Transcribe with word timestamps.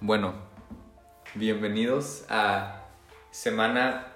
Bueno, 0.00 0.34
bienvenidos 1.34 2.24
a 2.28 2.82
semana 3.30 4.12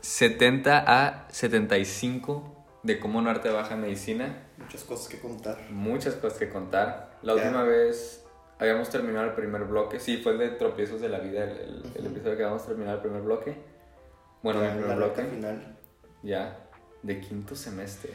70 0.00 0.84
a 0.86 1.26
75 1.30 2.64
de 2.82 3.00
Cómo 3.00 3.22
no 3.22 3.30
arte 3.30 3.50
baja 3.50 3.76
medicina. 3.76 4.42
Muchas 4.58 4.84
cosas 4.84 5.08
que 5.08 5.18
contar. 5.18 5.58
Muchas 5.70 6.14
cosas 6.14 6.38
que 6.38 6.48
contar. 6.50 7.18
La 7.22 7.34
Ya. 7.34 7.42
última 7.42 7.62
vez 7.62 8.24
habíamos 8.58 8.90
terminado 8.90 9.26
el 9.26 9.32
primer 9.32 9.64
bloque. 9.64 9.98
Sí, 9.98 10.18
fue 10.18 10.32
el 10.32 10.38
de 10.38 10.48
tropiezos 10.50 11.00
de 11.00 11.08
la 11.08 11.18
vida, 11.20 11.44
el, 11.44 11.50
el- 11.58 11.92
el 11.94 12.00
Ujú. 12.06 12.14
episodio 12.16 12.36
que 12.36 12.42
habíamos 12.44 12.66
terminado 12.66 12.96
el 12.96 13.02
primer 13.02 13.22
bloque. 13.22 13.56
Bueno, 14.42 14.60
Ya 14.60 14.66
el 14.72 14.78
primer 14.78 14.90
la 14.98 15.06
bloque. 15.06 15.22
final. 15.24 15.76
Ya, 16.22 16.58
de 17.02 17.20
quinto 17.20 17.56
semestre. 17.56 18.12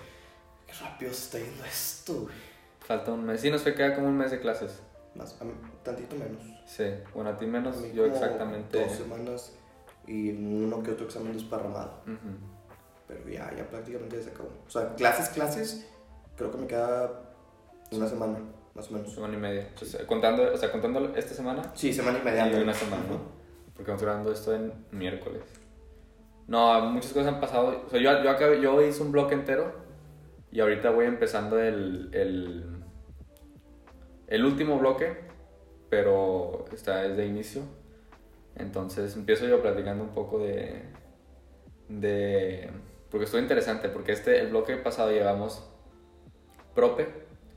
Qué 0.68 0.74
rápido 0.74 1.12
se 1.14 1.24
está 1.38 1.38
yendo 1.40 1.66
esto, 1.66 2.14
güey. 2.22 2.36
Falta 2.82 3.12
un 3.12 3.26
mes. 3.26 3.42
Sí, 3.42 3.50
nos 3.52 3.62
queda 3.64 3.96
como 3.96 4.08
un 4.08 4.18
mes 4.18 4.30
de 4.32 4.40
clases. 4.40 4.80
Más, 5.20 5.38
tantito 5.84 6.16
menos. 6.16 6.42
Sí, 6.66 6.86
bueno, 7.14 7.30
a 7.32 7.38
ti 7.38 7.46
menos, 7.46 7.78
A 7.78 7.88
yo 7.88 8.06
exactamente. 8.06 8.80
Dos 8.82 8.92
semanas 8.94 9.54
y 10.08 10.32
uno 10.32 10.82
que 10.82 10.92
otro 10.92 11.06
examen 11.06 11.34
desparramado. 11.34 12.02
Ujú. 12.08 12.38
Pero 13.08 13.28
ya, 13.30 13.54
ya 13.56 13.68
prácticamente 13.70 14.18
ya 14.18 14.24
se 14.24 14.30
acabó. 14.32 14.50
O 14.66 14.70
sea, 14.70 14.96
clases, 14.96 15.30
clases, 15.30 15.88
creo 16.38 16.52
que 16.52 16.58
me 16.58 16.68
queda 16.68 17.12
una 17.92 18.08
semana, 18.08 18.40
más 18.74 18.90
o 18.90 18.94
menos. 18.94 19.14
Semana 19.14 19.34
y 19.34 19.38
media. 19.38 19.68
Entonces, 19.68 20.04
contando, 20.06 20.54
o 20.54 20.58
sea, 20.58 20.72
contando 20.72 21.14
esta 21.16 21.34
semana 21.34 21.64
Sí, 21.76 21.92
semana 21.94 22.20
y 22.20 22.24
media. 22.24 22.48
y 22.52 22.62
una 22.62 22.74
semana, 22.74 23.04
¿no? 23.10 23.20
Porque 23.76 23.92
vamos 23.92 24.02
grabando 24.04 24.32
esto 24.32 24.54
en 24.56 24.74
miércoles. 24.92 25.42
No, 26.48 26.82
muchas 26.92 27.12
cosas 27.14 27.34
han 27.34 27.40
pasado. 27.42 27.84
O 27.86 27.90
sea, 27.90 28.00
yo, 28.00 28.24
yo, 28.24 28.30
acabé- 28.32 28.62
yo 28.62 28.82
hice 28.82 29.02
un 29.04 29.12
bloque 29.12 29.34
entero 29.36 29.72
y 30.52 30.60
ahorita 30.62 30.90
voy 30.92 31.06
empezando 31.06 31.60
el, 31.60 32.10
el, 32.14 32.79
el 34.30 34.46
último 34.46 34.78
bloque, 34.80 35.18
pero 35.90 36.66
está 36.72 37.02
desde 37.02 37.26
inicio. 37.26 37.64
Entonces 38.56 39.16
empiezo 39.16 39.48
yo 39.48 39.62
platicando 39.62 40.04
un 40.04 40.12
poco 40.12 40.40
de... 40.40 40.84
de 41.88 42.70
porque 43.10 43.26
estuvo 43.26 43.42
interesante, 43.42 43.90
porque 43.90 44.12
este, 44.12 44.40
el 44.40 44.48
bloque 44.48 44.76
pasado 44.78 45.12
llevamos 45.12 45.68
prope, 46.76 47.08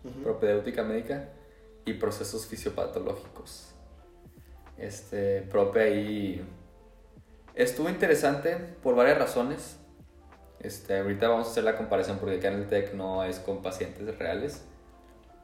Ujú. 0.04 0.22
propedéutica 0.22 0.82
médica 0.82 1.28
y 1.84 1.92
procesos 1.94 2.46
fisiopatológicos. 2.46 3.74
Este, 4.78 5.42
prope 5.42 5.80
ahí 5.80 6.42
estuvo 7.54 7.88
interesante 7.90 8.56
por 8.82 8.94
varias 8.96 9.18
razones. 9.18 9.78
Este, 10.60 10.98
ahorita 10.98 11.28
vamos 11.28 11.48
a 11.48 11.50
hacer 11.50 11.64
la 11.64 11.76
comparación 11.76 12.18
porque 12.18 12.36
acá 12.36 12.48
en 12.48 12.54
el 12.54 12.68
TEC 12.68 12.94
no 12.94 13.24
es 13.24 13.38
con 13.38 13.62
pacientes 13.62 14.18
reales, 14.18 14.64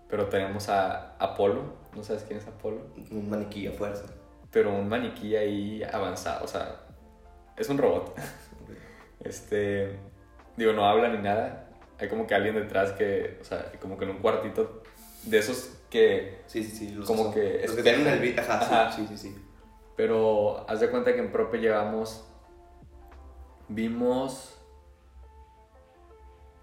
pero 0.08 0.26
tenemos 0.26 0.68
a 0.68 1.16
Apolo, 1.18 1.62
¿no 1.94 2.02
sabes 2.02 2.24
quién 2.24 2.38
es 2.38 2.46
Apolo? 2.46 2.86
Un 3.10 3.28
maniquí 3.28 3.66
a 3.66 3.72
fuerza. 3.72 4.04
Pero 4.50 4.74
un 4.74 4.88
maniquí 4.88 5.36
ahí 5.36 5.82
avanzado, 5.82 6.44
o 6.44 6.48
sea, 6.48 6.80
es 7.56 7.68
un 7.68 7.78
robot. 7.78 8.14
Este, 9.20 9.98
digo, 10.56 10.72
no 10.72 10.86
habla 10.86 11.08
ni 11.08 11.18
nada. 11.18 11.70
Hay 11.98 12.08
como 12.08 12.26
que 12.28 12.36
alguien 12.36 12.54
detrás 12.54 12.92
que, 12.92 13.38
o 13.40 13.44
sea, 13.44 13.72
como 13.80 13.98
que 13.98 14.04
en 14.04 14.12
un 14.12 14.18
cuartito 14.18 14.84
de 15.24 15.38
esos 15.38 15.76
que 15.90 16.38
Sí, 16.46 16.64
sí, 16.64 16.76
sí. 16.76 16.90
Los 16.94 17.06
Como 17.06 17.32
que 17.32 17.62
Los 17.66 17.76
que 17.76 17.82
tienen 17.82 18.06
el 18.06 18.20
beat. 18.20 18.38
Ajá, 18.38 18.60
Ajá. 18.60 18.92
Sí, 18.92 19.06
sí. 19.08 19.18
sí. 19.18 19.36
Pero 19.96 20.64
haz 20.68 20.80
de 20.80 20.90
cuenta 20.90 21.12
que 21.12 21.20
en 21.20 21.32
Prope 21.32 21.58
llevamos. 21.58 22.24
Vimos. 23.68 24.56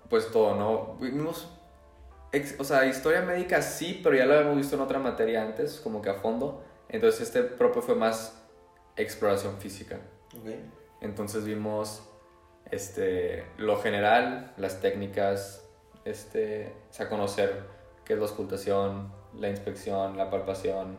Pues 0.10 0.32
todo, 0.32 0.56
¿no? 0.56 0.96
Vimos. 0.96 1.55
O 2.58 2.64
sea, 2.64 2.86
historia 2.86 3.22
médica 3.22 3.61
sí, 3.61 4.00
pero 4.03 4.16
ya 4.16 4.25
lo 4.25 4.33
habíamos 4.33 4.58
visto 4.58 4.75
en 4.75 4.81
otra 4.81 5.00
materia 5.00 5.44
antes, 5.44 5.80
como 5.80 6.02
que 6.02 6.09
a 6.09 6.16
fondo. 6.16 6.64
Entonces 6.89 7.22
este 7.22 7.44
Prope 7.44 7.81
fue 7.81 7.95
más 7.95 8.42
exploración 8.95 9.58
física. 9.58 10.00
Ok. 10.38 10.50
Entonces 11.02 11.45
vimos 11.45 12.03
este, 12.72 13.45
lo 13.58 13.80
general, 13.81 14.53
las 14.58 14.82
técnicas, 14.82 15.67
este, 16.04 16.73
o 16.89 16.93
sea, 16.93 17.10
conocer 17.10 17.64
qué 18.05 18.14
es 18.14 18.20
la 18.20 18.26
auscultación, 18.26 19.11
la 19.33 19.49
inspección, 19.49 20.17
la 20.17 20.30
palpación, 20.30 20.98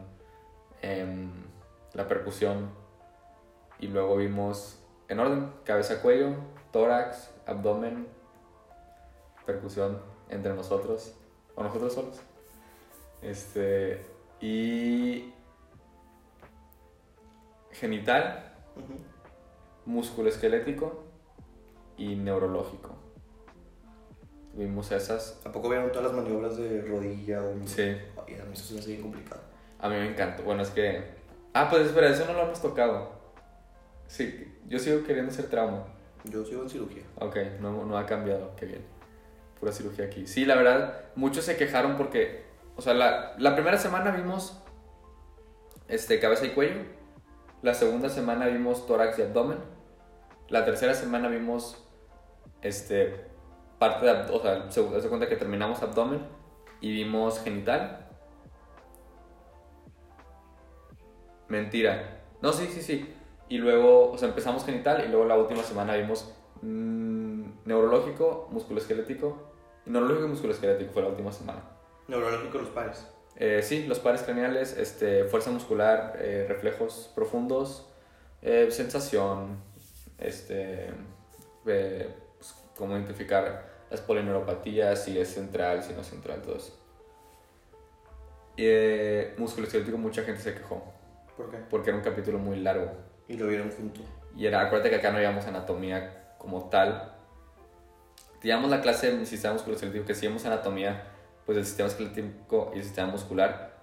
em, 0.83 1.31
la 1.93 2.07
percusión. 2.07 2.71
Y 3.79 3.89
luego 3.89 4.17
vimos 4.17 4.79
en 5.09 5.21
orden, 5.21 5.53
cabeza, 5.65 6.01
cuello, 6.03 6.35
tórax, 6.73 7.31
abdomen, 7.47 8.07
percusión 9.45 10.01
entre 10.29 10.55
nosotros 10.55 11.15
o 11.57 11.63
nosotros 11.65 11.93
solos. 11.93 12.21
Este, 13.23 14.05
y 14.41 15.33
genital, 17.73 18.53
Ujú. 18.77 18.95
músculo 19.87 20.29
esquelético 20.29 21.05
y 21.97 22.15
neurológico. 22.17 22.95
Vimos 24.55 24.91
esas. 24.93 25.41
¿A 25.45 25.53
poco 25.53 25.69
vieron 25.69 25.91
todas 25.93 26.05
las 26.05 26.15
maniobras 26.15 26.57
de 26.57 26.81
rodilla 26.83 27.43
o 27.43 27.53
Sí, 27.67 27.83
Ay, 27.83 28.39
a 28.41 28.45
mí 28.45 28.53
eso 28.55 28.65
se 28.65 28.75
me 28.75 28.81
hace 28.81 28.91
bien 28.91 29.03
complicado. 29.03 29.43
a 29.79 29.89
mí 29.89 29.97
me 29.97 30.09
encantó. 30.11 30.43
Bueno, 30.45 30.63
es 30.63 30.71
que. 30.71 31.03
Ah, 31.53 31.69
pues 31.71 31.87
espera, 31.87 32.09
eso 32.11 32.25
no 32.27 32.33
lo 32.35 32.43
hemos 32.43 32.61
tocado. 32.63 33.11
Sí, 34.07 34.55
yo 34.67 34.79
sigo 34.79 35.03
queriendo 35.05 35.31
hacer 35.33 35.49
trauma. 35.51 35.85
Yo 36.25 36.45
sigo 36.45 36.63
en 36.63 36.71
cirugía. 36.71 37.03
Ok, 37.21 37.37
no, 37.61 37.85
no 37.85 37.99
ha 37.99 38.07
cambiado, 38.07 38.55
qué 38.57 38.67
bien. 38.67 38.96
Pura 39.67 39.75
cirugía 39.75 40.05
aquí. 40.05 40.29
Sí, 40.29 40.45
la 40.45 40.55
verdad, 40.55 41.01
muchos 41.17 41.45
se 41.45 41.57
quejaron 41.57 41.97
porque. 41.97 42.45
O 42.77 42.83
sea, 42.83 42.95
la, 42.95 43.35
la 43.37 43.55
primera 43.57 43.79
semana 43.79 44.13
vimos 44.13 44.63
este, 45.89 46.21
cabeza 46.21 46.47
y 46.47 46.51
cuello. 46.51 46.83
La 47.63 47.75
segunda 47.75 48.09
semana 48.09 48.47
vimos 48.47 48.87
tórax 48.87 49.19
y 49.19 49.23
abdomen. 49.23 49.59
La 50.51 50.65
tercera 50.65 50.95
semana 50.95 51.27
vimos 51.27 51.85
este, 52.63 53.27
parte 53.81 54.05
de 54.05 54.13
abdomen. 54.13 54.41
O 54.69 54.71
sea, 54.71 54.71
se 54.71 54.83
de 54.83 55.09
cuenta 55.09 55.29
que 55.29 55.35
terminamos 55.35 55.83
abdomen 55.83 56.21
y 56.81 56.93
vimos 56.93 57.43
genital. 57.43 58.07
Mentira. 61.49 62.21
No, 62.41 62.53
sí, 62.53 62.69
sí, 62.69 62.83
sí. 62.83 63.13
Y 63.49 63.59
luego, 63.59 64.13
o 64.13 64.17
sea, 64.17 64.29
empezamos 64.29 64.65
genital 64.65 65.03
y 65.05 65.09
luego 65.09 65.25
la 65.25 65.37
última 65.37 65.65
semana 65.65 65.97
vimos 65.97 66.33
mm, 66.63 67.65
neurológico, 67.65 68.47
musculoesquelético. 68.53 69.56
Neurológico 69.87 70.27
y 70.27 70.31
musculoesquelético 70.31 70.93
fue 70.93 71.03
la 71.03 71.09
última 71.09 71.33
semana. 71.33 71.63
Neurológico 72.09 72.59
los 72.59 72.69
pares. 72.69 73.07
Eh, 73.37 73.63
sí, 73.63 73.87
los 73.87 73.99
pares 73.99 74.23
craneales, 74.23 74.77
este, 74.77 75.25
fuerza 75.25 75.51
muscular, 75.51 76.17
eh, 76.19 76.47
reflejos 76.49 77.11
profundos, 77.15 77.87
eh, 78.43 78.71
sensación, 78.71 79.59
este, 80.19 80.89
eh, 81.67 82.09
pues, 82.39 82.55
cómo 82.77 82.97
identificar 82.97 83.77
las 83.91 84.01
polineuropatías, 84.01 85.05
si 85.05 85.19
es 85.19 85.29
central, 85.33 85.83
si 85.83 85.93
no 85.93 86.01
es 86.01 86.07
central, 86.07 86.43
todo 86.43 86.57
eso. 86.57 86.77
Eh, 88.57 89.35
músculo 89.37 89.67
esquelético, 89.67 89.99
mucha 89.99 90.23
gente 90.23 90.41
se 90.41 90.55
quejó, 90.55 90.83
¿Por 91.37 91.51
qué? 91.51 91.59
porque 91.69 91.91
era 91.91 91.99
un 91.99 92.05
capítulo 92.05 92.39
muy 92.39 92.57
largo. 92.57 92.91
Y 93.29 93.35
lo 93.37 93.47
vieron 93.47 93.71
junto. 93.71 94.01
Y 94.35 94.47
era, 94.47 94.63
acuérdate 94.63 94.91
que 94.91 94.97
acá 94.97 95.11
no 95.13 95.19
llevamos 95.19 95.47
anatomía 95.47 96.35
como 96.39 96.69
tal. 96.71 97.16
Teníamos 98.47 98.71
la 98.71 98.81
clase 98.81 99.11
de 99.11 99.27
sistema 99.27 99.55
musculoesquelético, 99.55 100.05
que 100.05 100.15
sí 100.15 100.21
llevamos 100.21 100.47
anatomía 100.47 101.03
pues, 101.45 101.57
del 101.57 101.65
sistema 101.65 101.89
esquelético 101.89 102.71
y 102.73 102.79
el 102.79 102.85
sistema 102.85 103.11
muscular. 103.11 103.75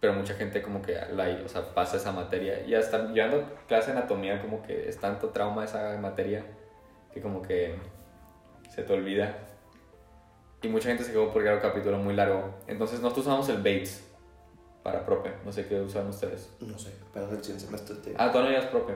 Pero 0.00 0.12
mucha 0.12 0.34
gente 0.34 0.60
como 0.60 0.82
que 0.82 0.98
la, 1.12 1.28
o 1.44 1.48
sea, 1.48 1.72
pasa 1.72 1.96
esa 1.96 2.10
materia. 2.10 2.66
Y 2.66 2.74
hasta 2.74 3.12
llevando 3.12 3.48
clase 3.68 3.92
de 3.92 3.98
anatomía 3.98 4.42
como 4.42 4.60
que 4.60 4.88
es 4.88 4.98
tanto 4.98 5.28
trauma 5.28 5.64
esa 5.64 5.96
materia 5.98 6.44
que 7.14 7.20
como 7.20 7.42
que 7.42 7.76
se 8.74 8.82
te 8.82 8.92
olvida. 8.92 9.38
Y 10.62 10.66
mucha 10.66 10.88
gente 10.88 11.04
se 11.04 11.12
quedó 11.12 11.30
porque 11.32 11.46
era 11.46 11.54
un 11.54 11.62
capítulo 11.62 11.96
muy 11.98 12.14
largo. 12.16 12.56
Entonces 12.66 12.98
nosotros 12.98 13.26
usamos 13.26 13.48
el 13.50 13.58
Bates 13.58 14.04
para 14.82 15.04
prope. 15.04 15.30
No 15.44 15.52
sé 15.52 15.68
qué 15.68 15.80
usan 15.80 16.08
ustedes. 16.08 16.50
No 16.58 16.76
sé, 16.76 16.92
apenas 17.08 17.30
el 17.30 17.38
siguiente 17.38 17.66
semestre. 17.66 18.14
Ah, 18.18 18.32
tú 18.32 18.40
no 18.40 18.48
llevas 18.48 18.66
prope. 18.66 18.94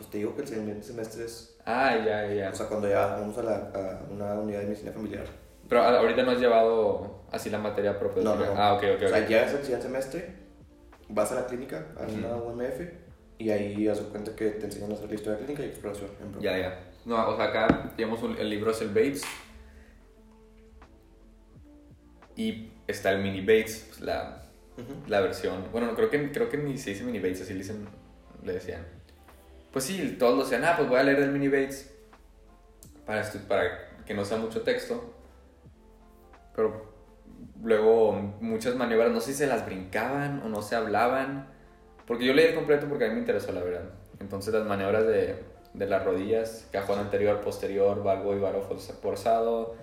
Pues 0.00 0.08
te 0.08 0.16
digo 0.16 0.34
que 0.34 0.40
el 0.40 0.48
siguiente 0.48 0.82
semestre 0.82 1.26
es... 1.26 1.58
Ah, 1.66 1.94
ya, 1.94 2.26
ya. 2.32 2.48
O 2.48 2.54
sea, 2.54 2.68
cuando 2.68 2.88
ya 2.88 3.04
vamos 3.16 3.36
a, 3.36 3.42
la, 3.42 3.56
a 3.74 4.00
una 4.10 4.32
unidad 4.32 4.60
de 4.60 4.64
medicina 4.68 4.92
familiar. 4.92 5.26
Pero 5.68 5.82
a- 5.82 5.98
ahorita 5.98 6.22
no 6.22 6.30
has 6.30 6.40
llevado 6.40 7.20
así 7.30 7.50
la 7.50 7.58
materia 7.58 7.98
propia. 7.98 8.22
No, 8.22 8.34
no, 8.34 8.46
no. 8.46 8.54
Ah, 8.56 8.72
ok, 8.72 8.82
ok. 8.96 9.02
O 9.04 9.08
sea, 9.10 9.28
ya 9.28 9.44
es 9.44 9.52
el 9.52 9.60
siguiente 9.60 9.86
semestre, 9.88 10.34
vas 11.10 11.30
a 11.32 11.34
la 11.34 11.46
clínica, 11.46 11.88
a 11.98 12.06
una 12.06 12.34
UMF, 12.36 12.80
y 13.36 13.50
ahí 13.50 13.84
de 13.84 13.92
cuenta 14.04 14.34
que 14.34 14.52
te 14.52 14.64
enseñan 14.64 14.90
a 14.90 14.94
hacer 14.94 15.08
la 15.10 15.14
historia 15.16 15.38
clínica 15.38 15.62
y 15.64 15.66
exploración. 15.66 16.08
en. 16.22 16.40
Ya, 16.40 16.56
ya. 16.56 16.80
No, 17.04 17.28
o 17.28 17.36
sea, 17.36 17.44
acá 17.46 17.92
tenemos 17.94 18.22
un- 18.22 18.38
el 18.38 18.48
libro 18.48 18.70
es 18.70 18.80
el 18.80 18.88
Bates. 18.88 19.22
Y 22.36 22.72
está 22.86 23.12
el 23.12 23.22
mini 23.22 23.40
Bates, 23.40 23.84
pues, 23.88 24.00
la, 24.00 24.44
la 25.08 25.20
versión. 25.20 25.64
Bueno, 25.72 25.88
no, 25.88 25.94
creo 25.94 26.08
que, 26.08 26.32
creo 26.32 26.48
que 26.48 26.56
ni 26.56 26.78
se 26.78 26.90
dice 26.90 27.04
mini 27.04 27.18
Bates, 27.18 27.42
así 27.42 27.52
le, 27.52 27.58
dicen, 27.58 27.86
le 28.42 28.54
decían. 28.54 28.86
Pues 29.72 29.84
sí, 29.84 30.16
todos 30.18 30.36
lo 30.36 30.44
decían, 30.44 30.64
ah, 30.64 30.74
pues 30.76 30.88
voy 30.88 30.98
a 30.98 31.02
leer 31.02 31.20
el 31.20 31.30
mini 31.30 31.48
Bates 31.48 31.94
para, 33.06 33.22
para 33.48 33.88
que 34.04 34.14
no 34.14 34.24
sea 34.24 34.38
mucho 34.38 34.62
texto. 34.62 35.14
Pero 36.54 36.92
luego 37.62 38.12
muchas 38.40 38.74
maniobras, 38.74 39.12
no 39.12 39.20
sé 39.20 39.32
si 39.32 39.38
se 39.38 39.46
las 39.46 39.64
brincaban 39.64 40.42
o 40.42 40.48
no 40.48 40.62
se 40.62 40.76
hablaban. 40.76 41.48
Porque 42.06 42.24
yo 42.24 42.34
leí 42.34 42.46
el 42.46 42.54
completo 42.54 42.88
porque 42.88 43.04
a 43.04 43.08
mí 43.08 43.14
me 43.14 43.20
interesó, 43.20 43.52
la 43.52 43.62
verdad. 43.62 43.90
Entonces 44.18 44.52
las 44.52 44.66
maniobras 44.66 45.06
de, 45.06 45.36
de 45.74 45.86
las 45.86 46.04
rodillas, 46.04 46.68
cajón 46.72 46.98
anterior, 46.98 47.40
posterior, 47.40 48.02
valgo 48.02 48.34
y 48.34 48.40
varo 48.40 48.62
forzado, 48.62 49.76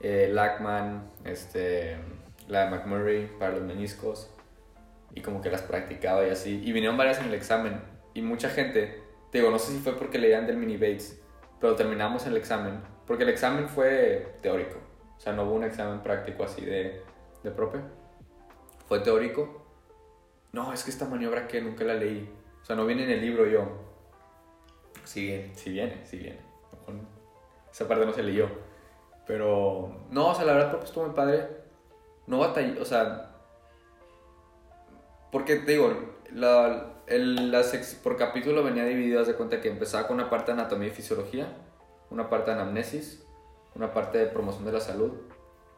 eh, 0.00 0.28
Lackman, 0.32 1.10
este, 1.24 1.96
la 2.48 2.64
de 2.64 2.70
McMurray 2.70 3.26
para 3.38 3.52
los 3.52 3.62
meniscos, 3.62 4.30
y 5.14 5.22
como 5.22 5.40
que 5.40 5.50
las 5.50 5.62
practicaba 5.62 6.26
y 6.26 6.30
así. 6.30 6.62
Y 6.64 6.72
vinieron 6.72 6.96
varias 6.96 7.20
en 7.20 7.26
el 7.26 7.34
examen, 7.34 7.80
y 8.14 8.22
mucha 8.22 8.50
gente, 8.50 9.02
te 9.30 9.38
digo, 9.38 9.50
no 9.50 9.58
sé 9.58 9.72
si 9.72 9.78
fue 9.78 9.92
porque 9.92 10.18
leían 10.18 10.46
del 10.46 10.56
mini 10.56 10.76
Bates, 10.76 11.20
pero 11.60 11.74
terminamos 11.74 12.26
el 12.26 12.36
examen, 12.36 12.80
porque 13.06 13.24
el 13.24 13.30
examen 13.30 13.68
fue 13.68 14.36
teórico, 14.42 14.78
o 15.16 15.20
sea, 15.20 15.32
no 15.32 15.44
hubo 15.44 15.54
un 15.54 15.64
examen 15.64 16.00
práctico 16.02 16.44
así 16.44 16.64
de, 16.64 17.02
de 17.42 17.50
prope, 17.50 17.80
fue 18.86 19.00
teórico. 19.00 19.64
No, 20.52 20.72
es 20.72 20.82
que 20.82 20.90
esta 20.90 21.04
maniobra 21.04 21.46
que 21.46 21.60
nunca 21.60 21.84
la 21.84 21.94
leí, 21.94 22.28
o 22.62 22.64
sea, 22.64 22.74
no 22.74 22.86
viene 22.86 23.04
en 23.04 23.10
el 23.10 23.20
libro 23.20 23.46
yo. 23.46 23.68
Sí, 25.04 25.26
bien. 25.26 25.52
Sí 25.54 25.70
viene, 25.70 26.04
sí 26.04 26.18
viene. 26.18 26.38
Esa 27.70 27.86
parte 27.86 28.06
no 28.06 28.12
se 28.12 28.22
leyó. 28.22 28.48
Pero, 29.26 30.06
no, 30.10 30.28
o 30.28 30.34
sea, 30.34 30.44
la 30.44 30.54
verdad, 30.54 30.70
prope 30.70 30.86
estuvo 30.86 31.04
muy 31.04 31.14
padre. 31.14 31.48
No 32.26 32.38
batallé, 32.38 32.80
o 32.80 32.84
sea, 32.84 33.28
porque 35.30 35.56
te 35.56 35.72
digo, 35.72 35.92
la, 36.32 36.94
el, 37.10 37.50
la 37.50 37.62
sex- 37.62 37.94
por 37.94 38.16
capítulo 38.16 38.62
venía 38.62 38.84
dividido, 38.84 39.20
haz 39.20 39.26
de 39.26 39.34
cuenta 39.34 39.60
que 39.60 39.68
empezaba 39.68 40.06
con 40.06 40.16
una 40.18 40.30
parte 40.30 40.52
de 40.52 40.60
anatomía 40.60 40.88
y 40.88 40.92
fisiología, 40.92 41.48
una 42.10 42.28
parte 42.30 42.50
de 42.50 42.56
anamnesis, 42.60 43.24
una 43.74 43.92
parte 43.92 44.18
de 44.18 44.26
promoción 44.26 44.64
de 44.64 44.72
la 44.72 44.80
salud, 44.80 45.12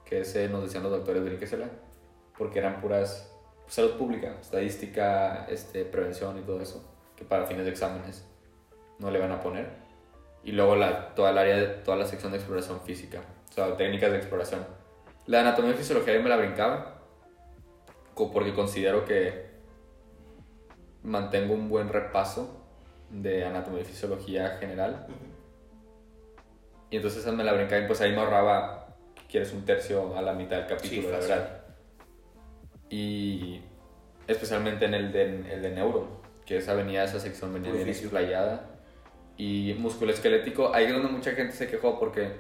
que 0.05 0.21
ese 0.21 0.49
nos 0.49 0.63
decían 0.63 0.83
los 0.83 0.93
doctores 0.93 1.25
brinquesela, 1.25 1.69
porque 2.39 2.59
eran 2.59 2.81
puras 2.81 3.33
salud 3.67 3.93
pública, 3.93 4.37
estadística, 4.41 5.47
este, 5.49 5.85
prevención 5.85 6.39
y 6.39 6.43
todo 6.43 6.61
eso, 6.61 6.85
que 7.17 7.25
para 7.25 7.47
fines 7.47 7.65
de 7.65 7.71
exámenes 7.71 8.25
no 8.99 9.11
le 9.11 9.19
van 9.19 9.33
a 9.33 9.41
poner. 9.41 9.69
Y 10.43 10.53
luego 10.53 10.75
la, 10.75 11.15
toda 11.15 11.31
el 11.31 11.39
área, 11.39 11.57
de- 11.57 11.67
toda 11.85 11.97
la 11.97 12.07
sección 12.07 12.33
de 12.33 12.39
exploración 12.39 12.81
física, 12.81 13.21
o 13.49 13.53
sea, 13.53 13.77
técnicas 13.77 14.11
de 14.11 14.17
exploración. 14.19 14.67
La 15.27 15.41
anatomía 15.41 15.73
y 15.73 15.75
fisiología 15.75 16.15
yo 16.15 16.23
me 16.23 16.29
la 16.29 16.37
brincaba, 16.37 17.03
porque 18.15 18.55
considero 18.55 19.05
que 19.05 19.50
mantengo 21.03 21.55
un 21.55 21.69
buen 21.69 21.89
repaso 21.89 22.63
de 23.11 23.45
anatomía 23.45 23.81
y 23.83 23.85
fisiología 23.85 24.57
general. 24.59 25.07
Y 26.91 26.97
entonces 26.97 27.25
me 27.33 27.45
la 27.45 27.53
brincaba 27.53 27.83
y 27.83 27.87
pues 27.87 28.01
ahí 28.01 28.11
me 28.13 28.19
ahorraba, 28.21 28.97
quieres 29.29 29.53
un 29.53 29.65
tercio 29.65 30.17
a 30.17 30.23
la 30.23 30.33
mitad 30.33 30.57
del 30.59 30.67
capítulo, 30.67 31.03
Sí, 31.03 31.09
la 31.09 31.19
verdad. 31.19 31.61
Y 32.89 33.61
especialmente 34.27 34.85
en 34.85 34.95
el 34.95 35.13
de, 35.13 35.53
el 35.55 35.63
de 35.63 35.71
neuro, 35.71 36.21
que 36.45 36.57
esa 36.57 36.75
venía, 36.75 37.05
esa 37.05 37.21
sección 37.21 37.53
venía 37.55 37.71
bien 37.73 37.87
explayada. 37.89 38.67
Y 39.37 39.75
musculoesquelético, 39.79 40.75
ahí 40.75 40.87
es 40.87 40.93
donde 40.93 41.09
mucha 41.09 41.31
gente 41.33 41.55
se 41.55 41.69
quejó 41.69 41.99
porque 41.99 42.33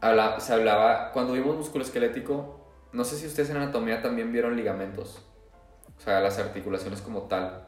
habla- 0.00 0.38
se 0.40 0.52
hablaba, 0.54 1.10
cuando 1.12 1.32
vimos 1.34 1.56
musculoesquelético, 1.56 2.60
no 2.92 3.04
sé 3.04 3.16
si 3.16 3.26
ustedes 3.26 3.50
en 3.50 3.56
anatomía 3.56 4.00
también 4.02 4.32
vieron 4.32 4.56
ligamentos, 4.56 5.26
o 6.00 6.02
sea, 6.02 6.20
las 6.20 6.38
articulaciones 6.38 7.02
como 7.02 7.22
tal. 7.24 7.62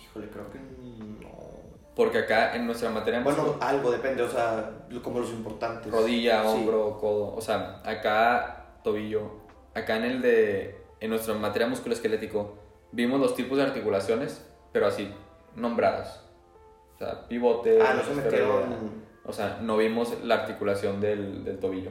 Híjole, 0.00 0.28
creo 0.28 0.48
que 0.52 0.58
no. 0.58 1.28
Porque 1.96 2.18
acá 2.18 2.54
en 2.54 2.64
nuestra 2.66 2.90
materia 2.90 3.20
Bueno, 3.20 3.56
algo 3.60 3.90
depende, 3.90 4.22
o 4.22 4.28
sea, 4.30 4.70
como 5.02 5.18
los 5.20 5.30
importantes. 5.30 5.92
rodilla, 5.92 6.42
Sí. 6.42 6.48
hombro, 6.48 6.96
codo, 6.98 7.34
o 7.34 7.40
sea, 7.40 7.82
acá 7.84 8.66
tobillo, 8.84 9.40
acá 9.74 9.96
en 9.96 10.04
el 10.04 10.22
de, 10.22 10.80
en 11.00 11.10
nuestra 11.10 11.34
materia 11.34 11.66
musculoesquelético, 11.66 12.56
vimos 12.92 13.20
los 13.20 13.34
tipos 13.34 13.58
de 13.58 13.64
articulaciones, 13.64 14.46
pero 14.72 14.86
así, 14.86 15.12
nombradas. 15.56 16.24
O 16.94 16.98
sea, 16.98 17.26
pivote, 17.28 17.80
Ah, 17.82 17.94
no 17.94 18.02
se 18.04 18.14
metieron. 18.14 19.02
O 19.24 19.32
sea, 19.32 19.58
no 19.60 19.76
vimos 19.76 20.22
la 20.22 20.36
articulación 20.36 21.00
del, 21.00 21.44
del 21.44 21.58
tobillo 21.58 21.90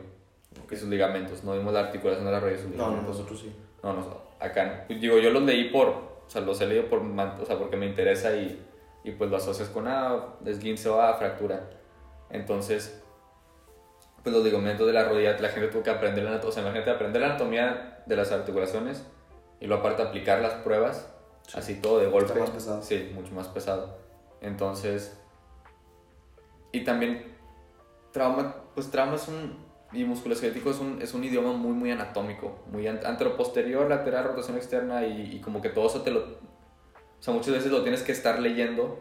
y 0.70 0.76
sus 0.76 0.88
ligamentos, 0.90 1.44
no 1.44 1.54
vimos 1.54 1.74
la 1.74 1.82
articulación 1.82 2.26
de 2.26 2.32
la 2.32 2.40
rodilla 2.40 2.60
y 2.60 2.64
sus 2.64 2.72
No, 2.76 3.02
nosotros 3.02 3.40
sí. 3.40 3.54
No, 3.84 3.94
no, 3.94 4.22
acá, 4.40 4.84
pues, 4.88 5.02
digo, 5.02 5.18
yo 5.20 5.32
los 5.32 5.44
leí 5.44 5.70
por, 5.70 5.88
o 5.88 6.24
sea, 6.28 6.42
los 6.42 6.60
he 6.62 6.68
leído 6.68 6.86
por, 6.90 7.00
o 7.00 7.46
sea, 7.46 7.58
porque 7.58 7.78
me 7.78 7.86
interesa 7.88 8.36
y, 8.36 8.64
y 9.04 9.12
pues 9.12 9.30
lo 9.30 9.38
asocias 9.38 9.70
con, 9.70 9.88
ah, 9.88 10.36
esguince 10.46 10.90
o 10.90 11.02
ah, 11.02 11.14
fractura. 11.16 11.70
Entonces, 12.30 13.02
pues 14.24 14.36
los 14.36 14.44
ligamentos 14.44 14.86
de 14.86 14.94
la 14.94 15.04
rodilla, 15.06 15.38
la 15.40 15.50
gente 15.50 15.70
tuvo 15.70 15.84
que 15.84 15.90
aprender 15.90 16.24
la 16.24 16.32
anatomía, 16.32 16.50
o 16.50 16.54
sea, 16.54 16.64
imagínate 16.64 16.92
aprender 16.92 17.22
la 17.22 17.30
anatomía 17.30 18.04
de 18.06 18.16
las 18.16 18.32
articulaciones 18.32 19.06
y 19.60 19.68
luego 19.68 19.82
aparte 19.82 20.04
aplicar 20.04 20.42
las 20.42 20.54
pruebas, 20.56 21.08
Sí. 21.48 21.58
así 21.58 21.76
todo 21.82 22.00
de 22.00 22.06
golpe. 22.08 22.40
más 22.40 22.52
pesado. 22.52 22.82
Sí, 22.84 23.12
mucho 23.16 23.34
más 23.34 23.48
pesado. 23.48 23.98
Entonces, 24.42 25.20
y 26.72 26.84
también, 26.84 27.36
trauma, 28.12 28.56
pues 28.76 28.90
trauma 28.92 29.16
es 29.16 29.28
un, 29.28 29.58
y 29.94 30.06
musculoesquelético 30.06 30.72
es 30.72 30.80
un, 30.80 31.02
es 31.02 31.14
un 31.14 31.24
idioma 31.24 31.54
muy, 31.54 31.74
muy 31.74 31.92
anatómico, 31.92 32.60
muy 32.72 32.88
an- 32.88 33.02
anteroposterior, 33.06 33.90
lateral, 33.90 34.24
rotación 34.26 34.58
externa 34.58 35.06
y, 35.06 35.36
y 35.36 35.42
como 35.42 35.62
que 35.62 35.70
todo 35.70 35.88
eso 35.88 36.02
te 36.02 36.12
lo... 36.12 36.22
O 36.22 37.24
sea, 37.24 37.34
muchas 37.34 37.54
veces 37.54 37.72
lo 37.72 37.84
tienes 37.84 38.02
que 38.02 38.12
estar 38.12 38.40
leyendo 38.40 39.00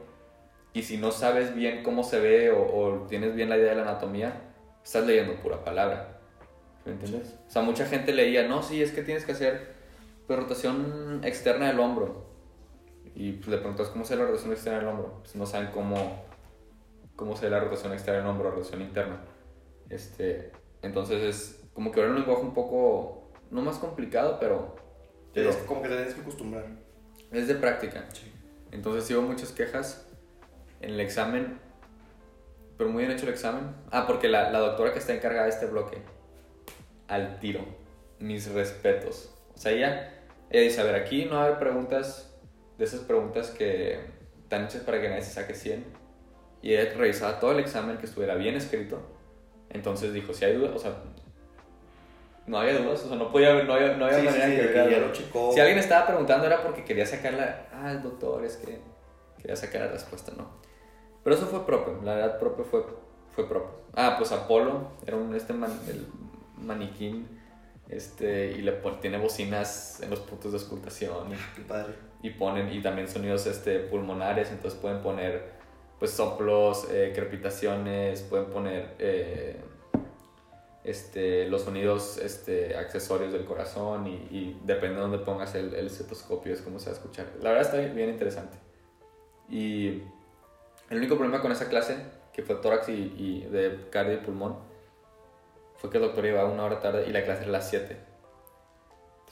y 0.73 0.83
si 0.83 0.97
no 0.99 1.11
sabes 1.11 1.55
bien 1.55 1.83
cómo 1.83 2.03
se 2.03 2.21
ve 2.21 2.51
o, 2.51 2.61
o 2.61 3.07
tienes 3.07 3.35
bien 3.35 3.49
la 3.49 3.57
idea 3.57 3.71
de 3.71 3.77
la 3.77 3.83
anatomía, 3.83 4.53
estás 4.85 5.07
leyendo 5.07 5.35
pura 5.37 5.65
palabra. 5.65 6.21
¿Me 6.85 6.93
entiendes? 6.93 7.39
O 7.47 7.51
sea, 7.51 7.63
mucha 7.63 7.87
gente 7.87 8.13
leía, 8.13 8.49
no, 8.49 8.63
sí, 8.63 8.83
es 8.83 8.93
que 8.93 9.03
tienes 9.03 9.25
que 9.25 9.33
hacer 9.33 9.75
pues, 10.27 10.39
rotación 10.39 11.21
externa 11.25 11.67
del 11.67 11.79
hombro. 11.79 12.27
Y 13.15 13.33
pues, 13.33 13.49
le 13.49 13.59
preguntas 13.59 13.89
cómo 13.89 14.05
se 14.05 14.17
ve 14.17 14.23
la 14.23 14.29
rotación 14.29 14.53
externa 14.53 14.79
del 14.79 14.89
hombro. 14.89 15.19
Pues 15.21 15.37
no 15.37 15.47
saben 15.47 15.71
cómo, 15.73 16.25
cómo 17.17 17.37
se 17.37 17.47
ve 17.47 17.51
la 17.51 17.61
rotación 17.61 17.93
externa 17.93 18.21
del 18.21 18.29
hombro, 18.29 18.51
rotación 18.51 18.81
interna. 18.81 19.21
Este, 19.89 20.53
entonces 20.83 21.23
es 21.23 21.61
como 21.73 21.93
que 21.93 22.01
ahora 22.01 22.13
un 22.13 22.19
lenguaje 22.19 22.43
un 22.43 22.55
poco, 22.55 23.31
no 23.51 23.63
más 23.63 23.79
complicado, 23.79 24.39
pero, 24.41 24.77
pero 25.33 25.51
Es 25.51 25.57
como 25.59 25.83
que 25.83 25.89
te 25.89 25.97
tienes 25.97 26.15
que 26.15 26.21
acostumbrar. 26.21 26.67
es 27.31 27.49
de 27.49 27.55
práctica. 27.55 28.05
Sí. 28.13 28.33
Entonces 28.73 29.05
sí 29.05 29.15
hubo 29.15 29.23
muchas 29.23 29.53
quejas 29.53 30.07
en 30.81 30.91
el 30.91 31.01
examen, 31.01 31.59
pero 32.77 32.91
muy 32.91 33.05
bien 33.05 33.17
hecho 33.17 33.27
el 33.27 33.33
examen. 33.33 33.75
Ah, 33.91 34.07
porque 34.07 34.29
la, 34.29 34.51
la 34.51 34.59
doctora 34.59 34.93
que 34.93 34.99
está 34.99 35.15
encargada 35.15 35.45
de 35.45 35.51
este 35.51 35.67
bloque, 35.67 35.99
al 37.09 37.39
tiro, 37.41 37.65
mis 38.19 38.51
respetos. 38.53 39.35
O 39.55 39.59
sea, 39.59 39.73
ella, 39.73 40.15
ella 40.51 40.63
dice, 40.63 40.81
a 40.81 40.85
ver, 40.85 40.95
aquí 40.95 41.25
no 41.25 41.37
va 41.37 41.43
a 41.43 41.47
haber 41.47 41.59
preguntas, 41.59 42.33
de 42.79 42.85
esas 42.85 43.01
preguntas 43.01 43.51
que 43.51 44.01
están 44.43 44.65
hechas 44.65 44.83
para 44.83 45.01
que 45.01 45.09
nadie 45.09 45.23
se 45.23 45.33
saque 45.33 45.55
100. 45.55 45.85
Y 46.63 46.75
ella 46.75 46.93
revisaba 46.97 47.41
todo 47.41 47.53
el 47.53 47.61
examen 47.61 47.99
que 47.99 48.07
estuviera 48.07 48.35
bien 48.37 48.55
escrito. 48.55 49.01
Entonces 49.71 50.13
dijo, 50.13 50.33
si 50.35 50.45
hay 50.45 50.55
dudas, 50.57 50.73
o 50.75 50.79
sea, 50.79 50.93
no 52.47 52.59
había 52.59 52.79
dudas, 52.79 53.05
o 53.05 53.09
sea, 53.09 53.17
no 53.17 53.31
podía 53.31 53.53
haber, 53.53 53.67
no 53.67 53.75
había, 53.75 53.97
no 53.97 54.05
había 54.07 54.19
Sí, 54.19 54.23
sí, 54.23 54.27
manera 54.29 54.47
sí, 54.47 54.57
de 54.57 54.63
que 54.67 54.73
que 54.73 54.91
ya 54.91 54.99
lo 54.99 55.13
checó. 55.13 55.53
Si 55.53 55.61
alguien 55.61 55.79
estaba 55.79 56.07
preguntando 56.07 56.47
era 56.47 56.63
porque 56.63 56.85
quería 56.85 57.07
sacar 57.07 57.35
la... 57.35 57.69
Ah, 57.73 57.93
el 57.93 58.03
doctor, 58.03 58.45
es 58.45 58.57
que 58.57 58.81
quería 59.39 59.57
sacar 59.57 59.83
la 59.83 59.89
respuesta, 59.93 60.33
¿no? 60.37 60.49
Pero 61.23 61.37
eso 61.37 61.47
fue 61.47 61.65
propio, 61.67 62.01
la 62.03 62.15
verdad 62.15 62.39
propio 62.41 62.65
fue, 62.65 62.83
fue 63.35 63.49
propio. 63.49 63.71
Ah, 63.95 64.15
pues 64.19 64.33
Apolo, 64.33 64.89
era 65.07 65.17
un 65.17 65.35
este 65.35 65.53
man- 65.53 65.79
el 65.89 66.07
maniquín, 66.57 67.29
este, 67.89 68.53
y 68.53 68.63
le 68.63 68.73
pon- 68.73 69.01
tiene 69.01 69.19
bocinas 69.19 70.01
en 70.03 70.11
los 70.11 70.21
puntos 70.21 70.53
de 70.53 70.59
auscultación 70.59 71.29
Qué 71.55 71.63
padre. 71.63 71.95
y 72.23 72.31
ponen, 72.31 72.73
y 72.73 72.81
también 72.81 73.07
sonidos 73.09 73.47
este, 73.47 73.81
pulmonares, 73.81 74.51
entonces 74.51 74.79
pueden 74.81 75.03
poner 75.03 75.60
pues 76.01 76.13
soplos, 76.13 76.89
eh, 76.91 77.13
crepitaciones, 77.15 78.23
pueden 78.23 78.47
poner 78.47 78.95
eh, 78.99 79.61
este, 80.83 81.47
los 81.47 81.63
sonidos 81.63 82.17
este, 82.17 82.75
accesorios 82.75 83.35
del 83.35 83.45
corazón 83.45 84.07
y, 84.07 84.15
y 84.31 84.61
depende 84.65 84.97
de 84.97 85.03
dónde 85.03 85.19
pongas 85.19 85.55
el, 85.55 85.75
el 85.75 85.87
estetoscopio 85.87 86.55
es 86.55 86.63
como 86.63 86.79
se 86.79 86.87
va 86.87 86.97
a 86.97 86.99
escuchar. 86.99 87.27
La 87.43 87.51
verdad 87.51 87.67
está 87.67 87.95
bien, 87.95 88.09
interesante. 88.09 88.57
Y 89.51 90.03
el 90.89 90.97
único 90.97 91.17
problema 91.17 91.43
con 91.43 91.53
esa 91.53 91.69
clase, 91.69 91.99
que 92.33 92.43
fue 92.43 92.57
tórax 92.57 92.89
y, 92.89 92.93
y 93.19 93.49
de 93.51 93.89
cardio 93.91 94.15
y 94.15 94.19
pulmón, 94.19 94.57
fue 95.77 95.91
que 95.91 95.99
el 95.99 96.05
doctor 96.05 96.25
iba 96.25 96.47
una 96.47 96.65
hora 96.65 96.81
tarde 96.81 97.05
y 97.07 97.13
la 97.13 97.25
clase 97.25 97.43
era 97.43 97.51
a 97.51 97.53
las 97.53 97.69
7. 97.69 97.97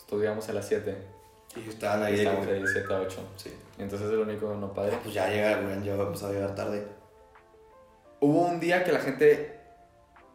Entonces 0.00 0.24
íbamos 0.24 0.48
a 0.50 0.52
las 0.52 0.68
7. 0.68 1.17
Y 1.64 1.68
estaban 1.68 2.02
ahí 2.02 2.16
de 2.16 2.24
como- 2.24 2.42
ahí 2.42 2.64
7 2.66 2.94
a 2.94 3.00
8. 3.00 3.20
Sí. 3.36 3.52
Entonces 3.78 4.08
es 4.08 4.12
el 4.14 4.20
único 4.20 4.54
no 4.54 4.72
padre. 4.72 4.92
Ah, 4.94 5.00
pues 5.02 5.14
ya 5.14 5.28
llega, 5.30 5.60
güey, 5.60 5.82
ya 5.84 5.96
vamos 5.96 6.22
a 6.22 6.30
llegar 6.32 6.54
tarde. 6.54 6.86
Hubo 8.20 8.46
un 8.46 8.60
día 8.60 8.84
que 8.84 8.92
la 8.92 9.00
gente. 9.00 9.58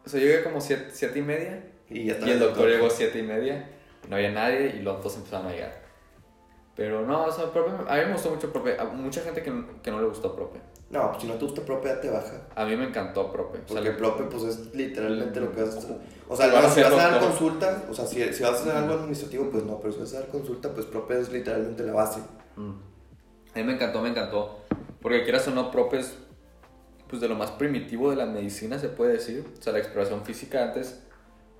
O 0.05 0.09
sea, 0.09 0.19
yo 0.19 0.27
llegué 0.27 0.43
como 0.43 0.59
7 0.61 0.91
y 1.15 1.21
media. 1.21 1.63
Y 1.89 2.05
ya. 2.05 2.17
Y 2.25 2.31
el 2.31 2.39
doctor 2.39 2.67
llegó 2.69 2.89
7 2.89 3.19
y 3.19 3.23
media. 3.23 3.69
No 4.09 4.15
había 4.15 4.31
nadie 4.31 4.73
y 4.77 4.81
los 4.81 5.01
dos 5.03 5.15
empezaron 5.17 5.47
a 5.47 5.51
llegar. 5.51 5.81
Pero 6.75 7.05
no, 7.05 7.25
o 7.25 7.31
sea, 7.31 7.51
profe, 7.51 7.71
a 7.87 7.95
mí 7.97 8.05
me 8.07 8.13
gustó 8.13 8.31
mucho 8.31 8.51
profe. 8.51 8.77
A 8.79 8.85
mucha 8.85 9.21
gente 9.21 9.43
que, 9.43 9.53
que 9.83 9.91
no 9.91 10.01
le 10.01 10.07
gustó 10.07 10.35
profe. 10.35 10.59
No, 10.93 11.09
pues 11.09 11.23
si 11.23 11.27
no 11.27 11.33
te 11.33 11.45
gusta 11.45 11.63
prope, 11.63 11.87
ya 11.87 11.99
te 11.99 12.09
baja. 12.11 12.33
A 12.55 12.65
mí 12.65 12.77
me 12.77 12.85
encantó 12.85 13.31
prope. 13.31 13.57
O 13.57 13.61
sea, 13.61 13.65
Porque 13.77 13.89
le- 13.89 13.95
prope, 13.97 14.23
pues 14.25 14.43
es 14.43 14.75
literalmente 14.75 15.39
lo 15.41 15.51
que 15.51 15.63
vas 15.63 15.73
a 15.75 15.79
hacer. 15.79 15.97
O 16.29 16.33
O 16.33 16.37
sea, 16.37 16.47
vas 16.53 16.71
si 16.71 16.83
vas 16.83 16.93
a 16.93 16.95
dar 16.95 17.19
consulta, 17.19 17.83
o 17.89 17.93
sea, 17.95 18.05
si, 18.05 18.21
si 18.31 18.43
vas 18.43 18.51
a 18.51 18.55
hacer 18.61 18.75
algo 18.75 18.93
administrativo, 18.93 19.49
pues 19.49 19.63
no, 19.63 19.79
pero 19.79 19.91
si 19.91 19.99
vas 20.01 20.13
a 20.13 20.19
dar 20.19 20.27
consulta, 20.29 20.71
pues 20.71 20.85
prope 20.85 21.19
es 21.19 21.31
literalmente 21.31 21.81
la 21.83 21.93
base. 21.93 22.19
Mm. 22.57 22.73
A 23.55 23.57
mí 23.57 23.63
me 23.63 23.73
encantó, 23.73 24.01
me 24.01 24.09
encantó. 24.09 24.59
Porque 25.01 25.23
quieras 25.23 25.47
o 25.47 25.51
no, 25.51 25.71
prope 25.71 25.97
es 25.99 26.15
pues 27.09 27.21
de 27.21 27.27
lo 27.27 27.35
más 27.35 27.49
primitivo 27.51 28.11
de 28.11 28.15
la 28.15 28.27
medicina, 28.27 28.77
se 28.77 28.89
puede 28.89 29.13
decir. 29.13 29.43
O 29.59 29.61
sea, 29.63 29.73
la 29.73 29.79
exploración 29.79 30.23
física 30.23 30.63
antes, 30.63 31.01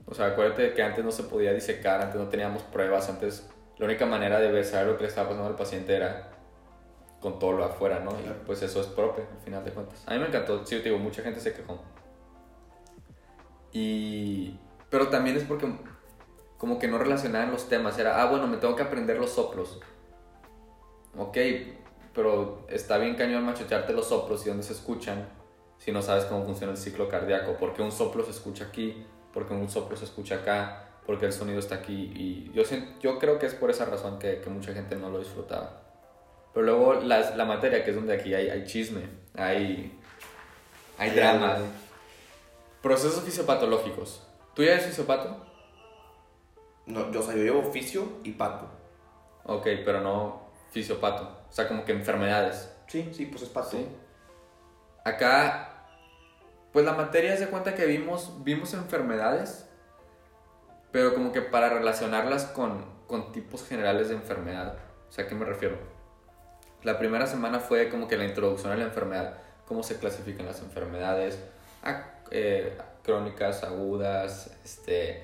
o 0.05 0.13
sea, 0.13 0.27
acuérdate 0.27 0.73
que 0.73 0.83
antes 0.83 1.03
no 1.03 1.11
se 1.11 1.23
podía 1.23 1.53
disecar, 1.53 2.01
antes 2.01 2.19
no 2.21 2.27
teníamos 2.27 2.61
pruebas, 2.63 3.09
antes 3.09 3.47
la 3.79 3.85
única 3.85 4.05
manera 4.05 4.39
de 4.39 4.51
ver 4.51 4.63
saber 4.63 4.87
lo 4.87 4.97
que 4.97 5.03
le 5.03 5.09
estaba 5.09 5.29
pasando 5.29 5.47
al 5.49 5.55
paciente 5.55 5.95
era 5.95 6.29
con 7.23 7.39
todo 7.39 7.53
lo 7.53 7.63
afuera, 7.63 8.01
¿no? 8.01 8.11
Claro. 8.11 8.35
Y 8.41 8.45
pues 8.45 8.61
eso 8.61 8.81
es 8.81 8.87
prope, 8.87 9.21
al 9.21 9.39
final 9.39 9.63
de 9.63 9.71
cuentas. 9.71 10.03
A 10.05 10.11
mí 10.11 10.19
me 10.19 10.27
encantó, 10.27 10.65
sí, 10.65 10.75
te 10.75 10.89
digo, 10.89 10.97
mucha 10.97 11.23
gente 11.23 11.39
se 11.39 11.53
quejó. 11.53 11.79
Y... 13.71 14.59
Pero 14.89 15.07
también 15.07 15.37
es 15.37 15.45
porque 15.45 15.73
como 16.57 16.77
que 16.77 16.89
no 16.89 16.97
relacionaban 16.97 17.49
los 17.49 17.69
temas. 17.69 17.97
Era, 17.97 18.21
ah, 18.21 18.25
bueno, 18.25 18.45
me 18.45 18.57
tengo 18.57 18.75
que 18.75 18.83
aprender 18.83 19.17
los 19.17 19.31
soplos. 19.31 19.79
Ok, 21.17 21.37
pero 22.13 22.67
está 22.67 22.97
bien 22.97 23.15
cañón 23.15 23.45
machotearte 23.45 23.93
los 23.93 24.09
soplos 24.09 24.45
y 24.45 24.49
dónde 24.49 24.63
se 24.63 24.73
escuchan 24.73 25.29
si 25.77 25.93
no 25.93 26.01
sabes 26.01 26.25
cómo 26.25 26.43
funciona 26.43 26.73
el 26.73 26.77
ciclo 26.77 27.07
cardíaco. 27.07 27.55
Porque 27.57 27.81
un 27.81 27.93
soplo 27.93 28.25
se 28.25 28.31
escucha 28.31 28.65
aquí, 28.65 29.05
porque 29.33 29.53
un 29.53 29.69
soplo 29.69 29.95
se 29.95 30.03
escucha 30.03 30.35
acá, 30.35 30.89
porque 31.05 31.25
el 31.25 31.31
sonido 31.31 31.59
está 31.59 31.75
aquí. 31.75 32.11
Y 32.15 32.51
yo, 32.53 32.63
yo 33.01 33.17
creo 33.17 33.39
que 33.39 33.45
es 33.45 33.53
por 33.55 33.71
esa 33.71 33.85
razón 33.85 34.19
que, 34.19 34.41
que 34.41 34.49
mucha 34.49 34.73
gente 34.73 34.97
no 34.97 35.09
lo 35.09 35.19
disfrutaba. 35.19 35.82
Pero 36.53 36.65
luego 36.65 36.93
las- 36.95 37.35
la 37.35 37.45
materia, 37.45 37.83
que 37.83 37.89
es 37.91 37.95
donde 37.95 38.13
aquí 38.13 38.33
hay, 38.33 38.49
hay 38.49 38.65
chisme, 38.65 39.01
hay, 39.35 39.97
hay 40.97 41.09
Hay 41.09 41.15
drama. 41.15 41.55
algo. 41.55 41.67
Procesos 42.81 43.23
fisiopatológicos. 43.23 44.21
¿Tú 44.53 44.63
ya 44.63 44.73
eres 44.73 44.85
fisiopato? 44.85 45.45
No, 46.85 47.11
yo, 47.11 47.21
o 47.21 47.23
sea, 47.23 47.33
yo 47.35 47.43
llevo 47.43 47.59
oficio 47.67 48.07
y 48.23 48.31
pato. 48.33 48.67
Ok, 49.45 49.63
pero 49.85 50.01
no 50.01 50.43
fisiopato. 50.71 51.23
O 51.49 51.53
sea, 51.53 51.67
como 51.67 51.85
que 51.85 51.91
enfermedades. 51.93 52.69
Sí, 52.87 53.09
sí, 53.13 53.25
pues 53.25 53.43
es 53.43 53.49
pato. 53.49 53.71
Sí. 53.71 53.87
Acá, 55.05 55.85
pues 56.71 56.85
la 56.85 56.93
materia 56.93 57.35
se 57.37 57.47
cuenta 57.47 57.73
que 57.75 57.85
vimos, 57.85 58.43
vimos 58.43 58.73
enfermedades, 58.73 59.67
pero 60.91 61.13
como 61.13 61.31
que 61.31 61.41
para 61.41 61.69
relacionarlas 61.69 62.45
con, 62.45 62.85
con 63.07 63.31
tipos 63.31 63.65
generales 63.67 64.09
de 64.09 64.15
enfermedad. 64.15 64.77
O 65.09 65.11
sea, 65.11 65.25
¿a 65.25 65.27
qué 65.27 65.35
me 65.35 65.45
refiero? 65.45 65.77
La 66.83 66.99
primera 66.99 67.27
semana 67.27 67.59
fue 67.59 67.89
como 67.89 68.07
que 68.07 68.17
la 68.17 68.25
introducción 68.25 68.71
a 68.71 68.75
la 68.75 68.83
enfermedad, 68.85 69.35
cómo 69.67 69.83
se 69.83 69.97
clasifican 69.97 70.45
las 70.45 70.61
enfermedades, 70.61 71.39
a- 71.83 72.09
eh, 72.31 72.77
crónicas, 73.03 73.63
agudas, 73.63 74.51
este, 74.65 75.23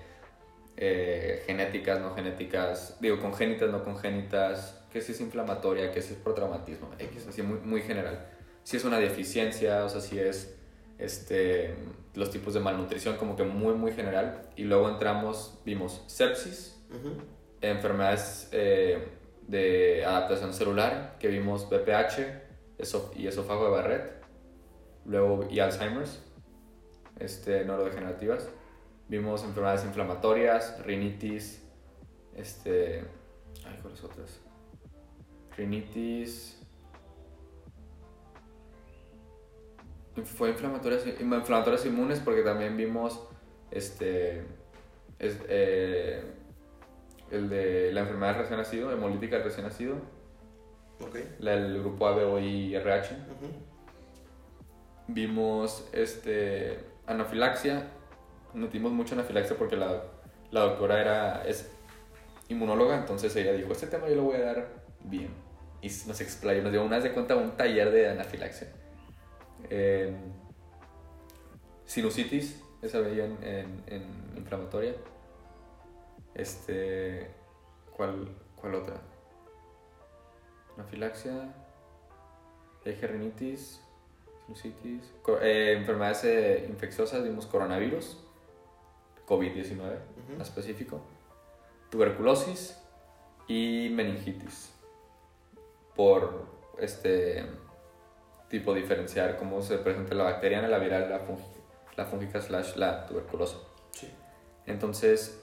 eh, 0.78 1.44
genéticas, 1.46 2.00
no 2.00 2.14
genéticas, 2.16 2.98
digo, 3.02 3.20
congénitas, 3.20 3.70
no 3.70 3.84
congénitas, 3.84 4.80
que 4.92 5.02
si 5.02 5.12
es 5.12 5.20
inflamatoria, 5.22 5.92
que 5.92 6.02
si 6.02 6.14
es 6.14 6.20
por 6.20 6.34
traumatismo, 6.36 6.90
X, 6.98 7.28
así 7.28 7.42
muy, 7.42 7.60
muy 7.60 7.82
general. 7.82 8.26
Si 8.64 8.78
es 8.78 8.84
una 8.86 8.98
deficiencia, 9.00 9.84
o 9.84 9.90
sea, 9.90 10.02
si 10.02 10.20
es 10.20 10.56
este, 10.98 11.76
los 12.16 12.30
tipos 12.32 12.54
de 12.54 12.60
malnutrición, 12.60 13.16
como 13.18 13.36
que 13.36 13.44
muy, 13.44 13.74
muy 13.74 13.92
general. 13.94 14.42
Y 14.56 14.64
luego 14.64 14.90
entramos, 14.90 15.60
vimos 15.66 16.04
sepsis, 16.08 16.78
enfermedades 17.62 18.50
eh, 18.52 19.08
de 19.50 20.06
adaptación 20.06 20.54
celular, 20.54 21.18
que 21.20 21.28
vimos 21.28 21.70
BPH 21.70 22.20
y 23.16 23.28
esófago 23.28 23.66
de 23.66 23.72
Barrett, 23.72 24.24
luego 25.06 25.48
y 25.50 25.60
Alzheimer's, 25.60 26.22
este, 27.18 27.66
neurodegenerativas. 27.66 28.48
Vimos 29.08 29.44
enfermedades 29.44 29.84
inflamatorias, 29.86 30.82
rinitis, 30.86 31.64
este, 32.36 33.04
ay, 33.66 33.80
¿cuáles 33.82 34.04
otras? 34.04 34.40
Rinitis. 35.58 36.56
Fue 40.24 40.50
inflamatorias, 40.50 41.08
inflamatorias 41.08 41.86
inmunes 41.86 42.20
porque 42.20 42.44
también 42.44 42.78
vimos 42.78 43.20
este 43.72 44.44
es, 45.18 45.38
eh, 45.48 46.24
el 47.32 47.50
de 47.50 47.92
la 47.92 48.02
enfermedad 48.02 48.34
del 48.34 48.42
recién 48.42 48.60
nacido, 48.60 48.92
hemolítica 48.92 49.36
del 49.38 49.46
recién 49.46 49.66
nacido, 49.66 49.96
Ok. 51.02 51.16
la 51.40 51.52
del 51.56 51.80
grupo 51.80 52.08
ABOI 52.08 52.76
RH. 52.76 53.14
Ujú. 53.16 53.48
Vimos 55.08 55.88
este 55.92 56.80
anafilaxia, 57.08 57.88
metimos 58.54 58.92
mucho 58.92 59.16
anafilaxia 59.16 59.58
porque 59.58 59.76
la, 59.76 60.04
la 60.52 60.60
doctora 60.62 61.02
era 61.02 61.44
es 61.48 61.72
inmunóloga, 62.48 62.98
entonces 62.98 63.36
ella 63.36 63.54
dijo, 63.54 63.72
este 63.72 63.88
tema 63.88 64.08
yo 64.10 64.16
lo 64.16 64.24
voy 64.24 64.36
a 64.38 64.42
dar 64.42 64.68
bien. 65.04 65.30
Y 65.82 65.88
nos 66.08 66.20
explayó, 66.22 66.62
nos 66.62 66.72
dio 66.72 66.84
una 66.84 66.98
vez 66.98 67.06
de 67.06 67.12
cuenta 67.14 67.36
un 67.36 67.52
taller 67.52 67.92
de 67.92 68.10
anafilaxia. 68.10 68.68
Eh, 69.70 70.14
sinusitis, 71.86 72.62
esa 72.82 73.00
veía 73.00 73.26
en, 73.26 73.38
en- 73.44 73.84
en 73.88 74.04
inflamatoria. 74.38 74.94
Este, 76.40 77.28
¿cuál, 77.96 78.30
¿cuál 78.56 78.76
otra? 78.76 79.02
Anafilaxia, 80.78 81.54
rinitis, 82.86 83.82
sinusitis, 84.46 85.04
eh, 85.42 85.74
enfermedades 85.78 86.24
eh, 86.24 86.66
infecciosas, 86.70 87.24
vimos 87.24 87.46
coronavirus, 87.46 88.18
COVID-19 89.28 89.78
Ujú. 89.78 90.42
específico, 90.42 91.02
tuberculosis 91.90 92.82
y 93.48 93.90
meningitis. 93.94 94.74
Por 95.96 96.46
este 96.80 97.46
tipo 98.50 98.74
diferenciar 98.74 99.38
cómo 99.38 99.62
se 99.62 99.78
presenta 99.80 100.16
la 100.16 100.24
bacteriana, 100.24 100.70
la 100.70 100.78
viral, 100.80 101.10
la, 101.10 101.20
fungi- 101.20 101.44
la 101.98 102.06
fúngica 102.06 102.42
slash 102.42 102.78
la 102.78 103.06
tuberculosa. 103.06 103.58
Sí. 103.92 104.10
Entonces, 104.66 105.39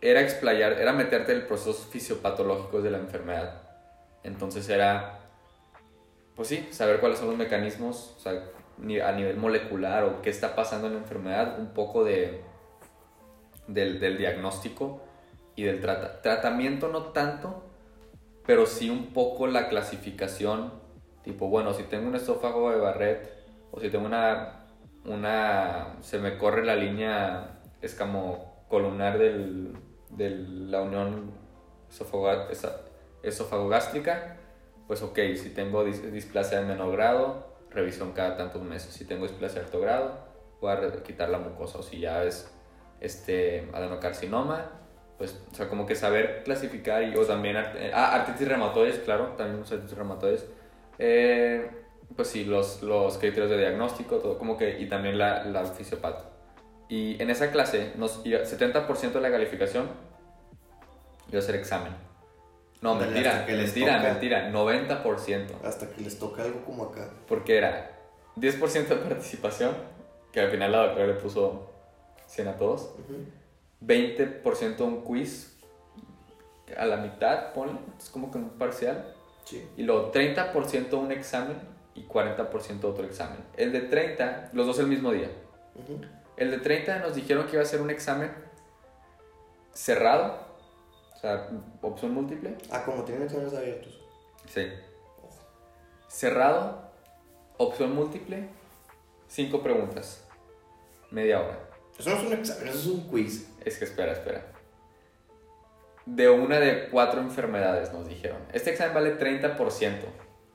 era 0.00 0.20
explayar, 0.20 0.74
era 0.74 0.92
meterte 0.92 1.32
en 1.32 1.46
procesos 1.46 1.86
fisiopatológicos 1.86 2.82
de 2.82 2.90
la 2.90 2.98
enfermedad. 2.98 3.62
Entonces 4.22 4.68
era, 4.68 5.20
pues 6.36 6.48
sí, 6.48 6.68
saber 6.70 7.00
cuáles 7.00 7.18
son 7.18 7.28
los 7.28 7.36
mecanismos, 7.36 8.16
a 8.24 9.12
nivel 9.12 9.36
molecular 9.36 10.04
o 10.04 10.22
qué 10.22 10.30
está 10.30 10.54
pasando 10.54 10.86
en 10.86 10.94
la 10.94 10.98
enfermedad, 11.00 11.58
un 11.58 11.68
poco 11.68 12.04
de, 12.04 12.42
del, 13.66 13.98
del 13.98 14.18
diagnóstico 14.18 15.02
y 15.56 15.64
del 15.64 15.80
trata- 15.80 16.22
tratamiento, 16.22 16.88
no 16.88 17.06
tanto, 17.06 17.64
pero 18.46 18.66
sí 18.66 18.88
un 18.88 19.12
poco 19.12 19.48
la 19.48 19.68
clasificación, 19.68 20.72
tipo, 21.24 21.48
bueno, 21.48 21.74
si 21.74 21.82
tengo 21.82 22.06
un 22.06 22.14
esófago 22.14 22.70
de 22.70 22.78
Barrett 22.78 23.30
o 23.72 23.80
si 23.80 23.90
tengo 23.90 24.06
una, 24.06 24.66
una 25.04 25.96
se 26.00 26.18
me 26.18 26.38
corre 26.38 26.64
la 26.64 26.76
línea 26.76 27.58
escamocolumnar 27.82 29.18
del, 29.18 29.76
de 30.16 30.30
la 30.30 30.82
unión 30.82 31.32
esofagogástrica, 33.22 34.36
pues 34.86 35.02
ok, 35.02 35.18
si 35.36 35.50
tengo 35.50 35.84
dis- 35.84 36.10
displasia 36.10 36.60
de 36.60 36.66
menor 36.66 36.92
grado, 36.92 37.46
revisión 37.70 38.12
cada 38.12 38.36
tantos 38.36 38.62
meses. 38.62 38.92
Si 38.94 39.04
tengo 39.04 39.24
displasia 39.26 39.60
de 39.60 39.66
alto 39.66 39.80
grado, 39.80 40.18
voy 40.60 40.72
a 40.72 41.02
quitar 41.02 41.28
la 41.28 41.38
mucosa. 41.38 41.78
O 41.78 41.82
si 41.82 42.00
ya 42.00 42.24
es 42.24 42.50
este, 43.00 43.68
adenocarcinoma, 43.72 44.72
pues, 45.18 45.40
o 45.52 45.54
sea, 45.54 45.68
como 45.68 45.84
que 45.86 45.94
saber 45.94 46.42
clasificar 46.44 47.02
y 47.02 47.16
o 47.16 47.24
también, 47.26 47.56
art- 47.56 47.76
eh, 47.76 47.90
ah, 47.94 48.14
artritis 48.14 48.48
reumatoides, 48.48 48.98
claro, 49.00 49.34
también 49.36 49.60
los 49.60 49.92
reumatoides. 49.96 50.46
Eh, 50.98 51.70
pues 52.16 52.28
sí, 52.28 52.44
los, 52.44 52.82
los 52.82 53.18
criterios 53.18 53.50
de 53.50 53.58
diagnóstico, 53.58 54.16
todo, 54.16 54.38
como 54.38 54.56
que, 54.56 54.80
y 54.80 54.88
también 54.88 55.18
la, 55.18 55.44
la 55.44 55.64
fisiopato. 55.66 56.24
Y 56.88 57.20
en 57.22 57.30
esa 57.30 57.50
clase, 57.50 57.92
nos, 57.96 58.20
iba- 58.24 58.40
70% 58.44 59.12
de 59.12 59.20
la 59.20 59.30
calificación 59.30 59.88
iba 61.30 61.38
a 61.38 61.42
ser 61.42 61.56
examen. 61.56 61.92
No, 62.80 62.92
Ándale, 62.92 63.10
mentira, 63.12 63.44
que 63.46 63.54
mentira, 63.54 63.98
mentira, 63.98 64.50
90%. 64.52 65.46
Hasta 65.64 65.90
que 65.90 66.00
les 66.00 66.18
toca 66.18 66.42
algo 66.44 66.64
como 66.64 66.84
acá. 66.84 67.10
Porque 67.26 67.58
era 67.58 67.90
10% 68.36 68.88
de 68.88 68.96
participación, 68.96 69.74
que 70.32 70.40
al 70.40 70.50
final 70.50 70.72
la 70.72 70.78
doctora 70.86 71.06
le 71.08 71.14
puso 71.14 71.70
100 72.26 72.48
a 72.48 72.56
todos. 72.56 72.82
Ujú. 73.00 73.24
20% 73.84 74.80
un 74.84 75.02
quiz 75.02 75.56
a 76.76 76.84
la 76.86 76.98
mitad, 76.98 77.52
ponle, 77.52 77.74
es 77.98 78.08
como 78.10 78.30
que 78.30 78.38
un 78.38 78.50
parcial. 78.50 79.14
Sí. 79.44 79.66
Y 79.76 79.82
luego 79.82 80.12
30% 80.12 80.92
un 80.98 81.10
examen 81.10 81.56
y 81.94 82.04
40% 82.04 82.84
otro 82.84 83.04
examen. 83.04 83.38
El 83.56 83.72
de 83.72 83.80
30, 83.80 84.50
los 84.52 84.66
dos 84.66 84.78
el 84.78 84.86
mismo 84.86 85.10
día. 85.10 85.30
Ujú. 85.74 86.00
El 86.38 86.52
de 86.52 86.58
30 86.58 87.00
nos 87.00 87.16
dijeron 87.16 87.46
que 87.46 87.54
iba 87.54 87.62
a 87.62 87.66
ser 87.66 87.80
un 87.80 87.90
examen 87.90 88.32
cerrado, 89.72 90.38
o 91.14 91.18
sea, 91.18 91.48
opción 91.82 92.14
múltiple. 92.14 92.56
Ah, 92.70 92.84
como 92.84 93.02
tienen 93.04 93.24
exámenes 93.24 93.54
abiertos. 93.54 94.00
Sí. 94.48 94.68
Cerrado 96.06 96.90
opción 97.56 97.92
múltiple, 97.92 98.48
cinco 99.26 99.64
preguntas, 99.64 100.24
media 101.10 101.40
hora. 101.40 101.58
Eso 101.98 102.10
no 102.10 102.16
es 102.16 102.22
un 102.22 102.32
examen, 102.32 102.68
eso 102.68 102.78
es 102.78 102.86
un 102.86 103.08
quiz. 103.08 103.50
Es 103.64 103.78
que 103.78 103.84
espera, 103.84 104.12
espera. 104.12 104.46
De 106.06 106.30
una 106.30 106.60
de 106.60 106.88
cuatro 106.88 107.20
enfermedades 107.20 107.92
nos 107.92 108.08
dijeron. 108.08 108.38
Este 108.52 108.70
examen 108.70 108.94
vale 108.94 109.18
30% 109.18 109.56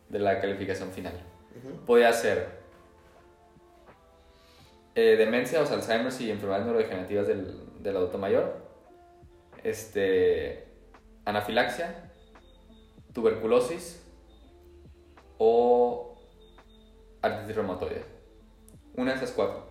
de 0.08 0.20
la 0.20 0.40
calificación 0.40 0.92
final. 0.92 1.22
Ujú. 1.58 1.86
Podía 1.86 2.14
ser 2.14 2.63
eh, 4.96 5.16
demencia, 5.18 5.62
o 5.62 5.66
sea, 5.66 5.76
Alzheimer 5.78 6.14
y 6.20 6.32
enfermedades 6.32 6.66
neurodegenerativas 6.66 7.28
del, 7.28 7.82
del 7.82 7.98
adulto 7.98 8.18
mayor. 8.18 8.64
Este, 9.64 10.68
anafilaxia, 11.26 12.12
tuberculosis 13.14 14.02
o 15.38 16.16
artritis 17.22 17.56
reumatoide. 17.56 18.04
Una 18.96 19.12
de 19.12 19.18
esas 19.18 19.32
cuatro 19.32 19.68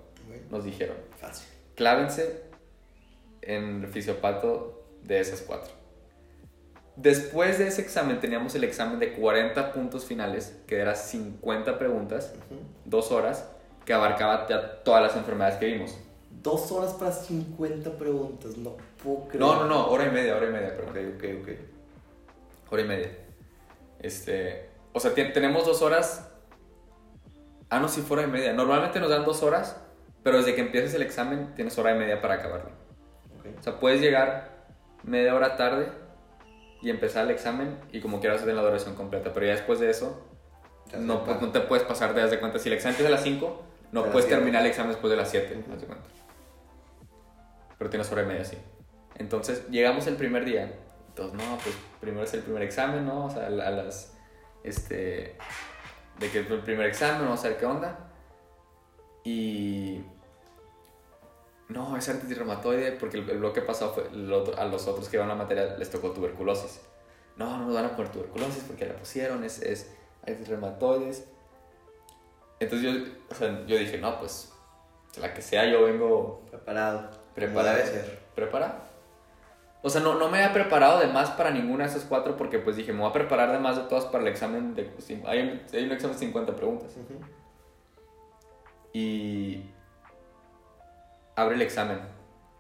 nos 0.51 0.65
dijeron. 0.65 0.97
Fácil. 1.17 1.47
Clávense 1.75 2.43
en 3.43 3.85
el 3.85 3.89
fisiopato 3.89 4.85
de 5.03 5.21
esas 5.21 5.43
cuatro. 5.43 5.73
Después 6.97 7.59
de 7.59 7.69
ese 7.69 7.81
examen 7.81 8.21
teníamos 8.21 8.55
el 8.55 8.65
examen 8.65 8.99
de 8.99 9.15
40 9.15 9.73
puntos 9.73 10.05
finales, 10.05 10.61
que 10.67 10.77
era 10.77 10.95
50 10.95 11.79
preguntas, 11.79 12.35
dos 12.85 13.11
horas, 13.13 13.49
que 13.85 13.93
abarcaba 13.93 14.47
ya 14.49 14.83
todas 14.83 15.03
las 15.03 15.17
enfermedades 15.17 15.59
que 15.59 15.67
vimos. 15.67 15.99
Dos 16.43 16.73
horas 16.73 16.95
para 16.95 17.13
50 17.13 17.91
preguntas, 17.93 18.57
no 18.57 18.77
puedo 19.03 19.29
creer. 19.29 19.41
No, 19.41 19.57
no, 19.57 19.67
no, 19.67 19.87
hora 19.89 20.07
y 20.07 20.11
media, 20.11 20.37
hora 20.37 20.47
y 20.47 20.53
media, 20.53 20.77
perdón. 20.77 20.91
Ok, 20.91 21.17
ok, 21.17 21.25
ok. 21.43 21.49
Hora 22.73 22.83
y 22.83 22.87
media. 22.87 23.11
Este, 24.01 24.71
o 24.93 25.01
sea, 25.01 25.15
tenemos 25.15 25.67
dos 25.67 25.83
horas. 25.83 26.29
Ah, 27.71 27.79
no, 27.81 27.89
sí, 27.89 28.03
fue 28.03 28.19
hora 28.19 28.27
y 28.27 28.31
media. 28.31 28.53
Normalmente 28.53 28.99
nos 28.99 29.09
dan 29.09 29.25
dos 29.25 29.43
horas, 29.43 29.77
pero 30.23 30.39
desde 30.39 30.55
que 30.55 30.63
empieces 30.63 30.95
el 30.95 31.03
examen 31.03 31.55
tienes 31.55 31.77
hora 31.79 31.95
y 31.95 31.99
media 31.99 32.21
para 32.21 32.35
acabarlo. 32.35 32.71
ok. 33.39 33.59
O 33.59 33.63
sea, 33.63 33.79
puedes 33.79 34.01
llegar 34.01 34.67
media 35.05 35.35
hora 35.35 35.57
tarde 35.57 35.91
y 36.81 36.91
empezar 36.91 37.25
el 37.25 37.31
examen 37.31 37.79
y 37.93 38.01
como 38.01 38.21
quieras 38.21 38.43
hacer 38.43 38.55
la 38.55 38.63
duración 38.63 38.95
completa. 38.95 39.33
Pero 39.33 39.47
ya 39.47 39.53
después 39.53 39.79
de 39.79 39.91
eso, 39.91 40.27
no, 40.99 41.25
no 41.25 41.53
te 41.53 41.61
puedes 41.61 41.85
pasar 41.85 42.15
de, 42.15 42.23
haz 42.23 42.31
de 42.31 42.41
cuenta. 42.41 42.59
Si 42.59 42.69
el 42.69 42.75
examen 42.75 42.95
empieza 42.95 43.09
a 43.09 43.17
las 43.17 43.23
5, 43.23 43.63
no 43.93 44.03
puedes 44.05 44.25
siete. 44.25 44.37
terminar 44.37 44.63
el 44.63 44.69
examen 44.69 44.91
después 44.93 45.11
de 45.11 45.17
las 45.17 45.31
7, 45.31 45.59
Ujú. 45.59 45.73
haz 45.75 45.81
de 45.81 45.87
cuenta. 45.87 46.09
Pero 47.79 47.91
tienes 47.91 48.11
hora 48.13 48.23
y 48.23 48.27
media, 48.27 48.45
sí. 48.45 48.59
Entonces, 49.17 49.69
llegamos 49.69 50.07
el 50.07 50.17
primer 50.17 50.45
día. 50.45 50.73
Entonces, 51.09 51.35
no, 51.39 51.59
pues 51.59 51.77
primero 52.01 52.25
es 52.25 52.33
el 52.35 52.41
primer 52.43 52.63
examen, 52.63 53.05
¿no? 53.07 53.27
O 53.27 53.31
sea, 53.31 53.47
a 53.47 53.51
las. 53.51 54.15
Este. 54.65 55.37
De 56.19 56.31
que 56.31 56.41
es 56.41 56.51
el 56.51 56.61
primer 56.61 56.87
examen, 56.87 57.23
vamos 57.23 57.45
a 57.45 57.49
ver 57.49 57.59
qué 57.59 57.67
onda. 57.67 58.11
Y. 59.25 60.03
No, 61.69 61.97
es 61.97 62.09
artritis 62.09 62.37
reumatoide 62.37 62.93
porque 62.93 63.19
el, 63.19 63.29
el 63.31 63.39
bloque 63.39 63.63
pasado 63.63 63.95
fue 63.95 64.07
el 64.09 64.31
otro- 64.33 64.59
a 64.59 64.65
los 64.67 64.87
otros 64.87 65.09
que 65.09 65.17
iban 65.17 65.31
a 65.31 65.35
la 65.35 65.39
materia 65.39 65.77
les 65.79 65.91
tocó 65.91 66.11
tuberculosis. 66.11 66.81
No, 67.37 67.57
no 67.59 67.65
nos 67.67 67.75
van 67.75 67.87
a 67.87 67.97
poner 67.97 68.13
tuberculosis 68.13 68.63
porque 68.65 68.85
la 68.87 68.95
pusieron, 68.95 69.43
es, 69.45 69.61
es 69.63 69.91
artritis 70.21 70.49
reumatoides. 70.49 71.25
Entonces 72.63 72.93
yo, 72.93 73.13
o 73.29 73.35
sea, 73.35 73.67
yo 73.67 73.77
dije, 73.77 73.99
no, 73.99 74.21
pues 74.21 74.53
la 75.21 75.35
que 75.35 75.43
sea, 75.43 75.67
yo 75.67 75.85
vengo 75.85 76.43
Preparado. 76.49 77.11
preparado. 77.35 77.77
Debe 77.77 77.89
ser. 77.89 78.19
¿Preparado? 78.37 78.75
O 79.83 79.91
sea, 79.91 80.01
no, 80.01 80.15
no 80.15 80.29
me 80.29 80.39
había 80.39 80.53
preparado 80.53 81.01
de 81.01 81.09
más 81.09 81.31
para 81.31 81.51
ninguna 81.51 81.85
de 81.85 81.91
esas 81.91 82.05
cuatro 82.05 82.37
porque 82.37 82.61
pues 82.61 82.77
dije, 82.77 82.93
me 82.93 83.01
voy 83.01 83.11
a 83.11 83.13
preparar 83.13 83.51
de 83.51 83.59
más 83.59 83.77
de 83.77 83.83
todas 83.83 84.05
para 84.07 84.23
el 84.23 84.29
examen 84.29 84.77
de... 84.77 84.93
Hay 85.27 85.41
un, 85.41 85.61
hay 85.73 85.85
un 85.85 85.93
examen 85.93 86.17
de 86.17 86.21
50 86.21 86.55
preguntas. 86.55 86.97
Ujú. 86.97 87.21
Y 88.93 89.65
abre 91.35 91.57
el 91.57 91.63
examen. 91.63 91.99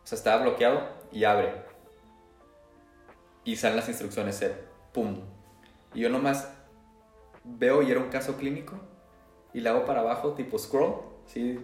O 0.02 0.06
sea, 0.06 0.18
estaba 0.18 0.42
bloqueado 0.42 0.82
y 1.12 1.22
abre. 1.22 1.54
Y 3.44 3.54
salen 3.54 3.76
las 3.76 3.88
instrucciones, 3.88 4.42
eh, 4.42 4.52
pum. 4.92 5.20
Y 5.94 6.00
yo 6.00 6.08
nomás 6.08 6.52
veo 7.44 7.82
y 7.82 7.90
era 7.92 8.00
un 8.00 8.08
caso 8.08 8.36
clínico 8.36 8.80
y 9.54 9.60
le 9.60 9.68
hago 9.68 9.84
para 9.84 10.00
abajo, 10.00 10.32
tipo 10.34 10.58
scroll, 10.58 10.94
¿sí? 11.26 11.58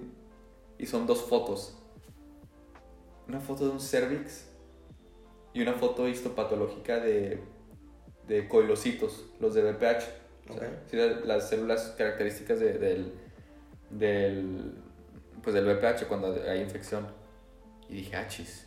Y 0.78 0.86
son 0.86 1.06
dos 1.06 1.22
fotos. 1.22 1.76
Una 3.26 3.40
foto 3.40 3.64
de 3.66 3.70
un 3.72 3.80
cervix 3.80 4.46
y 5.52 5.62
una 5.62 5.74
foto 5.74 6.08
histopatológica 6.08 6.98
de, 7.00 7.40
de 8.26 8.48
coilocitos, 8.48 9.26
los 9.40 9.54
de 9.54 9.72
BPH. 9.72 10.50
O 10.50 10.54
sea, 10.54 10.82
sí, 10.90 10.96
la- 10.96 11.20
las 11.24 11.48
células 11.48 11.94
características 11.98 12.58
de- 12.60 12.78
del, 12.78 13.12
del, 13.90 14.72
pues 15.42 15.54
del 15.54 15.66
VPH 15.66 16.06
cuando 16.08 16.34
hay 16.48 16.60
infección. 16.60 17.06
Y 17.88 17.96
dije, 17.96 18.16
ah, 18.16 18.26
chis. 18.28 18.66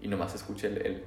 Y 0.00 0.08
nomás 0.08 0.34
escuché 0.34 0.66
el, 0.68 0.78
el, 0.78 1.04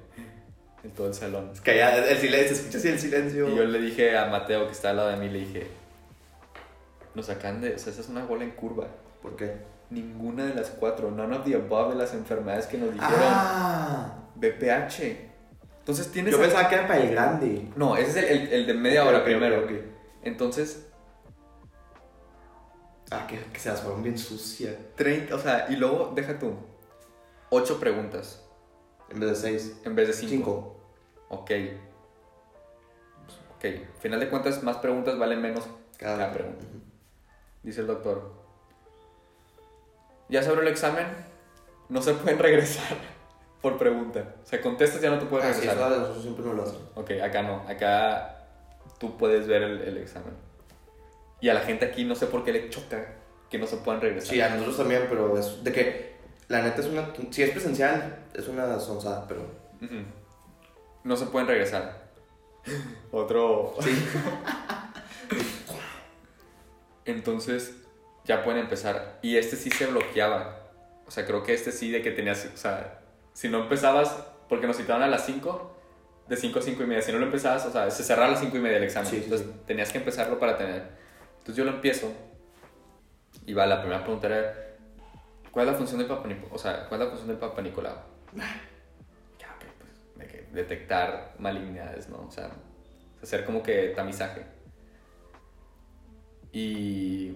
el 0.83 0.91
todo 0.91 1.07
el 1.07 1.13
salón. 1.13 1.49
Es 1.53 1.59
que 1.61 1.75
ya 1.75 1.97
el 1.97 2.17
silencio, 2.17 2.55
escuchas 2.55 2.85
el 2.85 2.99
silencio. 2.99 3.49
Y 3.49 3.55
yo 3.57 3.65
le 3.65 3.79
dije 3.79 4.17
a 4.17 4.27
Mateo 4.27 4.65
que 4.67 4.71
está 4.71 4.91
al 4.91 4.97
lado 4.97 5.09
de 5.09 5.17
mí, 5.17 5.27
le 5.29 5.39
dije, 5.39 5.67
nos 7.15 7.25
sacan 7.27 7.61
de, 7.61 7.75
o 7.75 7.79
sea, 7.79 7.91
esa 7.93 8.01
es 8.01 8.09
una 8.09 8.25
bola 8.25 8.43
en 8.43 8.51
curva. 8.51 8.87
¿Por 9.21 9.35
qué? 9.35 9.53
Ninguna 9.89 10.45
de 10.45 10.53
las 10.55 10.69
cuatro, 10.71 11.11
none 11.11 11.35
of 11.35 11.45
the 11.45 11.55
above 11.55 11.91
de 11.93 11.95
las 11.95 12.13
enfermedades 12.13 12.67
que 12.67 12.77
nos 12.77 12.91
dijeron, 12.93 13.13
Ah. 13.21 14.15
VPH. 14.35 15.31
Entonces 15.79 16.11
tienes... 16.11 16.33
Yo 16.33 16.39
pensaba 16.41 16.67
que 16.67 16.75
era 16.75 16.87
para 16.87 16.99
el 17.01 17.11
grande. 17.11 17.67
No, 17.75 17.95
ese 17.95 18.09
es 18.09 18.17
el, 18.17 18.37
el- 18.47 18.53
el 18.53 18.67
de 18.67 18.73
media 18.73 19.05
hora 19.05 19.19
ok, 19.19 19.23
primero. 19.23 19.59
ok, 19.59 19.65
ok. 19.65 19.71
Entonces, 20.23 20.87
Ah, 23.11 23.27
que, 23.27 23.37
que 23.37 23.59
se 23.59 23.69
las 23.69 23.81
fueron 23.81 24.01
bien 24.01 24.17
sucia. 24.17 24.75
30, 24.95 25.35
o 25.35 25.39
sea, 25.39 25.67
y 25.69 25.75
luego 25.75 26.11
deja 26.15 26.39
tú, 26.39 26.53
8 27.51 27.79
preguntas 27.79 28.43
En 29.11 29.19
vez 29.19 29.29
de 29.29 29.35
seis. 29.35 29.79
en 29.85 29.95
vez 29.95 30.07
de 30.07 30.13
5. 30.13 30.29
Cinco. 30.31 30.75
Ok. 31.29 31.51
Ok, 33.55 33.65
final 33.99 34.19
de 34.19 34.29
cuentas, 34.29 34.63
más 34.63 34.77
preguntas 34.77 35.17
valen 35.19 35.39
menos 35.41 35.65
Cada, 35.97 36.17
cada 36.17 36.33
pregunta. 36.33 36.65
Dice 37.65 37.81
el 37.81 37.87
doctor. 37.87 38.31
Ya 40.29 40.41
se 40.41 40.49
abrió 40.49 40.61
el 40.63 40.67
examen, 40.69 41.07
no 41.89 42.01
se 42.01 42.13
pueden 42.13 42.37
regresar 42.47 42.97
por 43.61 43.77
pregunta. 43.77 44.35
O 44.43 44.45
sea, 44.45 44.61
contestas 44.61 45.01
ya 45.01 45.09
no 45.09 45.17
te 45.19 45.25
puedes 45.25 45.45
Ah, 45.47 45.53
sí, 45.53 45.61
regresar. 45.67 45.91
eso 45.91 46.21
siempre 46.21 46.45
no 46.45 46.53
lo 46.53 46.63
hacen. 46.63 46.77
Ok, 46.93 47.11
acá 47.23 47.41
no, 47.41 47.63
acá 47.67 48.47
tú 48.99 49.17
puedes 49.17 49.47
ver 49.47 49.63
el, 49.63 49.81
el 49.81 49.97
examen. 49.97 50.33
Y 51.41 51.49
a 51.49 51.53
la 51.55 51.61
gente 51.61 51.85
aquí 51.85 52.05
no 52.05 52.13
sé 52.15 52.27
por 52.27 52.43
qué 52.43 52.53
le 52.53 52.69
choca 52.69 53.13
que 53.49 53.57
no 53.57 53.65
se 53.67 53.77
puedan 53.77 53.99
regresar. 54.01 54.29
Sí, 54.29 54.41
a 54.41 54.49
nosotros 54.49 54.77
también, 54.77 55.05
pero 55.09 55.37
es 55.37 55.63
de 55.63 55.71
que 55.71 56.15
la 56.47 56.61
neta 56.61 56.81
es 56.81 56.87
una. 56.87 57.11
Si 57.31 57.41
es 57.43 57.49
presencial, 57.49 58.25
es 58.33 58.47
una 58.47 58.79
sonzada, 58.79 59.27
pero. 59.27 59.41
No 61.03 61.15
se 61.17 61.25
pueden 61.27 61.47
regresar. 61.47 62.05
Otro. 63.11 63.73
Sí. 63.81 63.89
Entonces 67.05 67.75
ya 68.25 68.43
pueden 68.43 68.61
empezar. 68.61 69.19
Y 69.21 69.37
este 69.37 69.55
sí 69.55 69.69
se 69.69 69.85
bloqueaba. 69.87 70.61
O 71.07 71.11
sea, 71.11 71.25
creo 71.25 71.43
que 71.43 71.53
este 71.53 71.71
sí 71.71 71.91
de 71.91 72.01
que 72.01 72.11
tenías. 72.11 72.49
O 72.53 72.57
sea, 72.57 73.01
si 73.33 73.49
no 73.49 73.61
empezabas, 73.61 74.15
porque 74.49 74.67
nos 74.67 74.77
citaban 74.77 75.03
a 75.03 75.07
las 75.07 75.25
5, 75.25 75.75
de 76.27 76.35
5 76.37 76.59
a 76.59 76.61
5 76.61 76.83
y 76.83 76.85
media. 76.87 77.01
Si 77.01 77.11
no 77.11 77.19
lo 77.19 77.25
empezabas, 77.25 77.65
o 77.65 77.71
sea, 77.71 77.89
se 77.91 78.03
cerraba 78.03 78.27
a 78.27 78.31
las 78.31 78.39
5 78.39 78.57
y 78.57 78.59
media 78.59 78.77
el 78.77 78.83
examen. 78.83 79.09
Sí, 79.09 79.21
Entonces 79.23 79.47
sí. 79.47 79.53
tenías 79.65 79.91
que 79.91 79.99
empezarlo 79.99 80.39
para 80.39 80.57
tener. 80.57 80.83
Entonces 81.37 81.55
yo 81.55 81.63
lo 81.65 81.71
empiezo. 81.71 82.11
Y 83.45 83.53
va, 83.53 83.65
la 83.67 83.81
primera 83.81 84.01
pregunta 84.03 84.27
era: 84.27 84.55
¿Cuál 85.51 85.67
es 85.67 85.71
la 85.73 85.77
función 85.77 85.99
del 85.99 86.07
Papa 86.07 86.27
Nicolau? 86.27 86.55
O 86.55 86.57
sea, 86.57 86.87
¿cuál 86.87 87.01
es 87.01 87.05
la 87.05 87.11
función 87.11 87.27
del 87.27 87.37
Papa 87.37 87.61
Nicolau? 87.61 87.95
Ya, 89.39 89.55
pues, 89.59 90.17
de 90.17 90.27
que 90.27 90.47
detectar 90.53 91.35
malignidades, 91.37 92.09
¿no? 92.09 92.25
O 92.27 92.31
sea, 92.31 92.49
hacer 93.21 93.45
como 93.45 93.61
que 93.61 93.89
tamizaje. 93.89 94.45
Y, 96.57 97.35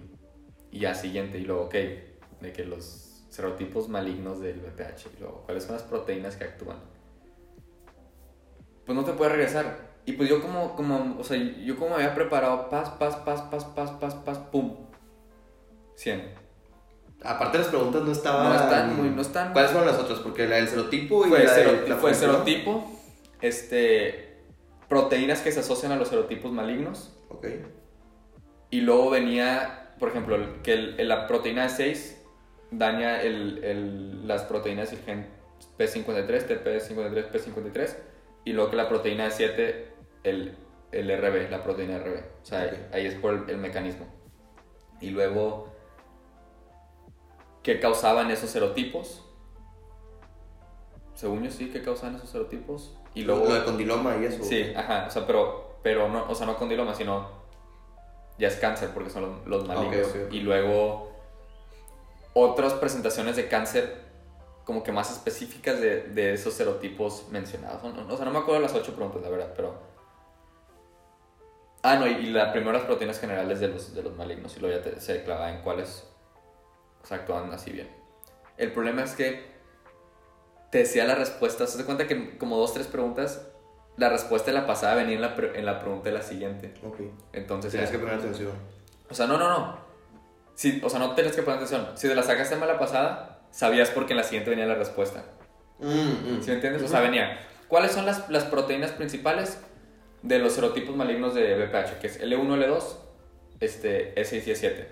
y 0.70 0.78
ya 0.80 0.94
siguiente, 0.94 1.36
y 1.38 1.42
luego, 1.44 1.64
ok, 1.64 1.74
de 1.74 2.52
que 2.54 2.64
los 2.64 3.22
serotipos 3.28 3.88
malignos 3.90 4.40
del 4.40 4.60
VPH, 4.60 5.08
y 5.16 5.20
luego, 5.20 5.42
¿cuáles 5.44 5.64
son 5.64 5.74
las 5.74 5.82
proteínas 5.82 6.36
que 6.36 6.44
actúan? 6.44 6.78
Pues 8.86 8.96
no 8.96 9.04
te 9.04 9.12
puedes 9.12 9.32
regresar. 9.34 9.90
Y 10.06 10.12
pues 10.12 10.28
yo 10.30 10.40
como, 10.40 10.74
como, 10.74 11.16
o 11.20 11.22
sea, 11.24 11.36
yo 11.36 11.76
como 11.76 11.90
me 11.90 11.96
había 11.96 12.14
preparado, 12.14 12.70
pas, 12.70 12.88
pas, 12.90 13.16
pas, 13.16 13.42
pas, 13.42 13.64
pas, 13.64 13.90
pas, 13.90 14.14
pas, 14.14 14.38
pum. 14.38 14.74
100. 15.96 16.32
Aparte, 17.22 17.58
las 17.58 17.68
preguntas 17.68 18.02
no 18.02 18.12
estaban. 18.12 18.48
No 18.48 18.54
están 18.54 18.96
muy, 18.96 19.10
no 19.10 19.20
están... 19.20 19.52
¿Cuáles 19.52 19.70
fueron 19.72 19.86
las 19.90 19.98
otras? 20.00 20.20
Porque 20.20 20.48
la 20.48 20.56
del 20.56 20.68
serotipo 20.68 21.26
y 21.26 21.28
Fue, 21.28 21.44
la 21.44 21.54
de 21.54 21.66
seroti- 21.66 21.86
la 21.88 21.96
fue 21.96 22.14
serotipo, 22.14 22.90
este, 23.42 24.38
proteínas 24.88 25.42
que 25.42 25.52
se 25.52 25.60
asocian 25.60 25.92
a 25.92 25.96
los 25.96 26.08
serotipos 26.08 26.50
malignos. 26.50 27.14
Ok. 27.28 27.46
Y 28.70 28.80
luego 28.82 29.10
venía, 29.10 29.94
por 29.98 30.10
ejemplo, 30.10 30.36
que 30.62 30.72
el- 30.74 31.08
la 31.08 31.26
proteína 31.26 31.64
de 31.64 31.68
6 31.70 32.22
daña 32.70 33.20
el, 33.20 33.64
el- 33.64 34.28
las 34.28 34.42
proteínas 34.44 34.90
del 34.90 35.00
gen 35.00 35.28
P53, 35.78 36.46
TP53, 36.46 37.30
P53. 37.30 37.96
Y 38.44 38.52
luego 38.52 38.70
que 38.70 38.76
la 38.76 38.88
proteína 38.88 39.24
de 39.24 39.30
7, 39.32 39.92
el, 40.24 40.56
el 40.92 41.10
RB, 41.10 41.50
la 41.50 41.62
proteína 41.62 41.98
RB. 41.98 42.18
O 42.42 42.44
sea, 42.44 42.64
Ok. 42.66 42.94
ahí 42.94 43.06
es 43.06 43.14
por 43.16 43.34
el, 43.34 43.50
el 43.50 43.58
mecanismo. 43.58 44.06
Y 45.00 45.10
luego, 45.10 45.68
¿qué 47.62 47.80
causaban 47.80 48.30
esos 48.30 48.50
serotipos? 48.50 49.26
Según 51.14 51.42
yo 51.42 51.50
sí, 51.50 51.70
¿qué 51.70 51.82
causaban 51.82 52.16
esos 52.16 52.30
serotipos? 52.30 52.96
Y 53.14 53.22
luego... 53.22 53.44
Lo 53.46 53.54
de 53.54 53.64
condiloma 53.64 54.16
y 54.20 54.24
eso. 54.26 54.42
Sí, 54.42 54.72
ajá, 54.74 55.04
o 55.08 55.10
sea, 55.10 55.26
pero, 55.26 55.78
pero 55.82 56.08
no, 56.08 56.24
o 56.30 56.34
sea, 56.34 56.46
no 56.46 56.56
condiloma, 56.56 56.94
sino 56.94 57.39
ya 58.40 58.48
es 58.48 58.56
cáncer 58.56 58.90
porque 58.92 59.10
son 59.10 59.22
los, 59.22 59.46
los 59.46 59.68
malignos. 59.68 60.08
ok, 60.08 60.16
ok. 60.26 60.32
Y 60.32 60.40
luego 60.40 61.12
otras 62.34 62.72
presentaciones 62.74 63.36
de 63.36 63.48
cáncer 63.48 64.08
como 64.64 64.82
que 64.82 64.92
más 64.92 65.10
específicas 65.10 65.80
de, 65.80 66.02
de 66.08 66.32
esos 66.32 66.54
serotipos 66.54 67.26
mencionados. 67.30 67.82
O 67.84 68.16
sea, 68.16 68.24
no 68.24 68.30
me 68.32 68.38
acuerdo 68.38 68.60
las 68.60 68.74
ocho 68.74 68.94
preguntas, 68.94 69.22
la 69.22 69.28
verdad, 69.28 69.52
pero... 69.56 69.74
Ah, 71.82 71.96
no, 71.96 72.06
y, 72.06 72.10
y 72.12 72.26
las 72.30 72.52
proteínas 72.84 73.18
generales 73.18 73.58
de 73.58 73.68
los, 73.68 73.94
de 73.94 74.02
los 74.02 74.14
malignos 74.14 74.56
y 74.56 74.60
luego 74.60 74.76
ya 74.76 74.82
te- 74.82 75.00
se 75.00 75.24
clavaba 75.24 75.50
en 75.50 75.62
cuáles 75.62 76.06
o 77.02 77.06
sea, 77.06 77.18
actúan 77.18 77.50
así 77.52 77.70
bien. 77.72 77.90
El 78.58 78.72
problema 78.72 79.02
es 79.02 79.14
que 79.14 79.50
te 80.70 80.78
decía 80.78 81.04
la 81.04 81.14
respuesta, 81.14 81.66
se 81.66 81.84
cuenta 81.84 82.06
que 82.06 82.36
como 82.38 82.58
dos, 82.58 82.74
tres 82.74 82.86
preguntas, 82.86 83.48
la 83.96 84.08
respuesta 84.08 84.50
de 84.50 84.58
la 84.58 84.66
pasada 84.66 84.94
venía 84.94 85.14
en 85.16 85.20
la, 85.20 85.34
pre- 85.34 85.58
en 85.58 85.66
la 85.66 85.78
pregunta 85.80 86.08
de 86.10 86.14
la 86.16 86.22
siguiente. 86.22 86.72
Ok. 86.84 87.00
Entonces, 87.32 87.70
Tienes 87.72 87.90
que 87.90 87.98
poner 87.98 88.14
atención. 88.14 88.52
o 89.10 89.14
sea, 89.14 89.26
no, 89.26 89.36
no, 89.38 89.48
no. 89.48 89.78
Sí, 90.54 90.80
o 90.84 90.88
sea, 90.90 90.98
no 90.98 91.14
tienes 91.14 91.34
que 91.34 91.42
poner 91.42 91.56
atención. 91.58 91.88
Si 91.94 92.08
te 92.08 92.14
la 92.14 92.22
sacaste 92.22 92.56
mal 92.56 92.68
la 92.68 92.78
pasada, 92.78 93.40
sabías 93.50 93.90
porque 93.90 94.12
en 94.12 94.18
la 94.18 94.22
siguiente 94.24 94.50
venía 94.50 94.66
la 94.66 94.74
respuesta. 94.74 95.24
Mm, 95.78 95.86
mm. 95.88 96.42
¿Sí 96.42 96.48
me 96.48 96.54
entiendes? 96.54 96.82
O 96.82 96.88
sea, 96.88 97.00
venía. 97.00 97.38
¿Cuáles 97.68 97.92
son 97.92 98.04
las, 98.06 98.28
las 98.30 98.44
proteínas 98.44 98.90
principales 98.92 99.60
de 100.22 100.38
los 100.38 100.52
serotipos 100.54 100.94
malignos 100.96 101.34
de 101.34 101.54
BPH? 101.56 101.98
Que 102.00 102.06
es 102.08 102.20
L1, 102.20 102.46
L2, 102.66 102.82
este, 103.60 104.14
S6 104.16 104.46
y 104.46 104.50
S7. 104.50 104.86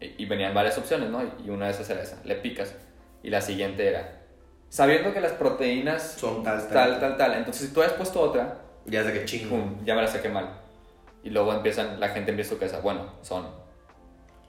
Y, 0.00 0.22
y 0.22 0.26
venían 0.26 0.54
varias 0.54 0.78
opciones, 0.78 1.10
¿no? 1.10 1.22
Y 1.44 1.50
una 1.50 1.66
de 1.66 1.72
esas 1.72 1.88
era 1.90 2.02
esa. 2.02 2.20
Le 2.24 2.36
picas. 2.36 2.74
Y 3.22 3.30
la 3.30 3.40
siguiente 3.40 3.86
era. 3.88 4.19
Sabiendo 4.70 5.12
que 5.12 5.20
las 5.20 5.32
proteínas 5.32 6.12
Son 6.12 6.42
tal, 6.42 6.66
tal, 6.68 6.72
tal, 6.72 7.00
tal, 7.00 7.16
tal. 7.18 7.34
Entonces, 7.34 7.68
si 7.68 7.74
tú 7.74 7.82
has 7.82 7.92
puesto 7.92 8.20
otra, 8.20 8.62
Ya 8.86 9.04
sé 9.04 9.12
que 9.12 9.24
chingo. 9.26 9.50
pum, 9.50 9.84
ya 9.84 9.94
me 9.94 10.00
la 10.02 10.08
saqué 10.08 10.28
mal. 10.30 10.48
Y 11.22 11.30
luego 11.30 11.52
empiezan, 11.52 12.00
la 12.00 12.08
gente 12.10 12.30
empieza 12.30 12.50
su 12.54 12.58
cabeza, 12.58 12.80
bueno, 12.80 13.12
son 13.20 13.46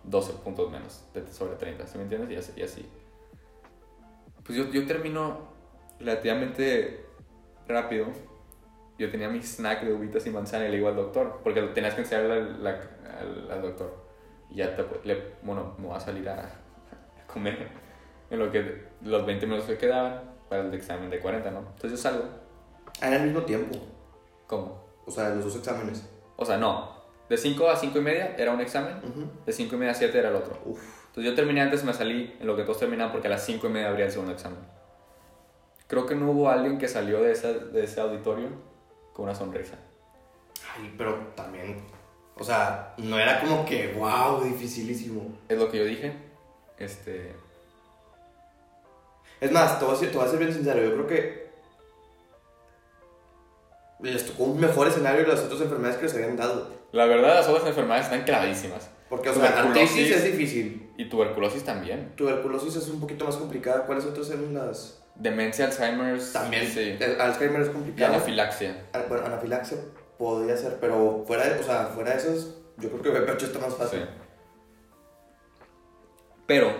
12 0.04 0.34
puntos 0.44 0.72
menos 0.72 1.04
sobre 1.32 1.56
30, 1.56 1.86
¿sí 1.88 1.98
me 1.98 2.04
entiendes? 2.04 2.32
Y 2.32 2.36
así. 2.38 2.54
y 2.56 2.64
así. 2.64 2.90
Pues 4.44 4.58
yo, 4.58 4.70
yo 4.72 4.86
termino 4.88 5.50
relativamente 6.00 7.06
rápido. 7.68 8.08
Yo 8.98 9.10
tenía 9.10 9.30
mi 9.30 9.40
snack 9.42 9.82
de 9.84 9.94
uvitas 9.94 10.26
y 10.28 10.30
manzana 10.30 10.66
y 10.66 10.70
le 10.70 10.76
digo 10.78 10.88
al 10.88 10.96
doctor, 10.96 11.42
porque 11.44 11.62
tenías 11.64 11.94
que 11.96 12.02
enseñarle 12.02 12.34
al, 12.34 12.68
al- 12.68 13.52
al 13.52 13.62
doctor. 13.62 14.06
Y 14.52 14.56
ya 14.58 14.76
te, 14.76 14.86
le, 15.04 15.34
bueno, 15.42 15.76
me 15.80 15.88
voy 15.88 15.96
a 15.98 16.00
salir 16.00 16.28
a, 16.30 16.40
a 16.44 17.28
comer 17.28 17.68
en 18.32 18.40
lo 18.40 18.52
que 18.52 18.88
los 19.04 19.26
20 19.26 19.46
minutos 19.46 19.68
que 19.68 19.78
quedaban 19.78 20.22
para 20.50 20.64
el 20.64 20.74
examen 20.74 21.10
de 21.12 21.20
40, 21.20 21.52
¿no? 21.52 21.60
Entonces 21.60 21.92
yo 21.92 21.98
salgo. 21.98 22.24
Ah, 23.02 23.08
en 23.10 23.14
el 23.14 23.22
mismo 23.24 23.42
tiempo. 23.44 23.78
¿Cómo? 24.48 24.84
O 25.06 25.12
sea, 25.12 25.30
los 25.30 25.44
dos 25.46 25.56
exámenes. 25.58 26.08
O 26.38 26.44
sea, 26.46 26.58
no. 26.58 27.00
De 27.30 27.38
5 27.38 27.70
a 27.70 27.76
5 27.76 27.98
y 27.98 28.02
media 28.02 28.36
era 28.38 28.52
un 28.52 28.60
examen, 28.62 28.98
Ujú. 28.98 29.26
de 29.46 29.54
5 29.54 29.76
y 29.76 29.78
media 29.78 29.92
a 29.92 29.96
7 29.96 30.18
era 30.18 30.30
el 30.30 30.36
otro. 30.36 30.60
Uf. 30.66 30.82
Entonces 31.08 31.26
yo 31.32 31.36
terminé 31.36 31.62
antes, 31.62 31.84
me 31.84 31.94
salí 31.94 32.36
en 32.40 32.48
lo 32.48 32.56
que 32.56 32.64
todos 32.64 32.80
terminaban 32.80 33.12
porque 33.12 33.28
a 33.28 33.32
las 33.32 33.46
5 33.46 33.68
y 33.68 33.70
media 33.70 33.90
habría 33.90 34.06
el 34.06 34.12
segundo 34.12 34.34
examen. 34.34 34.60
Creo 35.88 36.06
que 36.06 36.16
no 36.16 36.32
hubo 36.32 36.50
alguien 36.50 36.78
que 36.78 36.88
salió 36.88 37.22
de 37.22 37.34
ese, 37.34 37.54
de 37.54 37.84
ese 37.84 38.00
auditorio 38.02 38.48
con 39.14 39.26
una 39.26 39.36
sonrisa. 39.36 39.76
Ay, 40.76 40.94
pero 40.98 41.16
también. 41.36 41.82
O 42.38 42.44
sea, 42.44 42.94
no 42.98 43.20
era 43.20 43.42
como 43.42 43.66
que, 43.66 43.94
wow, 43.94 44.42
dificilísimo. 44.44 45.38
Es 45.50 45.58
lo 45.60 45.70
que 45.70 45.78
yo 45.80 45.86
dije. 45.86 46.14
Este. 46.78 47.36
Es 49.42 49.52
más, 49.52 49.78
te 49.80 49.86
voy 49.86 49.96
a 49.96 49.98
ser, 49.98 50.12
te 50.12 50.18
voy 50.18 50.26
a 50.26 50.30
ser 50.30 50.40
bien 50.40 50.54
sincero. 50.54 50.82
Yo 50.82 50.94
creo 50.94 51.08
que. 51.08 51.52
Les 54.00 54.26
tocó 54.26 54.44
un 54.46 54.60
mejor 54.60 54.88
escenario 54.88 55.22
de 55.22 55.28
las 55.28 55.42
otras 55.42 55.62
enfermedades 55.62 55.98
que 55.98 56.04
les 56.06 56.14
habían 56.16 56.36
dado. 56.38 56.70
La 56.92 57.06
verdad, 57.06 57.36
las 57.36 57.48
otras 57.48 57.68
enfermedades 57.68 58.06
están 58.06 58.24
clavadísimas. 58.24 58.90
Porque, 59.10 59.30
o 59.30 59.34
sea, 59.34 59.52
Tuberculosis. 59.52 59.90
artritis 59.92 60.16
es 60.16 60.24
difícil. 60.24 60.94
Y 60.98 61.10
tuberculosis 61.10 61.64
también. 61.64 62.14
Tuberculosis 62.16 62.76
es 62.78 62.88
un 62.88 63.00
poquito 63.02 63.26
más 63.26 63.36
complicada. 63.36 63.86
¿Cuáles 63.86 64.06
otras 64.06 64.30
eran 64.30 64.54
las.? 64.54 65.04
Demencia, 65.16 65.66
Alzheimer's. 65.66 66.34
También. 66.34 66.68
Sí. 66.68 66.98
El 67.00 67.20
Alzheimer 67.20 67.62
es 67.62 67.68
Y 67.68 67.72
complicado. 67.72 68.14
anafilaxia. 68.16 68.86
Ah, 68.94 69.04
Bueno, 69.08 69.26
anafilaxia 69.26 69.78
podría 70.18 70.56
ser, 70.58 70.78
pero 70.80 71.24
fuera 71.28 71.48
de, 71.50 71.60
o 71.60 71.64
sea, 71.64 71.88
fuera 71.88 72.12
de 72.12 72.18
esas, 72.18 72.56
yo 72.78 72.90
creo 72.90 73.02
que 73.02 73.10
VPH 73.10 73.44
está 73.46 73.60
más 73.60 73.74
Sí. 73.74 73.80
fácil. 73.80 74.08
Pero, 76.48 76.74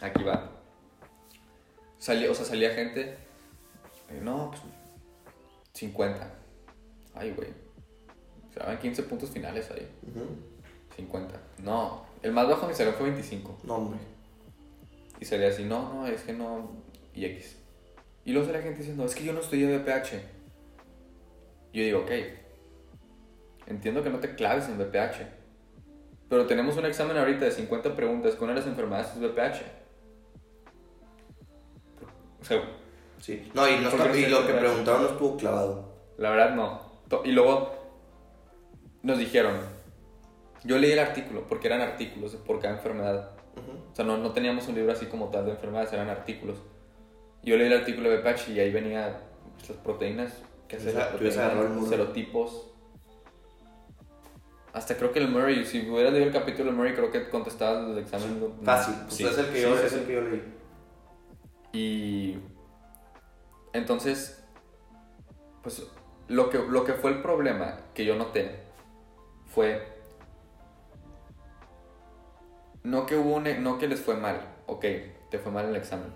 aquí 0.00 0.22
va. 0.24 0.50
Salía, 2.00 2.30
o 2.30 2.34
sea, 2.34 2.44
salía 2.44 2.70
gente. 2.70 3.16
eh, 4.08 4.20
no, 4.20 4.50
pues. 4.50 4.62
50. 5.74 6.34
Ay, 7.14 7.30
güey. 7.32 7.48
Se 8.52 8.58
daban 8.58 8.78
15 8.78 9.04
puntos 9.04 9.30
finales 9.30 9.70
ahí. 9.70 9.88
Ujú. 10.08 10.26
50. 10.96 11.40
No, 11.62 12.04
el 12.22 12.32
más 12.32 12.48
bajo 12.48 12.66
me 12.66 12.74
salió 12.74 12.92
fue 12.94 13.06
25. 13.10 13.60
No, 13.64 13.76
hombre. 13.76 14.00
Y 15.20 15.24
salía 15.24 15.48
así, 15.48 15.64
no, 15.64 15.92
no, 15.92 16.06
es 16.06 16.22
que 16.22 16.32
no. 16.32 16.70
Y 17.14 17.26
X. 17.26 17.56
Y 18.24 18.32
luego 18.32 18.46
salía 18.46 18.62
gente 18.62 18.78
diciendo, 18.78 19.04
es 19.04 19.14
que 19.14 19.24
yo 19.24 19.32
no 19.32 19.40
estudié 19.40 19.78
BPH. 19.78 20.12
Yo 21.72 21.82
digo, 21.82 22.00
ok. 22.00 22.10
Entiendo 23.66 24.02
que 24.02 24.10
no 24.10 24.18
te 24.18 24.34
claves 24.34 24.68
en 24.68 24.78
BPH. 24.78 25.26
Pero 26.28 26.46
tenemos 26.46 26.76
un 26.76 26.86
examen 26.86 27.16
ahorita 27.16 27.44
de 27.44 27.50
50 27.52 27.94
preguntas 27.94 28.34
que 28.34 28.44
una 28.44 28.54
de 28.54 28.60
las 28.60 28.68
enfermedades 28.68 29.08
es 29.14 29.20
BPH. 29.20 29.79
Sí. 33.20 33.50
No, 33.54 33.68
y, 33.68 33.76
no 33.78 33.90
¿Por 33.90 34.02
qué 34.02 34.06
está- 34.08 34.18
y 34.18 34.30
lo 34.30 34.46
que 34.46 34.54
preguntaron 34.54 35.02
no 35.02 35.08
estuvo 35.10 35.36
clavado. 35.36 35.92
La 36.16 36.30
verdad 36.30 36.54
no. 36.54 36.80
Y 37.24 37.32
luego 37.32 37.74
nos 39.02 39.18
dijeron, 39.18 39.54
yo 40.64 40.78
leí 40.78 40.92
el 40.92 40.98
artículo, 40.98 41.46
porque 41.48 41.68
eran 41.68 41.80
artículos 41.80 42.34
por 42.36 42.60
cada 42.60 42.74
enfermedad. 42.74 43.30
O 43.92 43.94
sea, 43.94 44.04
no, 44.04 44.16
no 44.18 44.32
teníamos 44.32 44.68
un 44.68 44.74
libro 44.76 44.92
así 44.92 45.06
como 45.06 45.28
tal 45.28 45.44
de 45.46 45.52
enfermedades, 45.52 45.92
eran 45.92 46.08
artículos. 46.08 46.58
Yo 47.42 47.56
leí 47.56 47.66
el 47.66 47.78
artículo 47.78 48.10
de 48.10 48.18
BPH 48.18 48.48
y 48.50 48.60
ahí 48.60 48.70
venía 48.70 49.20
pues, 49.56 49.70
las 49.70 49.78
proteínas, 49.78 50.32
que 50.68 50.78
las 50.78 51.08
proteínas, 51.08 51.70
muro. 51.70 51.88
serotipos. 51.88 52.66
Hasta 54.72 54.96
creo 54.96 55.10
que 55.10 55.18
el 55.18 55.28
Murray, 55.28 55.64
si 55.64 55.88
hubieras 55.90 56.12
leído 56.12 56.28
el 56.28 56.32
capítulo 56.32 56.70
de 56.70 56.76
Murray, 56.76 56.94
creo 56.94 57.10
que 57.10 57.28
contestabas 57.28 57.90
el 57.90 57.98
examen. 57.98 58.54
Fácil. 58.62 58.94
Pues 59.02 59.14
Sí, 59.14 59.24
es, 59.24 59.38
el 59.38 59.46
que 59.46 59.56
sí, 59.56 59.62
yo, 59.62 59.78
es 59.78 59.92
el 59.92 60.04
que 60.06 60.12
yo 60.12 60.20
leí. 60.20 60.42
Y 61.72 62.38
entonces, 63.72 64.42
pues 65.62 65.86
lo 66.28 66.50
que, 66.50 66.58
lo 66.58 66.84
que 66.84 66.94
fue 66.94 67.10
el 67.12 67.22
problema 67.22 67.78
que 67.94 68.04
yo 68.04 68.16
noté 68.16 68.60
fue 69.46 69.86
no 72.82 73.06
que 73.06 73.16
hubo 73.16 73.34
un, 73.34 73.46
e, 73.46 73.58
no 73.58 73.78
que 73.78 73.88
les 73.88 74.00
fue 74.00 74.16
mal, 74.16 74.40
ok, 74.66 74.84
te 75.30 75.38
fue 75.38 75.52
mal 75.52 75.66
el 75.66 75.76
examen. 75.76 76.12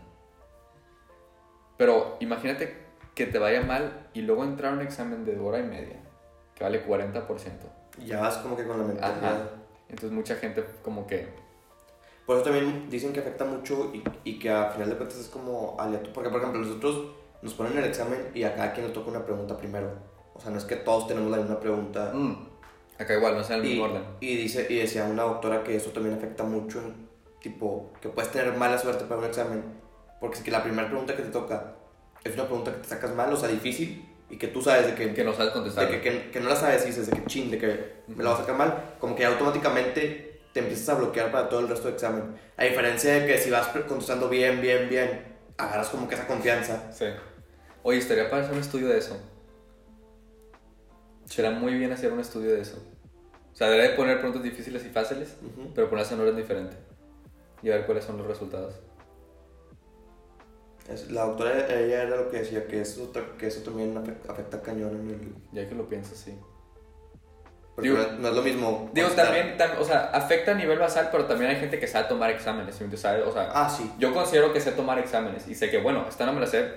Pero 1.77 2.17
imagínate 2.21 2.85
que 3.15 3.27
te 3.27 3.39
vaya 3.39 3.63
mal 3.63 4.09
y 4.15 4.23
luego 4.23 4.45
entrar 4.45 4.73
a 4.73 4.77
un 4.77 4.83
examen 4.83 5.25
de 5.25 5.39
hora 5.39 5.59
y 5.59 5.65
media, 5.65 5.97
que 6.55 6.65
vale 6.65 6.87
40%. 6.87 7.51
Y 7.99 8.07
ya 8.07 8.21
vas 8.21 8.39
como 8.39 8.57
que 8.57 8.67
con 8.67 8.79
la 8.79 8.85
mentalidad. 8.85 9.35
Ajá. 9.35 9.51
Entonces 9.89 10.13
mucha 10.13 10.37
gente 10.37 10.65
como 10.83 11.07
que 11.07 11.29
Por 12.27 12.37
eso 12.37 12.45
también 12.45 12.89
dicen 12.91 13.13
que 13.13 13.21
afecta 13.21 13.45
mucho 13.45 13.91
y, 13.95 14.03
y 14.25 14.39
que 14.39 14.51
a 14.51 14.71
final 14.71 14.89
de 14.91 14.97
cuentas 14.97 15.19
es 15.19 15.29
como 15.29 15.77
aleatorio. 15.79 16.13
Porque, 16.15 16.31
por 16.31 16.41
ejemplo, 16.41 16.61
nosotros 16.63 17.09
nos 17.43 17.53
ponen 17.55 17.77
el 17.77 17.85
examen 17.85 18.31
y 18.35 18.45
a 18.45 18.55
cada 18.55 18.73
quien 18.73 18.87
le 18.87 18.93
toca 18.93 19.11
una 19.11 19.25
pregunta 19.25 19.57
primero. 19.59 19.91
O 20.35 20.41
sea, 20.41 20.51
no 20.51 20.59
es 20.59 20.65
que 20.65 20.77
todos 20.77 21.07
tenemos 21.07 21.31
la 21.31 21.37
misma 21.39 21.61
pregunta. 21.61 22.11
mm, 22.15 22.49
acá 22.99 23.15
igual, 23.15 23.35
no 23.35 23.41
es 23.43 23.51
en 23.51 23.57
el 23.61 23.65
Y, 23.67 23.69
mismo 23.71 23.85
orden. 23.85 24.03
y 24.21 24.37
dice, 24.37 24.67
y 24.71 24.77
decía 24.77 25.05
una 25.05 25.25
doctora 25.25 25.63
que 25.63 25.77
eso 25.77 25.91
también 25.91 26.15
afecta 26.17 26.45
mucho 26.45 26.81
tipo, 27.41 27.93
que 28.01 28.09
puedes 28.09 28.31
tener 28.33 28.57
mala 28.57 28.79
suerte 28.79 29.05
para 29.05 29.21
un 29.21 29.27
examen, 29.27 29.63
porque 30.19 30.39
es 30.39 30.43
que 30.43 30.51
la 30.51 30.63
primera 30.63 30.89
pregunta 30.89 31.15
que 31.15 31.23
te 31.23 31.31
toca 31.31 31.75
es 32.25 32.33
una 32.35 32.45
pregunta 32.47 32.73
que 32.73 32.79
te 32.79 32.89
sacas 32.89 33.15
mal, 33.15 33.31
o 33.33 33.37
sea, 33.37 33.49
difícil, 33.51 34.09
y 34.31 34.39
que 34.39 34.49
tú 34.49 34.63
sabes 34.63 34.87
de 34.87 34.95
que, 34.95 35.13
Que 35.13 35.25
no 35.25 35.35
sabes 35.35 35.53
contestar. 35.53 35.87
de 35.91 36.01
que, 36.01 36.11
que, 36.11 36.31
que 36.31 36.41
no 36.41 36.49
la 36.49 36.57
sabes 36.57 36.85
y 36.85 36.87
dices 36.87 37.07
de 37.07 37.13
que 37.13 37.27
chin, 37.27 37.51
de 37.51 37.59
que 37.59 37.95
me 38.09 38.25
la 38.25 38.31
vas 38.31 38.39
a 38.39 38.43
sacar 38.43 38.57
mal, 38.57 38.95
como 38.99 39.15
que 39.15 39.27
automáticamente 39.27 40.34
te 40.55 40.61
empiezas 40.61 40.89
a 40.89 40.95
bloquear 40.95 41.31
para 41.31 41.49
todo 41.51 41.61
el 41.61 41.69
resto 41.69 41.87
del 41.89 41.95
examen. 41.95 42.37
A 42.57 42.65
diferencia 42.65 43.13
de 43.15 43.27
que 43.27 43.37
si 43.39 43.51
vas 43.51 43.67
contestando 43.87 44.29
bien, 44.31 44.61
bien, 44.63 44.89
bien, 44.89 45.37
agarras 45.59 45.89
como 45.91 46.09
que 46.09 46.15
esa 46.15 46.27
confianza. 46.27 46.91
Sí. 46.93 47.07
Oye, 47.83 47.99
estaría 47.99 48.31
para 48.31 48.43
hacer 48.45 48.55
un 48.55 48.61
estudio 48.61 48.89
de 48.89 48.99
eso. 48.99 49.19
Será 51.27 51.51
muy 51.51 51.75
bien 51.75 51.93
hacer 51.93 52.13
un 52.13 52.21
estudio 52.21 52.53
de 52.55 52.61
eso. 52.63 52.79
O 53.53 53.57
sea, 53.57 53.69
debería 53.69 53.91
de 53.91 53.97
poner 53.97 54.17
preguntas 54.19 54.43
difíciles 54.43 54.85
y 54.85 54.89
fáciles, 54.89 55.37
Ujú. 55.43 55.73
pero 55.75 55.89
ponerlas 55.91 56.13
en 56.13 56.21
orden 56.21 56.37
diferente. 56.37 56.77
Y 57.63 57.71
a 57.71 57.77
ver 57.77 57.87
cuáles 57.87 58.05
son 58.05 58.17
los 58.19 58.27
resultados. 58.27 58.75
Es- 60.89 61.11
La 61.11 61.25
doctora, 61.25 61.67
ella 61.67 62.03
era 62.05 62.17
lo 62.17 62.31
que 62.31 62.39
decía, 62.39 62.67
que 62.67 62.81
eso, 62.81 63.11
que 63.39 63.47
eso 63.47 63.63
también 63.63 63.97
afecta, 63.97 64.33
afecta 64.33 64.63
cañón 64.63 64.95
en 65.01 65.11
el... 65.11 65.35
Ya 65.53 65.69
que 65.69 65.75
lo 65.75 65.89
pienso, 65.89 66.15
sí. 66.15 66.39
Porque 67.75 67.91
Digo- 67.91 68.01
no, 68.03 68.09
es- 68.09 68.19
no 68.21 68.29
es 68.29 68.35
lo 68.35 68.43
mismo. 68.43 68.91
Digo, 68.93 69.09
también, 69.11 69.57
tam- 69.59 69.79
o 69.81 69.85
sea, 69.85 70.11
afecta 70.13 70.53
a 70.53 70.55
nivel 70.55 70.79
basal, 70.79 71.09
pero 71.11 71.25
también 71.27 71.51
hay 71.51 71.57
gente 71.57 71.79
que 71.81 71.87
sabe 71.89 72.09
tomar 72.09 72.31
exámenes, 72.31 72.77
¿sí? 72.77 72.85
O 72.85 72.97
sea, 72.97 73.51
Ah, 73.53 73.69
sí. 73.69 73.91
yo 73.99 74.13
considero 74.15 74.53
que 74.53 74.61
sé 74.61 74.73
tomar 74.73 74.99
exámenes 74.99 75.49
y 75.49 75.55
sé 75.55 75.71
que, 75.71 75.79
bueno, 75.79 76.05
esta 76.09 76.25
no 76.27 76.33
me 76.33 76.41
la 76.41 76.47
sé. 76.47 76.71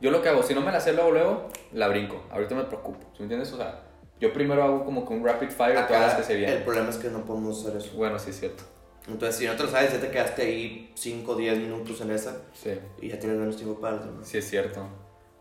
Yo 0.00 0.10
lo 0.10 0.20
que 0.20 0.28
hago, 0.28 0.42
si 0.42 0.54
no 0.54 0.60
me 0.60 0.70
la 0.72 0.80
sé 0.80 0.92
luego, 0.92 1.10
luego, 1.12 1.48
la 1.72 1.88
brinco. 1.88 2.24
Ahorita 2.30 2.54
me 2.54 2.64
preocupo, 2.64 2.98
¿sí 3.12 3.20
me 3.20 3.24
entiendes? 3.24 3.52
O 3.52 3.56
sea, 3.56 3.80
yo 4.20 4.32
primero 4.32 4.62
hago 4.62 4.84
como 4.84 5.06
que 5.06 5.14
un 5.14 5.24
rapid 5.24 5.48
fire 5.48 5.76
de 5.78 5.84
todas 5.84 6.02
las 6.02 6.08
Acá, 6.12 6.16
que 6.18 6.22
se 6.24 6.32
el 6.34 6.38
vienen. 6.40 6.62
problema 6.64 6.90
es 6.90 6.96
que 6.96 7.08
no 7.08 7.24
podemos 7.24 7.64
hacer 7.64 7.76
eso. 7.78 7.92
Bueno, 7.96 8.18
sí 8.18 8.30
es 8.30 8.38
cierto. 8.40 8.64
Entonces, 9.08 9.36
si 9.36 9.46
no 9.46 9.54
te 9.56 9.62
lo 9.64 9.68
sabes, 9.70 9.92
ya 9.92 10.00
te 10.00 10.10
quedaste 10.10 10.42
ahí 10.42 10.92
5 10.94 11.32
o 11.32 11.34
10 11.36 11.56
minutos 11.56 12.00
en 12.02 12.10
esa 12.12 12.36
Sí, 12.52 12.78
y 13.00 13.08
ya 13.08 13.18
tienes 13.18 13.38
menos 13.38 13.56
tiempo 13.56 13.80
para 13.80 13.96
demás. 13.96 14.28
sí 14.28 14.38
es 14.38 14.48
cierto. 14.48 14.86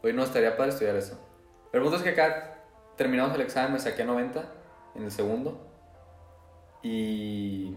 Oye, 0.04 0.14
no, 0.14 0.24
estaría 0.24 0.56
para 0.58 0.70
estudiar 0.70 0.96
eso. 0.96 1.20
El 1.74 1.82
punto 1.82 1.98
es 1.98 2.04
que 2.04 2.10
acá 2.10 2.56
terminamos 2.96 3.36
el 3.36 3.42
examen, 3.42 3.74
me 3.74 3.80
saqué 3.80 4.04
90 4.04 4.44
en 4.96 5.04
el 5.04 5.12
segundo. 5.12 5.68
Y 6.84 7.76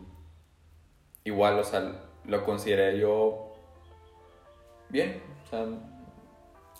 igual, 1.24 1.58
o 1.58 1.64
sea, 1.64 2.02
lo 2.24 2.44
consideré 2.44 2.98
yo 2.98 3.52
bien. 4.88 5.22
O 5.44 5.48
sea, 5.48 5.66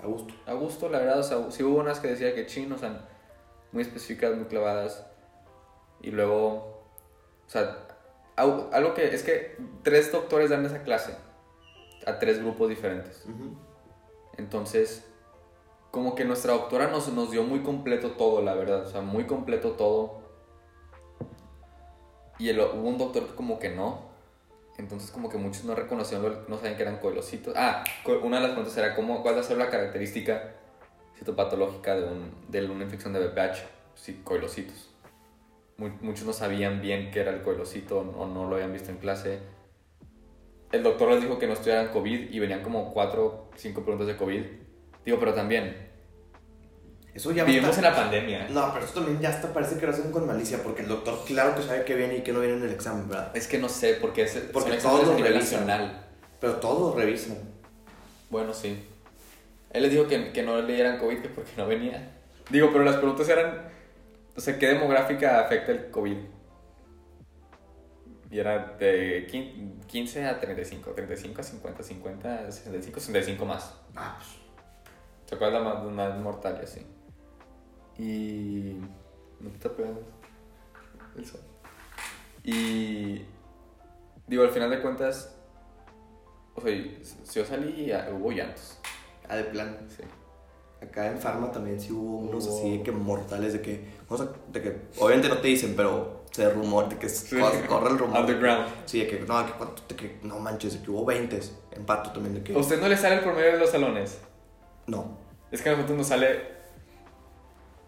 A 0.03 0.07
gusto. 0.07 0.35
a 0.47 0.53
gusto, 0.55 0.89
la 0.89 0.99
verdad. 0.99 1.19
O 1.21 1.23
sea, 1.23 1.51
sí 1.51 1.63
hubo 1.63 1.81
unas 1.81 2.01
que 2.01 2.09
decía 2.09 2.35
que 2.35 2.47
chino, 2.47 2.77
o 2.77 2.79
sea, 2.79 3.09
muy 3.73 3.83
específicas, 3.83 4.35
muy 4.37 4.47
clavadas. 4.47 5.07
Y 6.01 6.11
luego, 6.11 6.85
o 7.47 7.49
sea, 7.49 7.87
algo 8.37 8.95
que 8.95 9.15
es 9.15 9.23
que 9.23 9.57
tres 9.83 10.11
doctores 10.13 10.51
dan 10.51 10.65
esa 10.67 10.83
clase 10.83 11.17
a 12.07 12.19
tres 12.19 12.41
grupos 12.41 12.69
diferentes. 12.69 13.25
Entonces, 14.37 15.09
como 15.91 16.15
que 16.15 16.25
nuestra 16.25 16.53
doctora 16.53 16.89
nos, 16.89 17.09
nos 17.09 17.31
dio 17.31 17.45
muy 17.45 17.63
completo 17.63 18.13
todo, 18.13 18.43
la 18.43 18.55
verdad. 18.55 18.83
O 18.83 18.91
sea, 18.91 19.01
muy 19.01 19.25
completo 19.27 19.73
todo. 19.73 20.24
Y 22.39 22.49
el- 22.49 22.61
hubo 22.61 22.89
un 22.89 22.99
doctor 22.99 23.27
que 23.29 23.35
como 23.35 23.59
que 23.59 23.71
no. 23.71 24.13
Entonces, 24.77 25.11
como 25.13 25.29
que 25.29 25.39
muchos 25.39 25.65
no 25.65 25.75
reconocieron, 25.75 26.45
no 26.49 26.57
sabían 26.57 26.77
que 26.77 26.83
eran 26.83 26.99
coilocitos. 26.99 27.55
Ah, 27.57 27.85
una 28.23 28.37
de 28.39 28.43
las 28.43 28.51
preguntas 28.53 28.77
era 28.77 28.95
cómo, 28.97 29.23
cuál 29.23 29.37
va 29.37 29.41
a 29.41 29.45
ser 29.45 29.57
la 29.57 29.71
característica 29.71 30.55
citopatológica 31.17 31.95
de, 31.95 32.05
un, 32.05 32.33
de 32.49 32.65
una 32.69 32.83
infección 32.85 33.13
de 33.13 33.21
BPH. 33.21 33.63
Sí, 33.95 34.21
coilocitos. 34.25 34.91
Mu- 35.77 35.97
muchos 36.01 36.27
no 36.27 36.33
sabían 36.33 36.81
bien 36.81 37.11
qué 37.13 37.21
era 37.21 37.31
el 37.33 37.43
coilocito 37.43 37.99
o 38.01 38.27
no 38.27 38.49
lo 38.49 38.57
habían 38.57 38.73
visto 38.73 38.91
en 38.91 38.97
clase. 38.99 39.39
El 40.73 40.83
doctor 40.83 41.13
les 41.13 41.23
dijo 41.23 41.39
que 41.39 41.47
no 41.47 41.53
estudiaran 41.53 41.89
COVID 41.93 42.31
y 42.33 42.39
venían 42.41 42.63
como 42.63 42.93
cuatro, 42.93 43.49
cinco 43.55 43.83
preguntas 43.83 44.09
de 44.09 44.17
COVID. 44.17 44.43
Digo, 45.05 45.19
pero 45.21 45.35
también, 45.35 45.89
Eso 47.15 47.31
ya 47.33 47.45
vivimos 47.45 47.71
está- 47.77 47.89
en 47.89 47.95
la 47.95 48.01
pandemia. 48.01 48.49
No, 48.51 48.73
pero 48.73 48.85
eso 48.85 48.95
también 48.95 49.21
ya 49.21 49.29
hasta 49.31 49.53
parece 49.53 49.79
que 49.79 49.87
lo 49.87 49.93
hacen 49.93 50.11
con 50.11 50.27
malicia, 50.27 50.63
porque 50.63 50.83
el 50.83 50.89
doctor, 50.89 51.25
claro 51.25 51.55
que 51.55 51.63
sabe 51.63 51.85
que 51.85 51.95
viene 51.95 52.17
y 52.17 52.21
que 52.23 52.33
no 52.33 52.41
viene 52.41 52.57
en 52.57 52.63
el 52.65 52.71
examen, 52.73 53.09
¿verdad? 53.09 53.31
Es 53.37 53.47
que 53.47 53.59
no 53.59 53.69
sé, 53.69 53.95
porque 54.01 54.23
es 54.25 54.33
Porque 54.53 54.73
todos 54.79 55.07
lo 55.07 55.13
revisan. 55.17 55.35
nacional. 55.67 56.07
Pero 56.41 56.55
todos 56.57 56.95
lo 56.95 57.01
revisan. 57.01 57.39
Bueno, 58.31 58.53
sí. 58.53 58.85
Él 59.71 59.83
les 59.83 59.93
dijo 59.93 60.09
que, 60.09 60.33
que 60.33 60.43
no 60.43 60.61
le 60.61 60.75
dieran 60.75 60.99
COVID 60.99 61.19
que 61.23 61.29
porque 61.29 61.53
no 61.57 61.67
venía. 61.67 62.11
Digo, 62.51 62.71
pero 62.73 62.83
las 62.85 62.97
preguntas 62.97 63.29
eran, 63.29 63.69
o 64.37 64.41
sea, 64.41 64.59
¿qué 64.59 64.67
demográfica 64.69 65.41
afecta 65.41 65.71
el 65.73 65.91
COVID? 65.91 66.17
Y 68.31 68.39
era 68.41 68.75
de 68.79 69.27
quin- 69.31 69.85
15 69.87 70.27
a 70.27 70.41
35, 70.41 70.91
35 70.91 71.41
a 71.41 71.45
50, 71.45 71.83
50 71.85 72.35
a 72.49 72.51
65, 72.53 72.99
65 73.01 73.45
más. 73.45 73.73
Ah, 73.95 74.17
pues. 74.19 74.29
¿Se 75.27 75.35
acuerdan 75.37 75.63
la 75.65 75.75
más, 75.75 75.85
más 75.85 76.19
mortal 76.21 76.59
y 76.61 76.65
así? 76.65 76.87
Y. 77.99 78.77
No 79.41 79.51
te 79.51 79.57
está 79.57 79.71
pegando 79.71 80.03
el 81.17 81.27
sol. 81.27 81.41
Y. 82.43 83.23
Digo, 84.27 84.43
al 84.43 84.51
final 84.51 84.71
de 84.71 84.81
cuentas. 84.81 85.35
O 86.57 86.61
sea, 86.61 86.71
si 87.25 87.39
yo 87.41 87.45
salí, 87.45 87.91
ah, 87.93 88.09
hubo 88.13 88.31
llantos. 88.31 88.79
Ah, 89.29 89.37
de 89.37 89.45
plan. 89.45 89.79
Sí. 89.89 90.03
Acá 90.81 91.07
en 91.11 91.19
Pharma 91.19 91.51
también 91.51 91.81
sí 91.81 91.93
hubo 91.93 92.19
unos 92.19 92.47
Hubo- 92.47 92.59
así 92.59 92.79
de 92.79 92.83
que 92.83 92.93
mortales, 92.93 93.55
de 93.55 93.63
que, 93.63 93.89
o 94.09 94.17
sea, 94.19 94.29
de 94.53 94.61
que 94.63 94.81
obviamente 94.99 95.29
no 95.31 95.39
te 95.39 95.49
dicen, 95.49 95.73
pero 95.75 96.25
se 96.31 96.51
rumor, 96.51 96.89
de 96.91 96.99
que 96.99 97.09
Sí. 97.09 97.37
corre, 97.67 97.91
el 97.91 97.99
rumor. 97.99 98.21
Underground. 98.21 98.67
Sí, 98.85 99.01
de 99.01 99.07
que 99.09 99.21
no, 99.21 99.45
que, 99.89 99.97
que 99.97 100.19
no 100.25 100.39
manches, 100.41 100.75
de 100.75 100.83
que 100.85 100.91
hubo 100.91 101.05
20 101.07 101.41
en 101.73 101.87
pato 101.87 102.11
también, 102.13 102.35
de 102.35 102.43
que 102.43 102.55
¿A 102.55 102.59
usted 102.59 102.79
no 102.81 102.89
le 102.89 102.97
sale 102.99 103.15
el 103.17 103.21
promedio 103.23 103.53
de 103.53 103.59
los 103.59 103.71
salones? 103.71 104.19
no. 104.87 105.17
Es 105.51 105.63
que 105.63 105.69
a 105.71 105.73
nosotros 105.73 105.97
nos 105.99 106.09
sale. 106.09 106.54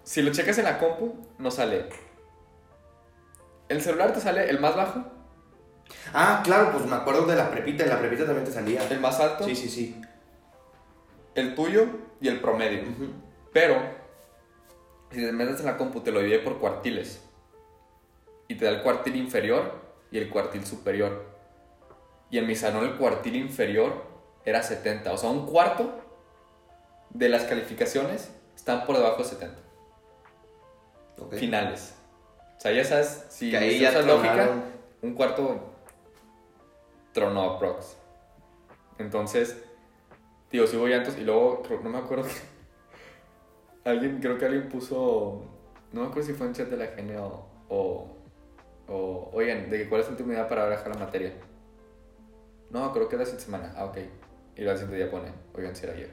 Si 0.07 0.23
lo 0.23 0.31
checas 0.31 0.57
en 0.59 0.65
la 0.65 0.79
compu, 0.79 1.17
nos 1.39 1.55
sale. 1.55 1.87
El 3.69 3.83
celular 3.83 4.13
te 4.13 4.21
sale 4.21 4.49
el 4.49 4.61
más 4.61 4.77
bajo, 4.77 5.03
Ah, 6.15 6.43
claro, 6.45 6.71
pues 6.73 6.85
me 6.87 6.95
acuerdo 6.97 7.27
de 7.27 7.35
la 7.37 7.51
prepita, 7.51 7.83
en 7.85 7.91
la 7.91 7.99
prepita 7.99 8.25
también 8.25 8.45
te 8.45 8.53
salía. 8.53 8.87
el 8.89 9.01
más 9.01 9.19
alto, 9.21 9.45
Sí, 9.45 9.55
sí, 9.57 9.69
sí. 9.69 10.01
el 11.35 11.55
tuyo 11.57 11.87
y 12.21 12.29
el 12.29 12.41
promedio. 12.41 12.83
Ujú. 12.83 13.09
Pero, 13.53 13.77
si 15.11 15.19
te 15.25 15.33
metes 15.33 15.59
en 15.61 15.67
la 15.67 15.77
compu, 15.77 16.01
te 16.01 16.13
lo 16.13 16.21
divide 16.21 16.39
por 16.39 16.59
cuartiles. 16.61 17.21
Y 18.49 18.55
te 18.55 18.65
da 18.65 18.71
el 18.71 18.83
cuartil 18.83 19.17
inferior 19.17 19.81
y 20.13 20.19
el 20.19 20.31
cuartil 20.31 20.65
superior. 20.65 21.25
Y 22.31 22.39
en 22.39 22.47
mi 22.47 22.55
salón 22.55 22.85
el 22.85 22.95
cuartil 22.97 23.35
inferior 23.37 24.05
era 24.45 24.63
70. 24.63 25.13
O 25.13 25.19
sea, 25.19 25.31
un 25.31 25.47
cuarto 25.47 26.01
de 27.11 27.29
las 27.29 27.43
calificaciones 27.45 28.31
están 28.55 28.87
por 28.87 28.97
debajo 28.97 29.19
de 29.19 29.25
70. 29.25 29.66
Ok. 31.19 31.35
Finales. 31.35 31.95
O 32.57 32.61
sea, 32.61 32.73
ya 32.73 32.85
sabes, 32.85 33.27
si 33.29 33.51
Que 33.51 33.57
ahí 33.59 33.79
ya 33.81 33.91
usas 33.91 34.07
lógica, 34.07 34.51
un 35.03 35.15
cuarto 35.15 35.61
tronó 37.13 37.43
a 37.43 37.59
prox. 37.59 37.97
Entonces, 38.99 39.63
digo, 40.51 40.67
si 40.67 40.77
hubo 40.77 40.87
llantos 40.89 41.17
y 41.19 41.23
luego, 41.25 41.63
no 41.83 41.91
me 41.91 41.99
acuerdo 41.99 42.25
que- 42.25 42.31
alguien, 43.91 44.21
creo 44.21 44.39
que 44.39 44.47
alguien 44.47 44.69
puso, 44.69 45.45
no 45.93 46.01
me 46.03 46.07
acuerdo 46.09 46.29
si 46.29 46.35
fue 46.35 46.47
en 46.47 46.55
chat 46.55 46.69
de 46.69 46.77
la 46.77 46.87
GN 46.87 47.17
o, 47.19 47.47
o, 47.69 48.17
o, 48.89 49.31
oigan, 49.33 49.69
de 49.71 49.89
cuál 49.89 50.01
es 50.01 50.09
última 50.09 50.33
idea 50.33 50.49
para 50.49 50.69
dejar 50.69 50.89
la 50.89 50.99
materia. 51.05 51.33
No, 52.71 52.93
creo 52.93 53.09
que 53.09 53.15
era 53.15 53.25
esta 53.25 53.39
semana. 53.39 53.73
Ah, 53.77 53.85
ok. 53.85 53.99
Y 54.57 54.63
la 54.63 54.73
siguiente 54.77 54.97
día 54.97 55.11
pone, 55.11 55.31
oigan, 55.55 55.77
si 55.77 55.85
era 55.85 55.95
ayer. 55.95 56.11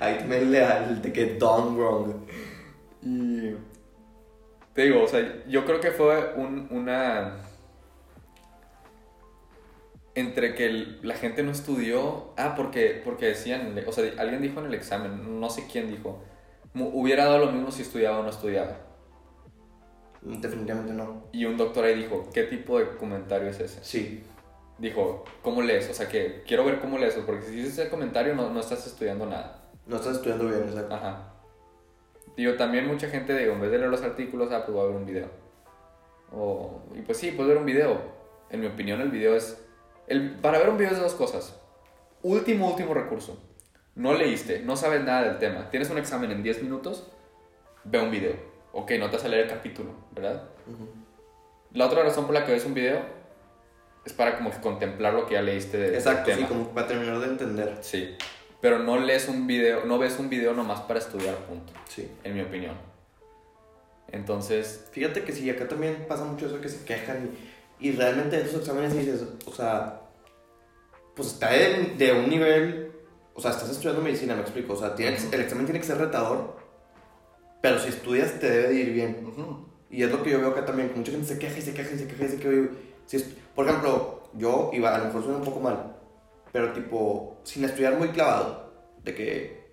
Ahí 0.00 0.18
también 0.18 0.50
le 0.52 0.60
da 0.60 0.84
el 0.88 1.02
de 1.02 1.12
que 1.12 1.34
done 1.36 1.76
wrong. 1.76 2.14
Y 3.02 3.52
te 4.74 4.82
digo, 4.82 5.02
o 5.02 5.08
sea, 5.08 5.44
yo 5.48 5.64
creo 5.64 5.80
que 5.80 5.90
fue 5.90 6.34
un- 6.36 6.68
una... 6.70 7.36
Entre 10.14 10.54
que 10.54 10.66
el- 10.66 10.98
la 11.02 11.14
gente 11.14 11.42
no 11.42 11.50
estudió... 11.52 12.32
Ah, 12.38 12.54
porque, 12.56 13.00
porque 13.04 13.26
decían, 13.26 13.78
o 13.86 13.92
sea, 13.92 14.10
alguien 14.18 14.40
dijo 14.42 14.60
en 14.60 14.66
el 14.66 14.74
examen, 14.74 15.40
no 15.40 15.50
sé 15.50 15.66
quién 15.70 15.88
dijo, 15.90 16.22
hubiera 16.74 17.26
dado 17.26 17.38
lo 17.46 17.52
mismo 17.52 17.70
si 17.70 17.82
estudiaba 17.82 18.18
o 18.20 18.22
no 18.22 18.30
estudiaba. 18.30 18.78
Definitivamente 20.22 20.92
no. 20.92 21.24
Y 21.32 21.44
un 21.44 21.56
doctor 21.56 21.84
ahí 21.84 21.94
dijo, 21.94 22.28
¿qué 22.32 22.44
tipo 22.44 22.78
de 22.78 22.96
comentario 22.96 23.48
es 23.48 23.60
ese? 23.60 23.84
Sí. 23.84 24.24
Dijo, 24.78 25.24
¿cómo 25.42 25.62
lees? 25.62 25.88
O 25.90 25.94
sea, 25.94 26.08
que 26.08 26.42
quiero 26.46 26.64
ver 26.64 26.80
cómo 26.80 26.98
lees, 26.98 27.14
porque 27.26 27.44
si 27.46 27.52
dices 27.52 27.78
ese 27.78 27.88
comentario 27.90 28.34
no, 28.34 28.50
no 28.50 28.60
estás 28.60 28.86
estudiando 28.86 29.26
nada. 29.26 29.55
No 29.86 29.96
estás 29.96 30.16
estudiando 30.16 30.46
bien, 30.46 30.64
exacto. 30.68 30.94
Ajá. 30.94 31.32
Digo, 32.36 32.54
también 32.54 32.86
mucha 32.86 33.08
gente, 33.08 33.36
digo, 33.36 33.54
en 33.54 33.60
vez 33.60 33.70
de 33.70 33.78
leer 33.78 33.90
los 33.90 34.02
artículos, 34.02 34.52
ah, 34.52 34.64
pues 34.64 34.74
voy 34.74 34.84
a 34.84 34.88
ver 34.88 34.96
un 34.96 35.06
video. 35.06 35.28
O, 36.32 36.82
y 36.94 37.00
pues 37.02 37.18
sí, 37.18 37.30
puedes 37.30 37.48
ver 37.48 37.58
un 37.58 37.66
video. 37.66 38.00
En 38.50 38.60
mi 38.60 38.66
opinión, 38.66 39.00
el 39.00 39.10
video 39.10 39.34
es... 39.34 39.64
El, 40.06 40.36
para 40.36 40.58
ver 40.58 40.68
un 40.68 40.76
video 40.76 40.92
es 40.92 41.00
dos 41.00 41.14
cosas. 41.14 41.58
Último, 42.22 42.68
último 42.68 42.94
recurso. 42.94 43.40
No 43.94 44.12
leíste, 44.12 44.60
no 44.60 44.76
sabes 44.76 45.02
nada 45.02 45.22
del 45.22 45.38
tema. 45.38 45.70
Tienes 45.70 45.88
un 45.90 45.98
examen 45.98 46.30
en 46.30 46.42
10 46.42 46.62
minutos, 46.62 47.10
ve 47.84 47.98
un 48.00 48.10
video. 48.10 48.34
Ok, 48.72 48.92
no 48.98 49.08
te 49.08 49.16
vas 49.16 49.24
a 49.24 49.28
leer 49.28 49.44
el 49.44 49.50
capítulo, 49.50 49.90
¿verdad? 50.12 50.42
La 51.72 51.86
otra 51.86 52.02
razón 52.02 52.26
por 52.26 52.34
la 52.34 52.44
que 52.44 52.52
ves 52.52 52.66
un 52.66 52.74
video 52.74 53.00
es 54.04 54.12
para 54.12 54.36
como 54.36 54.50
que 54.50 54.60
contemplar 54.60 55.14
lo 55.14 55.26
que 55.26 55.34
ya 55.34 55.42
leíste 55.42 55.78
de, 55.78 55.86
del 55.86 55.94
Exacto, 55.94 56.30
sí, 56.30 56.36
tema. 56.36 56.48
como 56.48 56.68
para 56.68 56.86
terminar 56.86 57.18
de 57.20 57.26
entender. 57.26 57.78
Sí. 57.80 58.16
Pero 58.60 58.78
no 58.78 58.98
lees 58.98 59.28
un 59.28 59.46
video, 59.46 59.84
no 59.84 59.98
ves 59.98 60.18
un 60.18 60.28
video 60.28 60.52
nomás 60.54 60.80
para 60.82 60.98
estudiar, 60.98 61.36
punto. 61.46 61.72
Sí. 61.88 62.10
En 62.24 62.34
mi 62.34 62.40
opinión. 62.42 62.74
Entonces, 64.08 64.86
Fíjate 64.92 65.24
que 65.24 65.32
sí, 65.32 65.48
acá 65.50 65.68
también 65.68 66.06
pasa 66.08 66.24
mucho 66.24 66.46
eso 66.46 66.60
que 66.60 66.68
se 66.68 66.84
quejan 66.84 67.30
y, 67.80 67.88
y 67.88 67.92
realmente 67.92 68.38
en 68.40 68.46
esos 68.46 68.60
exámenes 68.60 68.94
dices, 68.96 69.24
o 69.46 69.52
sea, 69.52 70.00
pues 71.14 71.32
está 71.32 71.50
de, 71.50 71.94
de 71.98 72.12
un 72.12 72.28
nivel, 72.30 72.92
o 73.34 73.40
sea, 73.40 73.50
estás 73.50 73.68
estudiando 73.70 74.00
medicina, 74.02 74.34
me 74.34 74.42
explico, 74.42 74.72
o 74.74 74.76
sea, 74.76 74.94
tiene 74.94 75.16
el 75.32 75.40
examen 75.40 75.66
tiene 75.66 75.80
que 75.80 75.86
ser 75.86 75.98
retador, 75.98 76.56
pero 77.60 77.78
si 77.78 77.88
estudias 77.88 78.38
te 78.38 78.48
debe 78.48 78.68
de 78.68 78.74
ir 78.74 78.92
bien. 78.92 79.66
Y 79.90 80.02
es 80.02 80.10
lo 80.10 80.22
que 80.22 80.30
yo 80.30 80.38
veo 80.38 80.50
acá 80.50 80.64
también, 80.64 80.90
que 80.90 80.96
mucha 80.96 81.12
gente 81.12 81.26
se 81.26 81.38
queja 81.38 81.58
y 81.58 81.62
se 81.62 81.74
queja 81.74 81.94
y 81.94 81.98
se 81.98 82.06
queja 82.08 82.24
y 82.24 82.28
se 82.28 82.36
queja. 82.38 82.54
y- 82.54 82.70
si 83.06 83.18
por 83.54 83.66
ejemplo, 83.68 84.22
yo 84.34 84.70
iba, 84.72 84.94
a 84.94 84.98
lo 84.98 85.04
mejor 85.06 85.22
suena 85.22 85.38
un 85.38 85.44
poco 85.44 85.60
mal, 85.60 85.95
pero 86.56 86.72
tipo, 86.72 87.36
sin 87.44 87.64
estudiar 87.66 87.98
muy 87.98 88.08
clavado, 88.08 88.72
de 89.04 89.14
que 89.14 89.66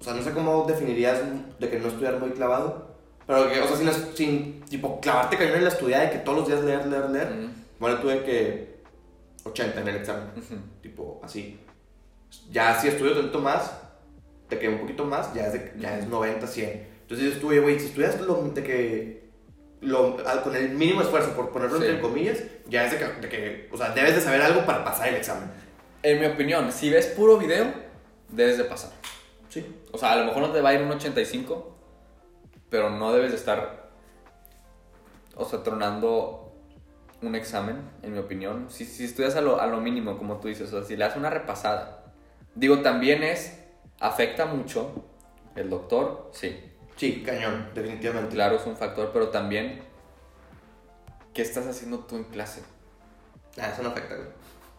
O 0.00 0.04
sea, 0.04 0.14
no 0.14 0.22
sé 0.22 0.30
cómo 0.32 0.64
definirías 0.66 1.20
de 1.60 1.68
que 1.68 1.78
no 1.78 1.88
estudiar 1.88 2.18
muy 2.18 2.30
clavado. 2.30 2.96
Pero 3.26 3.50
que, 3.50 3.60
o 3.60 3.66
sea, 3.68 3.76
sin, 3.76 4.16
sin 4.16 4.60
tipo, 4.62 5.00
clavarte 5.00 5.36
cañón 5.36 5.56
en 5.56 5.64
la 5.64 5.68
estudiada 5.70 6.06
y 6.06 6.10
que 6.10 6.18
todos 6.18 6.38
los 6.38 6.48
días 6.48 6.62
leer, 6.64 6.86
leer, 6.86 7.10
leer. 7.10 7.28
Bueno, 7.78 7.98
tuve 7.98 8.22
que 8.24 8.80
80 9.44 9.80
en 9.82 9.88
el 9.88 9.96
examen. 9.96 10.28
Ujú. 10.36 10.54
Tipo, 10.80 11.20
así. 11.22 11.60
Ya 12.50 12.78
si 12.80 12.88
estudio 12.88 13.14
tanto 13.20 13.38
más, 13.40 13.70
te 14.48 14.58
queda 14.58 14.70
un 14.72 14.78
poquito 14.80 15.04
más, 15.04 15.32
ya 15.34 15.46
es, 15.48 15.52
de- 15.52 15.72
ya 15.78 15.98
es 15.98 16.06
90, 16.08 16.46
100. 16.46 16.86
Entonces 17.02 17.26
yo 17.26 17.32
estuve, 17.34 17.60
güey, 17.60 17.78
si 17.78 17.86
estudias 17.86 18.18
lo 18.22 18.34
de 18.54 18.62
que. 18.62 19.24
Lo, 19.82 20.16
con 20.42 20.56
el 20.56 20.70
mínimo 20.70 21.02
esfuerzo, 21.02 21.34
por 21.36 21.50
ponerlo 21.50 21.78
Sí. 21.78 21.84
entre 21.84 22.00
comillas, 22.00 22.38
ya 22.68 22.86
es 22.86 22.92
de 22.92 22.98
que, 22.98 23.04
de 23.20 23.28
que, 23.28 23.68
o 23.70 23.76
sea, 23.76 23.90
debes 23.90 24.14
de 24.14 24.20
saber 24.22 24.40
algo 24.40 24.64
para 24.64 24.82
pasar 24.82 25.08
el 25.08 25.16
examen. 25.16 25.50
En 26.04 26.20
mi 26.20 26.26
opinión, 26.26 26.70
si 26.70 26.90
ves 26.90 27.06
puro 27.06 27.38
video, 27.38 27.72
debes 28.28 28.58
de 28.58 28.64
pasar. 28.64 28.90
Sí. 29.48 29.64
O 29.90 29.96
sea, 29.96 30.12
a 30.12 30.16
lo 30.16 30.26
mejor 30.26 30.42
no 30.42 30.52
te 30.52 30.60
va 30.60 30.68
a 30.68 30.74
ir 30.74 30.82
un 30.82 30.90
85, 30.90 31.74
pero 32.68 32.90
no 32.90 33.10
debes 33.14 33.30
de 33.30 33.38
estar, 33.38 33.88
o 35.34 35.46
sea, 35.46 35.62
tronando 35.62 36.52
un 37.22 37.34
examen, 37.34 37.80
en 38.02 38.12
mi 38.12 38.18
opinión. 38.18 38.66
Si, 38.68 38.84
si 38.84 39.04
estudias 39.04 39.34
a 39.36 39.40
lo, 39.40 39.58
a 39.62 39.66
lo 39.66 39.80
mínimo, 39.80 40.18
como 40.18 40.40
tú 40.40 40.48
dices, 40.48 40.70
o 40.74 40.78
sea, 40.78 40.86
si 40.86 40.94
le 40.94 41.06
das 41.06 41.16
una 41.16 41.30
repasada. 41.30 42.12
Digo, 42.54 42.80
también 42.80 43.22
es, 43.22 43.58
afecta 43.98 44.44
mucho 44.44 45.06
el 45.56 45.70
doctor, 45.70 46.30
sí, 46.34 46.70
Sí, 46.96 47.22
cañón, 47.24 47.70
definitivamente. 47.74 48.34
claro, 48.34 48.56
es 48.56 48.66
un 48.66 48.76
factor, 48.76 49.10
pero 49.10 49.30
también, 49.30 49.80
¿qué 51.32 51.40
estás 51.40 51.66
haciendo 51.66 52.00
tú 52.00 52.16
en 52.16 52.24
clase? 52.24 52.62
Ah, 53.58 53.70
eso 53.72 53.82
no 53.82 53.88
afecta, 53.88 54.16
güey. 54.16 54.28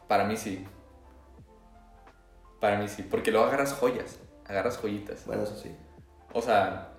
Para 0.07 0.25
mí 0.25 0.37
sí. 0.37 0.65
Para 2.65 2.79
mí 2.79 2.87
sí, 2.87 3.03
porque 3.03 3.29
luego 3.29 3.45
agarras 3.45 3.73
joyas, 3.73 4.17
agarras 4.47 4.79
joyitas. 4.81 5.23
Bueno, 5.27 5.43
eso 5.43 5.55
sí. 5.55 5.71
O 6.33 6.41
sea, 6.41 6.93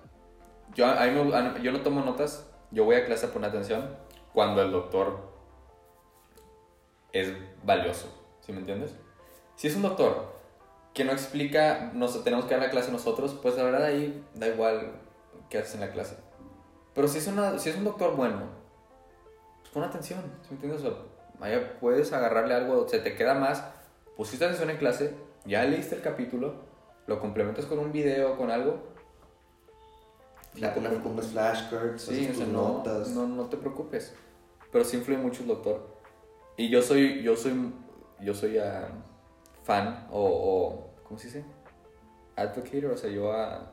yo, 0.73 0.85
a 0.85 1.03
mí 1.05 1.11
me- 1.11 1.61
yo 1.61 1.73
no 1.73 1.81
tomo 1.81 1.99
notas, 2.05 2.45
yo 2.71 2.85
voy 2.85 2.95
a 2.95 3.05
clase 3.05 3.25
a 3.25 3.33
poner 3.33 3.49
atención 3.49 3.85
cuando 4.31 4.61
el 4.61 4.71
doctor 4.71 5.19
es 7.11 7.33
valioso, 7.65 8.07
¿sí 8.39 8.53
me 8.53 8.59
entiendes? 8.59 8.95
Si 9.57 9.67
es 9.67 9.75
un 9.75 9.81
doctor 9.81 10.37
que 10.93 11.03
no 11.03 11.11
explica, 11.11 11.91
nos 11.93 12.23
tenemos 12.23 12.45
que 12.45 12.51
dar 12.55 12.63
la 12.63 12.69
clase 12.69 12.89
nosotros, 12.93 13.37
pues 13.41 13.57
la 13.57 13.63
verdad 13.63 13.83
ahí 13.83 14.25
da 14.35 14.47
igual 14.47 14.93
qué 15.49 15.57
haces 15.57 15.75
en 15.75 15.81
la 15.81 15.91
clase. 15.91 16.15
Pero 16.95 17.09
si 17.09 17.17
es, 17.17 17.27
una, 17.27 17.59
si 17.59 17.71
es 17.71 17.75
un 17.75 17.83
doctor 17.83 18.15
bueno, 18.15 18.39
pues 19.59 19.71
pon 19.73 19.83
atención, 19.83 20.21
¿sí 20.43 20.47
me 20.51 20.55
entiendes? 20.55 20.85
O 20.85 20.91
sea, 21.41 21.67
puedes 21.81 22.13
agarrarle 22.13 22.53
algo, 22.53 22.87
se 22.87 22.99
te 22.99 23.15
queda 23.15 23.33
más, 23.33 23.65
pusiste 24.15 24.45
atención 24.45 24.69
en 24.69 24.77
clase, 24.77 25.26
ya 25.47 25.63
leíste 25.65 25.95
el 25.95 26.01
capítulo, 26.01 26.53
lo 27.07 27.19
complementas 27.19 27.65
con 27.65 27.79
un 27.79 27.91
video, 27.91 28.37
con 28.37 28.51
algo, 28.51 28.83
La, 30.55 30.73
una, 30.75 30.89
unos 30.89 31.27
flashcards, 31.27 32.01
Sí, 32.01 32.27
o 32.31 32.33
sea, 32.35 32.45
tus 32.45 32.53
no, 32.53 32.67
notas. 32.69 33.09
no, 33.09 33.27
no 33.27 33.45
te 33.45 33.57
preocupes. 33.57 34.13
Pero 34.71 34.83
sí 34.83 34.97
influye 34.97 35.19
mucho 35.19 35.41
el 35.43 35.47
doctor. 35.47 35.95
Y 36.57 36.69
yo 36.69 36.81
soy, 36.81 37.21
yo 37.23 37.35
soy, 37.35 37.71
yo 38.21 38.33
soy 38.33 38.57
ah, 38.57 38.89
fan 39.63 40.07
o, 40.11 40.19
o, 40.21 41.03
¿cómo 41.03 41.19
se 41.19 41.27
dice? 41.27 41.45
Advocate, 42.35 42.85
o 42.87 42.97
sea, 42.97 43.09
yo 43.09 43.31
ah, 43.31 43.71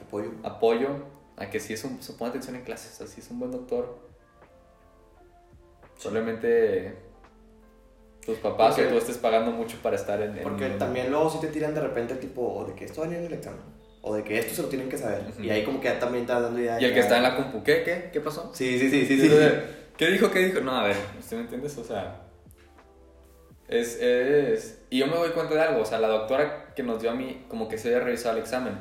Apoyo. 0.00 0.30
apoyo 0.42 0.88
a 1.36 1.48
que 1.48 1.60
si 1.60 1.72
es 1.72 1.84
un, 1.84 2.02
se 2.02 2.12
pone 2.14 2.30
atención 2.30 2.56
en 2.56 2.62
clases, 2.62 2.92
o 2.94 2.96
sea, 2.98 3.06
si 3.06 3.20
es 3.20 3.30
un 3.30 3.38
buen 3.38 3.50
doctor. 3.52 3.98
Solamente 5.96 6.94
tus 8.26 8.38
papás 8.38 8.74
Porque- 8.74 8.88
o 8.88 8.92
tú 8.92 8.98
estés 8.98 9.16
pagando 9.18 9.52
mucho 9.52 9.76
para 9.82 9.96
estar 9.96 10.20
en... 10.20 10.36
en- 10.36 10.42
Porque 10.42 10.68
también 10.70 11.10
luego 11.10 11.30
sí 11.30 11.38
te 11.40 11.46
tiran 11.48 11.74
de 11.74 11.80
repente 11.80 12.16
tipo 12.16 12.64
de 12.68 12.74
que 12.74 12.84
esto 12.84 13.00
va 13.02 13.06
a 13.06 13.10
ir 13.10 13.16
en 13.18 13.24
el 13.26 13.32
examen. 13.32 13.60
O 14.02 14.14
de 14.14 14.22
que 14.22 14.38
esto 14.38 14.54
se 14.54 14.62
lo 14.62 14.68
tienen 14.68 14.88
que 14.88 14.98
saber. 14.98 15.22
Ujú. 15.30 15.42
Y 15.42 15.50
ahí 15.50 15.64
como 15.64 15.80
que 15.80 15.88
ya 15.88 15.98
también 15.98 16.22
estás 16.22 16.42
dando 16.42 16.60
idea. 16.60 16.80
Y 16.80 16.84
el 16.84 16.92
que 16.94 17.00
está 17.00 17.16
en 17.16 17.22
la 17.22 17.36
compu, 17.36 17.62
¿qué? 17.64 17.82
¿Qué? 17.82 18.10
¿Qué 18.12 18.20
pasó? 18.20 18.50
Sí, 18.54 18.78
sí, 18.78 18.90
sí, 18.90 19.06
sí. 19.06 19.16
sí. 19.18 19.24
Entonces, 19.26 19.52
¿Qué 19.96 20.08
dijo? 20.08 20.30
¿Qué 20.30 20.40
dijo? 20.40 20.60
No, 20.60 20.76
a 20.76 20.84
ver, 20.84 20.96
¿usted 21.18 21.36
me 21.38 21.42
entiendes? 21.44 21.76
O 21.78 21.84
sea, 21.84 22.22
es, 23.68 24.00
es... 24.00 24.82
Y 24.90 24.98
yo 24.98 25.06
me 25.06 25.16
doy 25.16 25.30
cuenta 25.30 25.54
de 25.54 25.60
algo, 25.62 25.82
o 25.82 25.84
sea, 25.86 25.98
la 25.98 26.08
doctora 26.08 26.72
que 26.74 26.82
nos 26.82 27.00
dio 27.00 27.10
a 27.10 27.14
mí, 27.14 27.44
como 27.48 27.68
que 27.68 27.78
se 27.78 27.88
había 27.88 28.00
revisado 28.04 28.36
el 28.36 28.42
examen, 28.42 28.76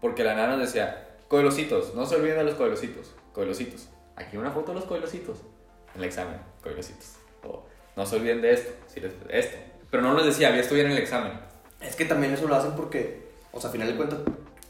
porque 0.00 0.24
la 0.24 0.34
nana 0.34 0.56
nos 0.56 0.66
decía, 0.66 1.08
coelocitos, 1.28 1.94
no 1.94 2.06
se 2.06 2.16
olviden 2.16 2.38
de 2.38 2.44
los 2.44 2.54
coelocitos, 2.54 3.14
coelocitos. 3.32 3.88
Aquí 4.16 4.36
una 4.36 4.50
foto 4.50 4.72
de 4.72 4.76
los 4.80 4.84
coelocitos, 4.86 5.38
en 5.94 6.00
el 6.00 6.08
examen, 6.08 6.40
coelocitos. 6.62 7.16
O, 7.44 7.64
no 7.98 8.06
se 8.06 8.16
olviden 8.16 8.40
de 8.40 8.52
esto, 8.52 8.70
si 8.86 9.00
les- 9.00 9.12
esto. 9.28 9.56
Pero 9.90 10.02
no 10.04 10.14
nos 10.14 10.24
decía, 10.24 10.48
había 10.48 10.60
estudiado 10.60 10.88
en 10.88 10.96
el 10.96 11.02
examen. 11.02 11.32
Es 11.80 11.96
que 11.96 12.04
también 12.04 12.32
eso 12.32 12.46
lo 12.46 12.54
hacen 12.54 12.72
porque, 12.72 13.28
o 13.52 13.60
sea, 13.60 13.70
a 13.70 13.72
final 13.72 13.88
de 13.88 13.96
cuentas, 13.96 14.20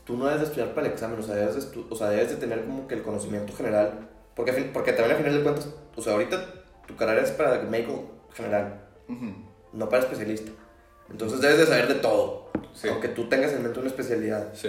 tú 0.05 0.17
no 0.17 0.25
debes 0.25 0.41
de 0.41 0.47
estudiar 0.47 0.75
para 0.75 0.87
el 0.87 0.93
examen, 0.95 1.19
o 1.19 1.23
sea, 1.23 1.35
debes 1.35 1.71
de, 1.73 1.85
o 1.91 1.95
sea, 1.95 2.09
debes 2.09 2.31
de 2.31 2.37
tener 2.37 2.65
como 2.65 2.89
que 2.89 2.95
el 2.95 3.03
conocimiento 3.03 3.53
general. 3.55 4.09
Porque, 4.35 4.53
porque 4.73 4.93
también 4.93 5.15
a 5.17 5.19
final 5.19 5.37
de 5.37 5.43
cuentas, 5.43 5.69
o 5.95 6.01
sea, 6.01 6.15
ahorita 6.15 6.43
tu 6.87 6.97
carrera 6.97 7.23
es 7.23 7.31
para 7.33 7.61
médico 7.63 8.11
general, 8.33 8.81
no 9.75 9.89
para 9.89 10.03
especialista. 10.05 10.51
Entonces 11.11 11.41
debes 11.41 11.59
de 11.59 11.67
saber 11.67 11.89
de 11.89 11.95
todo, 11.97 12.51
Sí. 12.75 12.89
aunque 12.89 13.09
tú 13.09 13.29
tengas 13.29 13.53
en 13.53 13.63
mente 13.63 13.79
una 13.81 13.89
especialidad. 13.89 14.55
Sí. 14.55 14.69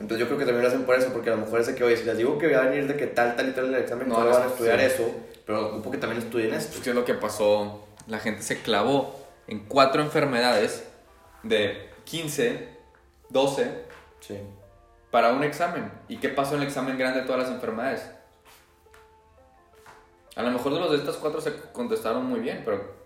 Entonces 0.00 0.18
yo 0.18 0.26
creo 0.26 0.38
que 0.38 0.44
también 0.46 0.62
lo 0.62 0.68
hacen 0.68 0.84
por 0.84 0.94
eso, 0.96 1.12
porque 1.12 1.30
a 1.30 1.34
lo 1.36 1.42
mejor 1.44 1.60
es 1.60 1.66
de 1.66 1.74
que, 1.74 1.84
oye, 1.84 1.96
si 1.96 2.04
les 2.04 2.16
digo 2.16 2.38
que 2.38 2.50
va 2.54 2.62
a 2.62 2.66
venir 2.68 2.86
de 2.88 2.96
que 2.96 3.06
tal, 3.06 3.36
tal 3.36 3.50
y 3.50 3.52
tal 3.52 3.66
en 3.66 3.74
el 3.74 3.80
examen, 3.82 4.08
No, 4.08 4.16
van 4.16 4.42
a 4.42 4.46
estudiar 4.46 4.80
sí. 4.80 4.86
eso, 4.86 5.10
pero 5.46 5.66
ocupo 5.68 5.90
que 5.90 5.98
también 5.98 6.22
estudien 6.22 6.54
esto. 6.54 6.70
Pues, 6.72 6.82
¿qué 6.84 6.90
es 6.90 6.96
lo 6.96 7.04
que 7.04 7.14
pasó? 7.14 7.86
La 8.06 8.18
gente 8.18 8.42
se 8.42 8.60
clavó 8.62 9.14
en 9.46 9.60
cuatro 9.66 10.00
enfermedades 10.02 10.84
de 11.42 11.88
15, 12.04 12.68
12 13.28 13.70
Sí. 14.20 14.38
para 15.10 15.32
un 15.32 15.44
examen. 15.44 15.90
¿Y 16.08 16.16
qué 16.16 16.30
pasó 16.30 16.54
en 16.54 16.62
el 16.62 16.68
examen 16.68 16.96
grande 16.98 17.20
de 17.20 17.26
todas 17.26 17.42
las 17.42 17.50
enfermedades? 17.50 18.02
A 20.36 20.42
lo 20.42 20.50
mejor 20.50 20.72
de 20.74 20.80
los 20.80 20.90
de 20.92 20.96
estas 20.98 21.16
cuatro 21.16 21.40
se 21.40 21.52
contestaron 21.72 22.24
muy 22.24 22.40
bien, 22.40 22.62
pero 22.64 22.98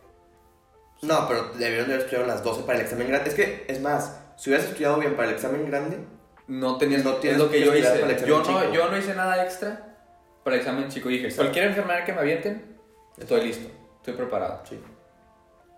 No, 1.03 1.27
pero 1.29 1.51
debieron 1.55 1.89
de 1.89 1.95
haber 1.95 2.05
estudiado 2.07 2.27
las 2.27 2.43
12 2.43 2.63
para 2.63 2.79
el 2.79 2.85
examen 2.85 3.09
grande. 3.09 3.29
Es 3.29 3.35
que, 3.35 3.65
es 3.69 3.81
más, 3.83 4.21
si 4.37 4.49
hubieras 4.49 4.69
estudiado 4.69 4.97
bien 4.99 5.17
para 5.17 5.29
el 5.29 5.35
examen 5.35 5.67
grande, 5.67 5.99
no 6.47 6.77
tenías 6.79 7.05
No 7.05 7.13
es 7.15 7.21
tienes 7.21 7.39
lo 7.41 7.51
que 7.51 7.59
que 7.59 7.65
yo 7.67 7.75
hice. 7.75 7.99
para 8.01 8.13
el 8.17 8.25
Yo 8.27 8.39
no, 8.39 8.45
chico. 8.45 8.73
yo 8.73 8.91
no 8.91 8.97
hice 8.99 9.15
nada 9.15 9.43
extra 9.45 9.97
para 10.43 10.57
el 10.57 10.61
examen 10.63 10.89
chico. 10.89 11.09
Dije, 11.09 11.25
Exacto. 11.25 11.43
cualquier 11.45 11.67
enfermedad 11.67 12.05
que 12.05 12.13
me 12.13 12.21
avienten, 12.21 12.77
estoy 13.17 13.43
listo, 13.43 13.69
estoy 13.97 14.15
preparado. 14.15 14.63
sí. 14.69 14.79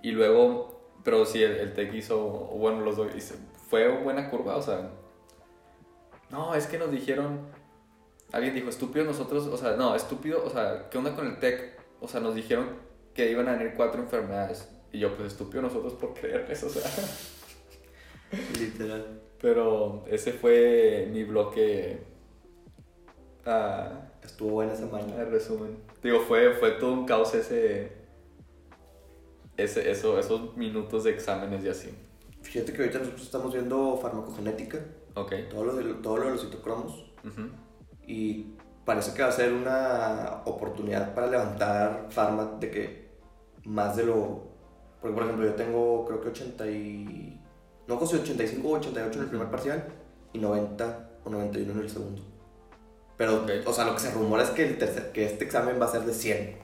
Y 0.02 0.11
luego, 0.12 0.90
pero 1.05 1.24
sí, 1.24 1.42
el, 1.42 1.52
el 1.57 1.72
TEC 1.72 1.94
hizo, 1.94 2.18
bueno, 2.18 2.81
los 2.81 2.96
dos, 2.96 3.09
hizo- 3.16 3.35
fue 3.68 3.88
buena 3.88 4.31
curva, 4.31 4.57
o 4.57 4.62
sea. 4.62 4.90
No, 6.31 6.55
es 6.55 6.66
que 6.66 6.79
nos 6.79 6.90
dijeron, 6.90 7.40
alguien 8.33 8.55
dijo, 8.55 8.68
estúpido 8.68 9.05
nosotros, 9.05 9.46
o 9.46 9.57
sea, 9.57 9.72
no, 9.76 9.94
estúpido, 9.94 10.44
o 10.44 10.50
sea, 10.50 10.88
¿qué 10.90 10.98
onda 10.98 11.14
con 11.14 11.26
el 11.26 11.38
TEC? 11.38 11.79
O 12.00 12.09
sea, 12.09 12.20
nos 12.20 12.35
dijeron 12.35 12.68
que 13.14 13.31
iban 13.31 13.48
a 13.48 13.52
venir 13.52 13.74
cuatro 13.76 14.02
enfermedades. 14.02 14.68
Y 14.92 14.98
yo, 15.00 15.14
pues 15.16 15.33
estúpido 15.33 15.62
nosotros 15.62 15.94
por 15.94 16.14
creerles, 16.14 16.62
o 16.62 16.68
sea. 16.70 16.83
Literal. 18.59 19.20
Pero 19.40 20.05
ese 20.09 20.33
fue 20.33 21.09
mi 21.12 21.25
bloque. 21.25 22.03
ah, 23.44 24.03
Estuvo 24.22 24.51
buena 24.53 24.75
semana. 24.75 25.14
de 25.16 25.25
resumen. 25.27 25.77
Digo, 26.03 26.20
fue, 26.20 26.53
fue 26.55 26.72
todo 26.72 26.92
un 26.92 27.07
caos 27.07 27.35
ese, 27.35 27.92
ese 29.57 29.90
eso, 29.90 30.18
esos 30.18 30.57
minutos 30.57 31.05
de 31.05 31.11
exámenes 31.12 31.64
y 31.64 31.68
así. 31.68 31.90
Fíjate 32.42 32.72
que 32.72 32.79
ahorita 32.83 32.99
nosotros 33.01 33.22
estamos 33.22 33.53
viendo 33.53 33.96
farmacogenética, 33.99 34.79
Ok. 35.14 35.33
todo 35.51 35.64
lo 35.64 35.75
de, 35.75 35.94
todo 35.94 36.16
lo 36.18 36.25
de 36.27 36.31
los 36.33 36.42
citocromos, 36.42 37.05
Ujú. 37.25 37.49
y 38.07 38.55
parece 38.85 39.14
que 39.14 39.22
va 39.22 39.29
a 39.29 39.33
ser 39.33 39.53
una 39.53 40.42
oportunidad 40.44 41.12
para 41.14 41.27
levantar 41.29 42.07
farma 42.11 42.57
de 42.61 42.70
que 42.70 43.09
más 43.64 43.96
de 43.96 44.05
lo... 44.07 44.44
Porque, 45.01 45.14
por 45.14 45.25
ejemplo, 45.25 45.44
yo 45.46 45.55
tengo 45.55 46.05
creo 46.07 46.20
que 46.20 46.29
80 46.29 46.66
y... 46.70 47.40
No, 47.87 47.99
casi 48.01 48.16
85 48.16 48.68
o 48.68 48.72
88 48.79 49.18
en 49.18 49.25
el 49.25 49.29
primer 49.31 49.49
parcial 49.49 49.85
y 50.33 50.38
90 50.38 51.09
o 51.25 51.31
91 51.31 51.72
en 51.72 51.79
el 51.81 51.90
segundo. 51.90 52.22
Pero, 53.16 53.42
Ok. 53.42 53.51
o 53.66 53.72
sea, 53.72 53.85
lo 53.85 53.94
que 53.94 54.01
se 54.01 54.11
rumora 54.11 54.42
es 54.42 54.51
que, 54.51 54.66
el 54.66 54.79
tercer, 54.79 55.12
que 55.12 55.25
este 55.25 55.44
examen 55.44 55.81
va 55.81 55.87
a 55.87 55.90
ser 55.92 56.03
de 56.03 56.12
100. 56.12 56.59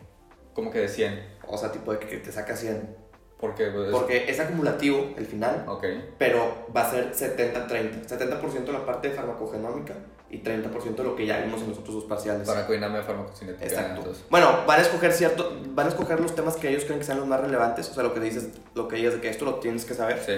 Como 0.54 0.70
que 0.70 0.80
de 0.80 0.88
100. 0.88 1.18
O 1.48 1.56
sea, 1.56 1.72
tipo 1.72 1.92
de 1.92 1.98
que 1.98 2.16
te 2.18 2.30
saca 2.32 2.54
100. 2.56 2.96
Porque, 3.40 3.70
pues, 3.70 3.90
Porque 3.90 4.30
es 4.30 4.38
acumulativo 4.38 5.14
el 5.16 5.26
final, 5.26 5.64
Ok. 5.66 5.84
pero 6.18 6.66
va 6.76 6.82
a 6.82 6.90
ser 6.90 7.12
70-30. 7.14 8.06
70% 8.06 8.70
la 8.72 8.84
parte 8.86 9.08
de 9.08 9.14
farmacogenómica 9.14 9.94
y 10.30 10.38
30% 10.44 11.02
lo 11.02 11.16
que 11.16 11.26
ya 11.26 11.40
vimos 11.40 11.60
en 11.62 11.70
los 11.70 11.78
otros 11.78 11.94
dos 11.96 12.04
parciales. 12.04 12.46
Farmacodinámica, 12.46 13.02
farmacocinética. 13.02 13.64
Exacto. 13.64 13.98
entonces. 14.00 14.24
Bueno, 14.30 14.48
van 14.66 14.78
a 14.78 14.82
escoger 14.82 15.12
cierto, 15.12 15.56
van 15.70 15.86
a 15.86 15.88
escoger 15.88 16.20
los 16.20 16.34
temas 16.36 16.54
que 16.56 16.68
ellos 16.68 16.84
creen 16.84 17.00
que 17.00 17.04
sean 17.06 17.18
los 17.18 17.26
más 17.26 17.40
relevantes, 17.40 17.90
o 17.90 17.94
sea, 17.94 18.02
lo 18.04 18.14
que 18.14 18.20
dices, 18.20 18.48
lo 18.74 18.86
que 18.86 18.96
dices 18.96 19.14
de 19.14 19.20
que 19.20 19.28
esto 19.30 19.44
lo 19.44 19.56
tienes 19.56 19.84
que 19.84 19.94
saber, 19.94 20.20
Sí. 20.24 20.34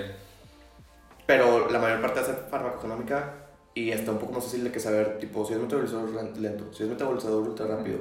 Pero 1.26 1.70
la 1.70 1.78
mayor 1.78 2.00
parte 2.00 2.20
va 2.20 2.26
a 2.26 2.28
ser 2.30 2.46
farmacogenómica 2.50 3.34
y 3.74 3.90
está 3.90 4.12
un 4.12 4.18
poco 4.18 4.32
más 4.34 4.44
fácil 4.44 4.64
de 4.64 4.70
que 4.72 4.80
saber, 4.80 5.18
tipo, 5.18 5.44
si 5.44 5.54
es 5.54 5.58
metabolizador 5.60 6.10
len- 6.10 6.40
lento, 6.40 6.72
si 6.72 6.82
es 6.84 6.88
metabolizador 6.88 7.42
ultra 7.48 7.66
rápido, 7.66 7.98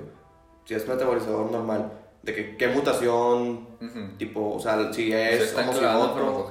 si 0.65 0.73
es 0.75 0.87
metabolizador 0.87 1.51
normal, 1.51 1.91
de 2.21 2.33
que 2.33 2.57
qué 2.57 2.67
mutación, 2.69 3.67
Ujú. 3.81 4.17
tipo, 4.17 4.53
o 4.55 4.59
sea, 4.59 4.93
si 4.93 5.11
es 5.11 5.53
homocigoto, 5.57 6.49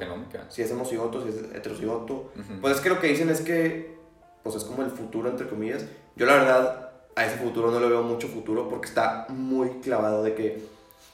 si 0.50 0.62
es 0.62 0.70
homocigoto, 0.72 1.22
si 1.22 1.28
es 1.30 1.36
heterocigoto. 1.54 2.14
Ujú. 2.38 2.60
Pues 2.60 2.74
es 2.76 2.80
que 2.82 2.88
lo 2.90 3.00
que 3.00 3.06
dicen 3.08 3.30
es 3.30 3.40
que, 3.40 3.96
pues 4.42 4.56
es 4.56 4.64
como 4.64 4.82
el 4.82 4.90
futuro, 4.90 5.30
entre 5.30 5.48
comillas. 5.48 5.84
Yo 6.16 6.26
la 6.26 6.34
verdad, 6.34 6.90
a 7.16 7.24
ese 7.26 7.36
futuro 7.36 7.70
no 7.70 7.80
le 7.80 7.88
veo 7.88 8.02
mucho 8.02 8.28
futuro 8.28 8.68
porque 8.68 8.88
está 8.88 9.26
muy 9.30 9.68
clavado 9.80 10.22
de 10.22 10.34
que, 10.34 10.62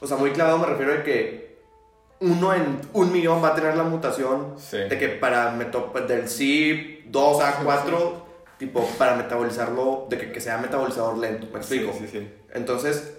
o 0.01 0.07
sea, 0.07 0.17
muy 0.17 0.31
clavado 0.31 0.57
me 0.57 0.65
refiero 0.65 0.93
a 0.93 1.03
que 1.03 1.48
uno 2.21 2.53
en 2.53 2.81
un 2.93 3.11
millón 3.11 3.43
va 3.43 3.49
a 3.49 3.55
tener 3.55 3.75
la 3.75 3.83
mutación 3.83 4.55
Sí. 4.57 4.77
de 4.77 4.97
que 4.97 5.07
para 5.09 5.51
del 5.55 6.23
CIP2 6.23 7.41
a 7.41 7.51
4, 7.63 8.25
tipo, 8.57 8.85
para 8.97 9.15
metabolizarlo, 9.15 10.07
de 10.09 10.17
que, 10.17 10.31
que 10.31 10.41
sea 10.41 10.57
metabolizador 10.57 11.17
lento, 11.17 11.47
¿me 11.51 11.59
explico? 11.59 11.93
Sí, 11.93 12.07
sí, 12.07 12.19
sí. 12.19 12.33
Entonces, 12.53 13.13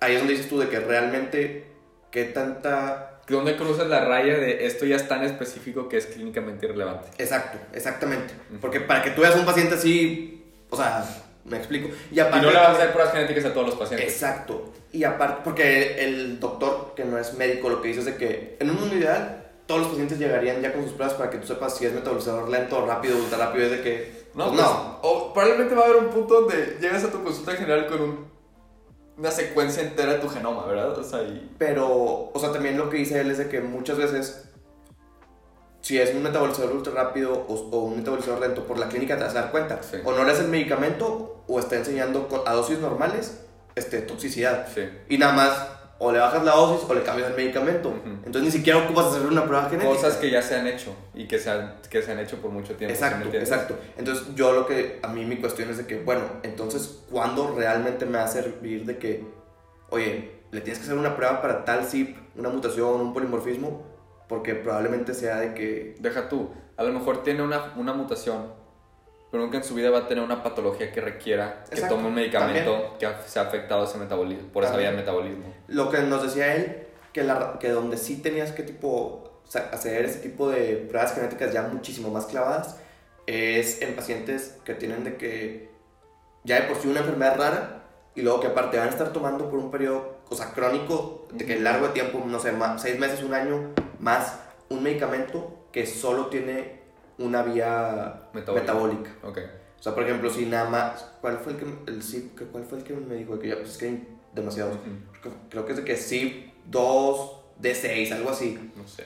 ahí 0.00 0.12
es 0.14 0.18
donde 0.20 0.34
dices 0.34 0.48
tú 0.48 0.58
de 0.58 0.68
que 0.68 0.80
realmente, 0.80 1.66
qué 2.10 2.24
tanta... 2.24 3.10
¿Dónde 3.26 3.56
cruzas 3.56 3.88
la 3.88 4.04
raya 4.04 4.36
de 4.36 4.66
esto 4.66 4.84
ya 4.84 4.96
es 4.96 5.08
tan 5.08 5.24
específico 5.24 5.88
que 5.88 5.96
es 5.96 6.04
clínicamente 6.06 6.66
irrelevante? 6.66 7.08
Exacto, 7.16 7.56
exactamente. 7.72 8.34
Porque 8.60 8.80
para 8.80 9.02
que 9.02 9.10
tú 9.12 9.22
veas 9.22 9.34
un 9.34 9.46
paciente 9.46 9.76
así, 9.76 10.44
o 10.68 10.76
sea, 10.76 11.02
me 11.44 11.56
explico. 11.58 11.88
Y 12.10 12.16
Y 12.16 12.20
aparte... 12.20 12.46
no 12.46 12.52
le 12.52 12.58
vas 12.58 12.68
a 12.68 12.72
hacer 12.72 12.92
pruebas 12.92 13.12
genéticas 13.12 13.44
a 13.46 13.52
todos 13.54 13.66
los 13.68 13.76
pacientes. 13.76 14.12
Exacto. 14.12 14.72
Y 14.92 15.04
aparte, 15.04 15.40
porque 15.44 16.04
el 16.04 16.38
doctor, 16.40 16.92
que 16.94 17.04
no 17.04 17.18
es 17.18 17.34
médico, 17.34 17.68
lo 17.68 17.82
que 17.82 17.88
dice 17.88 18.00
es 18.00 18.06
de 18.06 18.16
que 18.16 18.56
en 18.60 18.70
un 18.70 18.80
mundo 18.80 18.96
ideal, 18.96 19.46
todos 19.66 19.80
los 19.82 19.90
pacientes 19.90 20.18
llegarían 20.18 20.60
ya 20.62 20.72
con 20.72 20.82
sus 20.84 20.92
pruebas 20.92 21.14
para 21.14 21.30
que 21.30 21.38
tú 21.38 21.46
sepas 21.46 21.76
si 21.76 21.86
es 21.86 21.92
metabolizador 21.92 22.48
lento, 22.48 22.84
rápido, 22.86 23.16
ultra 23.16 23.38
rápido, 23.38 23.64
es 23.66 23.70
de 23.72 23.80
que... 23.82 24.24
No, 24.34 24.48
pues, 24.48 24.60
pues, 24.60 24.72
no. 24.72 24.98
o 25.02 25.32
probablemente 25.32 25.74
va 25.74 25.82
a 25.82 25.84
haber 25.86 25.96
un 25.98 26.08
punto 26.10 26.40
donde 26.42 26.78
llegas 26.80 27.04
a 27.04 27.10
tu 27.10 27.22
consulta 27.22 27.52
general 27.52 27.86
con 27.86 28.00
un- 28.00 28.34
una 29.16 29.30
secuencia 29.30 29.82
entera 29.82 30.14
de 30.14 30.18
tu 30.18 30.28
genoma, 30.28 30.66
¿verdad? 30.66 30.98
O 30.98 31.04
sea, 31.04 31.22
y... 31.22 31.50
Pero, 31.56 31.86
o 31.88 32.38
sea, 32.38 32.50
también 32.52 32.76
lo 32.76 32.90
que 32.90 32.96
dice 32.96 33.20
él 33.20 33.30
es 33.30 33.38
de 33.38 33.48
que 33.48 33.60
muchas 33.60 33.96
veces, 33.96 34.48
si 35.84 36.00
es 36.00 36.14
un 36.14 36.22
metabolizador 36.22 36.72
ultra 36.72 36.94
rápido 36.94 37.34
o, 37.34 37.54
o 37.54 37.84
un 37.84 37.98
metabolizador 37.98 38.40
lento, 38.40 38.64
por 38.64 38.78
la 38.78 38.88
clínica 38.88 39.18
te 39.18 39.24
vas 39.24 39.36
a 39.36 39.42
dar 39.42 39.50
cuenta. 39.50 39.82
Sí. 39.82 39.98
O 40.02 40.12
no 40.12 40.24
le 40.24 40.32
el 40.32 40.48
medicamento 40.48 41.44
o 41.46 41.60
está 41.60 41.76
enseñando 41.76 42.26
a 42.46 42.54
dosis 42.54 42.78
normales 42.78 43.42
este, 43.74 44.00
toxicidad. 44.00 44.66
Sí. 44.74 44.88
Y 45.10 45.18
nada 45.18 45.34
más, 45.34 45.68
o 45.98 46.10
le 46.10 46.20
bajas 46.20 46.42
la 46.42 46.52
dosis 46.52 46.88
o 46.88 46.94
le 46.94 47.02
cambias 47.02 47.28
el 47.28 47.36
medicamento. 47.36 47.90
Ujú. 47.90 48.08
Entonces 48.24 48.44
ni 48.44 48.50
siquiera 48.50 48.78
ocupas 48.78 49.08
hacer 49.08 49.26
una 49.26 49.44
prueba 49.44 49.68
genética. 49.68 49.92
Cosas 49.92 50.16
que 50.16 50.30
ya 50.30 50.40
se 50.40 50.56
han 50.56 50.66
hecho 50.66 50.96
y 51.12 51.28
que 51.28 51.38
se 51.38 51.50
han, 51.50 51.74
que 51.90 52.00
se 52.00 52.12
han 52.12 52.18
hecho 52.18 52.38
por 52.38 52.50
mucho 52.50 52.74
tiempo. 52.76 52.96
¿sí 52.96 53.02
me 53.02 53.06
Exacto, 53.06 53.36
exacto. 53.36 53.78
Entonces 53.98 54.28
yo 54.34 54.54
lo 54.54 54.66
que, 54.66 55.00
a 55.02 55.08
mí 55.08 55.26
mi 55.26 55.36
cuestión 55.36 55.68
es 55.68 55.76
de 55.76 55.86
que, 55.86 55.96
bueno, 55.96 56.22
entonces, 56.44 57.00
¿cuándo 57.10 57.54
realmente 57.54 58.06
me 58.06 58.16
va 58.16 58.24
a 58.24 58.28
servir 58.28 58.86
de 58.86 58.96
que, 58.96 59.22
oye, 59.90 60.30
le 60.50 60.62
tienes 60.62 60.78
que 60.78 60.84
hacer 60.86 60.96
una 60.96 61.14
prueba 61.14 61.42
para 61.42 61.66
tal 61.66 61.84
zip, 61.84 62.16
una 62.36 62.48
mutación, 62.48 63.02
un 63.02 63.12
polimorfismo? 63.12 63.93
Porque 64.34 64.54
probablemente 64.56 65.14
sea 65.14 65.36
de 65.36 65.54
que, 65.54 65.94
Deja 66.00 66.28
tú, 66.28 66.50
a 66.76 66.82
lo 66.82 66.92
mejor 66.92 67.22
tiene 67.22 67.42
una, 67.42 67.72
una 67.76 67.92
mutación, 67.92 68.52
pero 69.30 69.44
nunca 69.44 69.58
en 69.58 69.64
su 69.64 69.74
vida 69.74 69.90
va 69.90 69.98
a 70.00 70.08
tener 70.08 70.24
una 70.24 70.42
patología 70.42 70.90
que 70.90 71.00
requiera 71.00 71.62
que 71.68 71.76
Exacto, 71.76 71.94
tome 71.96 72.08
un 72.08 72.14
medicamento 72.14 72.96
que 72.98 73.06
ha- 73.06 73.20
se 73.22 73.38
ha 73.38 73.42
afectado 73.42 73.84
ese 73.84 73.96
metabolismo, 73.98 74.48
por 74.52 74.64
esa 74.64 74.76
vía 74.76 74.86
También. 74.90 75.06
del 75.06 75.14
metabolismo. 75.14 75.54
lo 75.68 75.88
que 75.90 75.98
nos 76.02 76.22
decía 76.24 76.54
él, 76.56 76.86
que, 77.12 77.22
la, 77.22 77.58
que 77.60 77.68
donde 77.70 77.96
sí 77.96 78.20
tenías 78.22 78.50
que 78.50 78.64
tipo, 78.64 79.40
hacer 79.72 80.04
ese 80.04 80.18
tipo 80.18 80.50
de 80.50 80.84
pruebas 80.88 81.14
genéticas 81.14 81.52
ya 81.52 81.62
muchísimo 81.62 82.10
más 82.10 82.26
clavadas, 82.26 82.80
es 83.26 83.80
en 83.82 83.94
pacientes 83.94 84.58
que 84.64 84.74
tienen 84.74 85.04
de 85.04 85.16
que 85.16 85.70
ya 86.42 86.56
de 86.60 86.62
por 86.66 86.76
sí 86.76 86.88
una 86.88 87.00
enfermedad 87.00 87.36
rara 87.38 87.82
y 88.16 88.22
luego 88.22 88.40
que 88.40 88.48
aparte 88.48 88.78
van 88.78 88.88
a 88.88 88.90
estar 88.90 89.12
tomando 89.12 89.48
por 89.48 89.58
un 89.60 89.70
periodo, 89.70 90.16
o 90.28 90.34
sea, 90.34 90.52
crónico, 90.52 91.26
de 91.32 91.44
que 91.46 91.58
largo 91.60 91.86
de 91.88 91.92
tiempo, 91.94 92.22
no 92.26 92.38
sé, 92.38 92.52
más, 92.52 92.80
seis 92.82 92.98
meses, 92.98 93.22
un 93.22 93.34
año, 93.34 93.70
más 94.04 94.38
un 94.68 94.82
medicamento 94.82 95.66
que 95.72 95.86
solo 95.86 96.26
tiene 96.26 96.80
una 97.18 97.42
vía 97.42 98.28
Metabólica. 98.34 98.52
metabólica. 98.72 99.10
Ok. 99.22 99.38
O 99.78 99.82
sea, 99.82 99.94
por 99.94 100.04
ejemplo, 100.04 100.30
si 100.30 100.46
nada 100.46 100.68
más, 100.70 101.10
¿cuál 101.20 101.38
fue 101.38 101.52
el 101.54 101.58
que, 101.58 101.64
el 101.90 102.00
que- 102.36 102.44
cuál 102.46 102.64
fue 102.64 102.78
el 102.78 102.84
que 102.84 102.94
me 102.94 103.14
dijo? 103.16 103.38
Que 103.38 103.48
ya, 103.48 103.56
pues 103.56 103.70
es 103.70 103.76
que 103.78 103.86
hay 103.86 104.08
demasiados. 104.34 104.78
Creo- 105.20 105.34
Creo 105.50 105.66
que 105.66 105.72
es 105.72 105.78
de 105.78 105.84
que 105.84 105.96
sí, 105.96 106.52
2, 106.66 107.40
D6, 107.60 108.12
algo 108.12 108.30
así. 108.30 108.58
No 108.76 108.86
sé. 108.88 109.04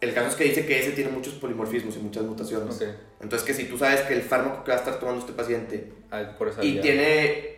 El 0.00 0.12
caso 0.12 0.28
es 0.28 0.34
que 0.34 0.44
dice 0.44 0.66
que 0.66 0.78
ese 0.80 0.90
tiene 0.92 1.10
muchos 1.10 1.34
polimorfismos 1.34 1.96
y 1.96 2.00
muchas 2.00 2.24
mutaciones. 2.24 2.76
Ok. 2.76 2.88
Entonces, 3.20 3.46
que 3.46 3.54
si 3.54 3.64
tú 3.64 3.78
sabes 3.78 4.02
que 4.02 4.14
el 4.14 4.22
fármaco 4.22 4.62
que 4.64 4.70
va 4.72 4.76
a 4.76 4.80
estar 4.80 4.98
tomando 5.00 5.20
este 5.20 5.32
paciente 5.32 5.92
Ah, 6.10 6.34
por 6.38 6.48
esa 6.48 6.62
y 6.64 6.72
vía. 6.72 6.82
tiene 6.82 7.56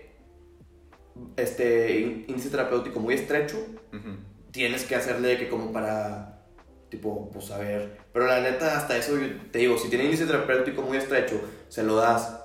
este 1.36 2.00
ín- 2.00 2.24
índice 2.28 2.50
terapéutico 2.50 3.00
muy 3.00 3.14
estrecho, 3.14 3.58
tienes 4.52 4.84
que 4.84 4.94
hacerle 4.96 5.38
que 5.38 5.48
como 5.48 5.72
para, 5.72 6.37
tipo, 6.88 7.30
pues 7.30 7.50
a 7.50 7.58
ver. 7.58 7.98
Pero 8.12 8.26
la 8.26 8.40
neta, 8.40 8.76
hasta 8.76 8.96
eso, 8.96 9.16
yo 9.18 9.26
te 9.52 9.58
digo, 9.58 9.76
si 9.78 9.88
tiene 9.88 10.04
índice 10.04 10.26
terapéutico 10.26 10.82
muy 10.82 10.96
estrecho, 10.98 11.40
se 11.68 11.82
lo 11.82 11.96
das, 11.96 12.40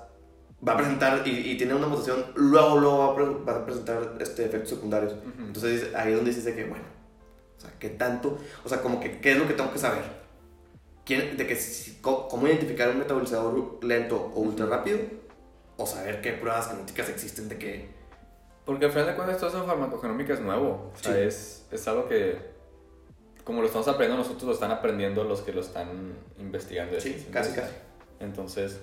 va 0.68 0.74
a 0.74 0.78
presentar 0.78 1.22
y, 1.28 1.52
y 1.52 1.58
tiene 1.58 1.74
una 1.76 1.88
mutación, 1.88 2.26
luego, 2.36 2.80
luego 2.80 2.98
va 3.00 3.06
a, 3.12 3.16
pre- 3.16 3.44
va 3.46 3.62
a 3.62 3.66
presentar 3.66 4.14
este, 4.20 4.46
efectos 4.46 4.70
secundarios. 4.70 5.14
Ujú. 5.14 5.44
Entonces 5.48 5.94
ahí 5.96 6.12
es 6.12 6.16
donde 6.16 6.30
dices 6.32 6.46
de 6.46 6.56
que, 6.56 6.66
bueno, 6.66 6.86
o 7.58 7.62
sea, 7.62 7.72
¿qué 7.80 7.90
tanto? 7.90 8.38
O 8.66 8.70
sea, 8.70 8.82
como 8.82 9.00
que, 9.00 9.20
¿qué 9.20 9.32
es 9.34 9.38
lo 9.38 9.48
que 9.48 9.54
tengo 9.54 9.72
que 9.72 9.80
saber? 9.80 10.04
¿Quién- 11.06 11.36
de 11.38 11.48
que 11.48 11.56
si- 11.56 12.00
¿Cómo 12.02 12.48
identificar 12.48 12.90
un 12.90 13.00
metabolizador 13.00 13.84
lento 13.84 14.32
o 14.36 14.40
ultra 14.42 14.66
rápido? 14.66 15.00
O 15.78 15.86
saber 15.86 16.22
qué 16.22 16.34
pruebas 16.34 16.68
genéticas 16.70 17.10
existen 17.10 17.50
de 17.50 17.58
que... 17.58 17.90
Porque 18.66 18.86
al 18.86 18.92
final 18.92 19.08
de 19.08 19.16
cuentas 19.16 19.38
todo 19.40 19.50
eso 19.50 19.66
farmacogenómica 19.66 20.34
es 20.34 20.40
nuevo. 20.40 20.92
O 20.96 20.98
sea, 21.04 21.14
Sí. 21.14 21.20
es, 21.22 21.66
es 21.72 21.88
algo 21.90 22.08
que, 22.08 22.38
como 23.44 23.62
lo 23.62 23.68
estamos 23.68 23.88
aprendiendo 23.88 24.24
nosotros, 24.24 24.44
lo 24.44 24.54
están 24.54 24.72
aprendiendo 24.72 25.24
los 25.24 25.42
que 25.42 25.52
lo 25.52 25.62
están 25.62 26.18
investigando. 26.40 27.00
Sí, 27.00 27.14
¿sí? 27.14 27.30
casi, 27.32 27.54
casi. 27.54 27.74
Entonces, 28.20 28.80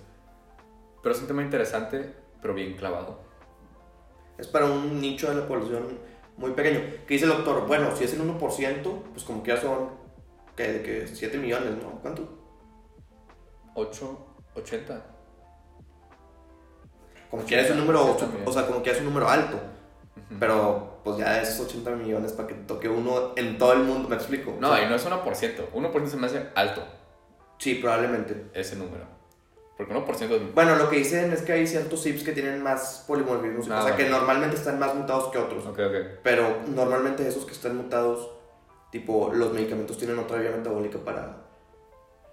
pero 1.03 1.15
es 1.15 1.21
un 1.21 1.27
tema 1.27 1.43
interesante, 1.43 2.15
pero 2.43 2.55
bien 2.55 2.75
clavado. 2.75 3.21
Es 4.39 4.47
para 4.47 4.67
un 4.67 5.01
nicho 5.01 5.29
de 5.29 5.41
la 5.41 5.47
población 5.47 5.99
muy 6.37 6.53
pequeño. 6.53 6.81
Que 7.07 7.15
dice 7.15 7.25
el 7.25 7.33
doctor, 7.33 7.67
bueno, 7.67 7.95
si 7.97 8.05
es 8.05 8.15
el 8.15 8.23
1%, 8.23 9.03
pues 9.13 9.25
como 9.25 9.43
que 9.43 9.53
ya 9.53 9.61
son, 9.61 9.91
¿qué? 10.57 10.73
De 10.73 10.83
que 10.83 11.07
7 11.07 11.39
millones, 11.39 11.73
¿no? 11.83 12.01
¿Cuánto? 12.01 12.29
8, 13.75 14.27
80. 14.57 15.07
Como 17.31 17.45
que 17.45 17.55
ya 17.55 17.61
es 17.61 17.71
un 17.71 17.79
número, 17.79 18.17
o 18.45 18.53
sea, 18.53 18.67
como 18.67 18.83
que 18.83 18.91
ya 18.91 18.97
es 18.97 19.01
un 19.01 19.07
número 19.07 19.29
alto. 19.29 19.57
Ujú. 19.57 20.41
Pero 20.41 20.90
pues 21.05 21.17
ya 21.19 21.41
es 21.41 21.59
80 21.59 21.91
millones 21.93 22.33
para 22.33 22.49
que 22.49 22.55
toque 22.55 22.89
uno 22.89 23.33
en 23.37 23.59
todo 23.59 23.73
el 23.73 23.81
mundo, 23.81 24.09
¿me 24.09 24.17
explico? 24.17 24.55
No, 24.61 24.71
O 24.71 24.75
sea, 24.77 24.85
y 24.85 24.89
no 24.89 24.97
es 24.97 25.07
1%. 25.07 25.71
1% 25.73 26.07
se 26.07 26.17
me 26.17 26.27
hace 26.27 26.47
alto 26.55 26.83
Sí, 27.59 27.75
probablemente. 27.77 28.47
ese 28.55 28.77
número. 28.77 29.05
Porque 29.77 29.95
1% 29.95 30.31
es... 30.31 30.55
Bueno, 30.55 30.77
lo 30.77 30.91
que 30.91 30.97
dicen 30.97 31.33
es 31.33 31.41
que 31.43 31.53
hay 31.53 31.67
ciertos 31.67 32.03
SIPs 32.03 32.23
que 32.23 32.33
tienen 32.33 32.63
más 32.63 33.05
polimorfismos, 33.07 33.69
Ah, 33.71 33.81
o 33.81 33.87
sea, 33.87 33.97
que 33.97 34.03
bueno. 34.05 34.19
normalmente 34.19 34.57
están 34.57 34.79
más 34.79 34.95
mutados 34.95 35.29
que 35.33 35.39
otros. 35.39 35.65
Ok, 35.67 35.79
ok. 35.79 35.95
Pero 36.23 36.59
normalmente 36.69 37.27
esos 37.27 37.45
que 37.47 37.53
están 37.53 37.77
mutados, 37.77 38.31
tipo, 38.91 39.31
los 39.33 39.53
medicamentos 39.55 39.97
tienen 39.97 40.19
otra 40.19 40.37
vía 40.39 40.51
metabólica 40.51 40.99
para, 40.99 41.45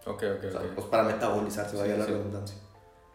Ok, 0.05 0.23
ok, 0.37 0.43
o 0.45 0.51
sea, 0.51 0.59
ok. 0.61 0.67
pues 0.75 0.87
para 0.87 1.03
metabolizarse, 1.03 1.71
Sí, 1.75 1.81
vaya 1.81 1.97
la 1.97 2.05
sí. 2.05 2.11
redundancia. 2.11 2.57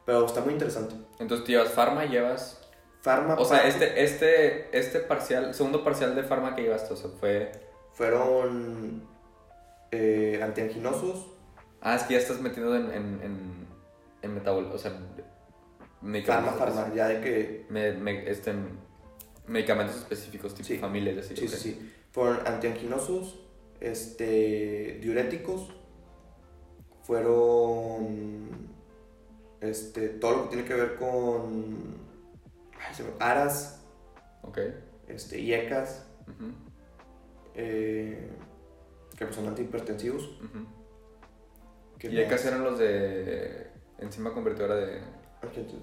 Pero 0.07 0.25
está 0.27 0.41
muy 0.41 0.53
interesante. 0.55 0.95
Entonces 1.19 1.47
llevas 1.47 1.71
farma 1.71 2.05
y 2.05 2.09
llevas... 2.09 2.59
Pharma, 3.03 3.35
O 3.35 3.45
sea, 3.45 3.67
este, 3.67 4.03
este, 4.05 4.79
este 4.79 5.01
parcial, 5.01 5.55
segundo 5.55 5.83
parcial 5.83 6.15
de 6.15 6.23
farma 6.23 6.55
que 6.55 6.63
llevaste, 6.63 6.95
o 6.95 6.97
sea, 6.97 7.11
fue... 7.11 7.51
fueron 7.93 9.03
eh, 9.91 10.41
antianginosos, 10.43 11.27
Ah, 11.81 11.97
es 11.97 12.05
que 12.05 12.15
ya 12.15 12.21
estás 12.21 12.41
metiendo 12.41 12.77
en, 12.77 12.87
en, 12.93 13.21
en, 13.23 13.67
en 14.23 14.35
metabol... 14.35 14.67
O 14.73 14.79
sea, 14.79 14.93
medicamentos... 16.01 16.55
Pharma, 16.59 16.75
Pharma, 16.77 16.95
ya 16.95 17.09
de 17.09 17.21
que 17.21 17.67
Me, 17.71 17.93
me- 17.93 18.31
este, 18.31 18.55
medicamentos 19.49 19.97
específicos, 19.97 20.55
tipo 20.55 20.69
Sí. 20.69 20.79
familias, 20.79 21.19
así. 21.19 21.35
Sí, 21.37 21.47
ok. 21.47 21.51
sí, 21.51 21.57
sí. 21.59 21.93
Fueron 22.13 22.47
antianginosos, 22.47 23.41
este, 23.81 24.99
diuréticos, 25.03 25.75
fueron, 27.03 28.69
este, 29.61 30.09
todo 30.09 30.33
lo 30.37 30.43
que 30.45 30.49
tiene 30.51 30.65
que 30.69 30.75
ver 30.75 30.95
con 30.97 32.02
aras, 33.21 33.85
Ok. 34.43 34.59
este, 35.09 35.41
IECAS, 35.41 36.07
eh, 37.55 38.31
que 39.17 39.25
pues 39.25 39.37
son 39.37 39.49
antihipertensivos. 39.49 40.25
ujú. 40.43 40.67
¿Qué 41.99 42.09
Y 42.11 42.21
acá 42.21 42.33
más? 42.33 42.45
eran 42.47 42.65
los 42.65 42.79
de 42.79 43.69
enzima 43.99 44.33
convertidora 44.35 44.75
de... 44.77 45.01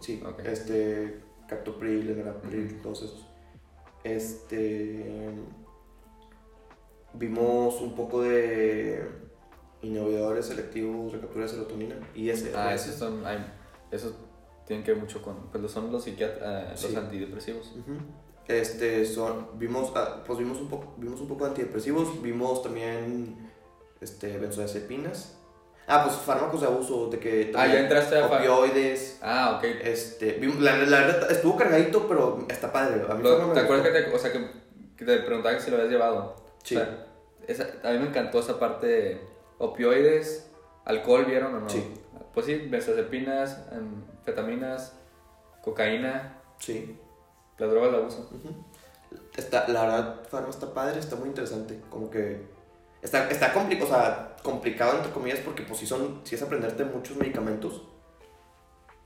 Sí, 0.01 0.21
Ok. 0.25 0.39
este, 0.45 1.21
captopril, 1.47 2.09
enalapril, 2.09 2.65
Ujú. 2.73 2.81
todos 2.81 3.03
esos. 3.03 3.25
Este, 4.03 5.33
vimos 7.13 7.81
un 7.81 7.95
poco 7.95 8.21
de 8.21 9.05
inhibidores 9.81 10.45
selectivos 10.47 11.13
de 11.13 11.19
captura 11.19 11.43
de 11.45 11.49
serotonina, 11.49 11.95
ISRS. 12.15 12.55
Ah, 12.55 12.73
esos 12.73 12.95
son... 12.95 13.23
esos 13.91 14.13
tienen 14.69 14.85
que 14.85 14.91
ver 14.93 15.01
mucho 15.01 15.19
con... 15.23 15.47
Pues 15.51 15.71
son 15.71 15.91
los 15.91 16.03
psiquiatras, 16.03 16.79
los 16.83 16.91
Sí. 16.91 16.95
antidepresivos. 16.95 17.73
Este, 18.47 19.03
son, 19.03 19.47
vimos, 19.57 19.91
ah, 19.95 20.23
pues 20.27 20.37
vimos 20.37 20.59
un 20.59 20.69
poco, 20.69 20.93
vimos 20.97 21.19
un 21.21 21.27
poco 21.27 21.45
de 21.45 21.49
antidepresivos, 21.49 22.21
vimos 22.21 22.61
también, 22.61 23.49
este, 23.99 24.37
benzodiazepinas. 24.37 25.39
Ah, 25.87 26.03
pues 26.03 26.17
fármacos 26.17 26.61
de 26.61 26.67
abuso, 26.67 27.07
de 27.09 27.17
que... 27.17 27.51
Ah, 27.55 27.65
ya 27.65 27.79
entraste 27.79 28.19
a 28.19 28.27
Opioides, 28.27 29.17
Ah, 29.23 29.55
ok. 29.57 29.63
este, 29.83 30.33
vimos- 30.33 30.59
la, 30.61 30.73
verdad, 30.77 31.31
estuvo 31.31 31.57
cargadito, 31.57 32.07
pero 32.07 32.45
está 32.47 32.71
padre. 32.71 33.01
A 33.09 33.15
mí 33.15 33.23
Lo- 33.23 33.47
me 33.47 33.53
¿Te 33.55 33.61
acuerdas 33.61 33.87
que 33.87 34.01
te, 34.03 34.15
o 34.15 34.19
sea, 34.19 34.31
que, 34.31 34.51
que 34.95 35.03
te 35.03 35.17
preguntaba 35.21 35.55
que 35.55 35.61
si 35.63 35.71
lo 35.71 35.77
habías 35.77 35.91
llevado? 35.91 36.35
Sí. 36.63 36.75
O 36.75 36.79
sea, 36.79 37.07
esa- 37.47 37.71
a 37.83 37.91
mí 37.93 37.97
me 37.97 38.05
encantó 38.09 38.39
esa 38.39 38.59
parte 38.59 38.85
de 38.85 39.21
opioides, 39.57 40.51
alcohol, 40.85 41.25
¿vieron 41.25 41.55
o 41.55 41.59
no? 41.61 41.69
Sí. 41.69 41.83
Pues 42.39 42.45
sí, 42.57 42.67
benzodiazepinas, 42.69 43.65
anfetaminas, 43.69 44.93
cocaína, 45.61 46.37
Sí. 46.57 46.97
las 47.57 47.69
drogas 47.69 47.91
de 47.91 47.97
abuso. 47.97 48.29
Ujú. 48.31 48.63
Está, 49.35 49.67
la 49.67 49.81
verdad, 49.81 50.23
Farma 50.29 50.47
está 50.49 50.73
padre, 50.73 51.01
está 51.01 51.17
muy 51.17 51.27
interesante. 51.27 51.81
Como 51.89 52.09
que. 52.09 52.47
Está, 53.01 53.29
está 53.29 53.53
compli- 53.53 53.81
o 53.83 53.85
sea, 53.85 54.37
complicado, 54.41 54.95
entre 54.95 55.11
comillas, 55.11 55.39
porque 55.39 55.63
pues 55.63 55.81
sí, 55.81 55.85
son, 55.85 56.21
sí 56.23 56.35
es 56.35 56.41
aprenderte 56.41 56.85
muchos 56.85 57.17
medicamentos. 57.17 57.83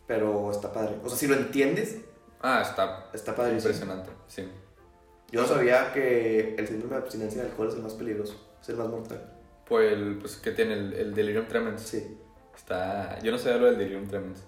Pero 0.05 0.51
está 0.51 0.71
padre. 0.71 0.97
O 1.03 1.09
sea, 1.09 1.17
si 1.17 1.25
lo 1.25 1.33
entiendes, 1.33 2.01
Ah, 2.39 2.61
está 2.61 3.09
está 3.15 3.35
padre. 3.35 3.53
impresionante, 3.53 4.11
sí. 4.27 4.47
Yo 5.31 5.41
no 5.41 5.47
sabía 5.47 5.91
que 5.91 6.53
el 6.53 6.67
síndrome 6.67 6.97
de 6.97 7.01
abstinencia 7.01 7.41
de 7.41 7.49
alcohol 7.49 7.69
es 7.69 7.73
el 7.73 7.81
más 7.81 7.93
peligroso, 7.93 8.35
es 8.61 8.69
el 8.69 8.75
más 8.75 8.89
mortal. 8.89 9.33
Pues, 9.67 9.91
el, 9.91 10.19
pues 10.19 10.35
que 10.35 10.51
tiene 10.51 10.73
el, 10.73 10.93
el 10.93 11.13
delirium 11.15 11.47
tremens. 11.47 11.81
Sí. 11.81 12.19
Está, 12.55 13.19
yo 13.21 13.31
no 13.31 13.37
sé 13.37 13.53
lo 13.57 13.65
del 13.65 13.77
delirium 13.77 14.07
tremens. 14.07 14.43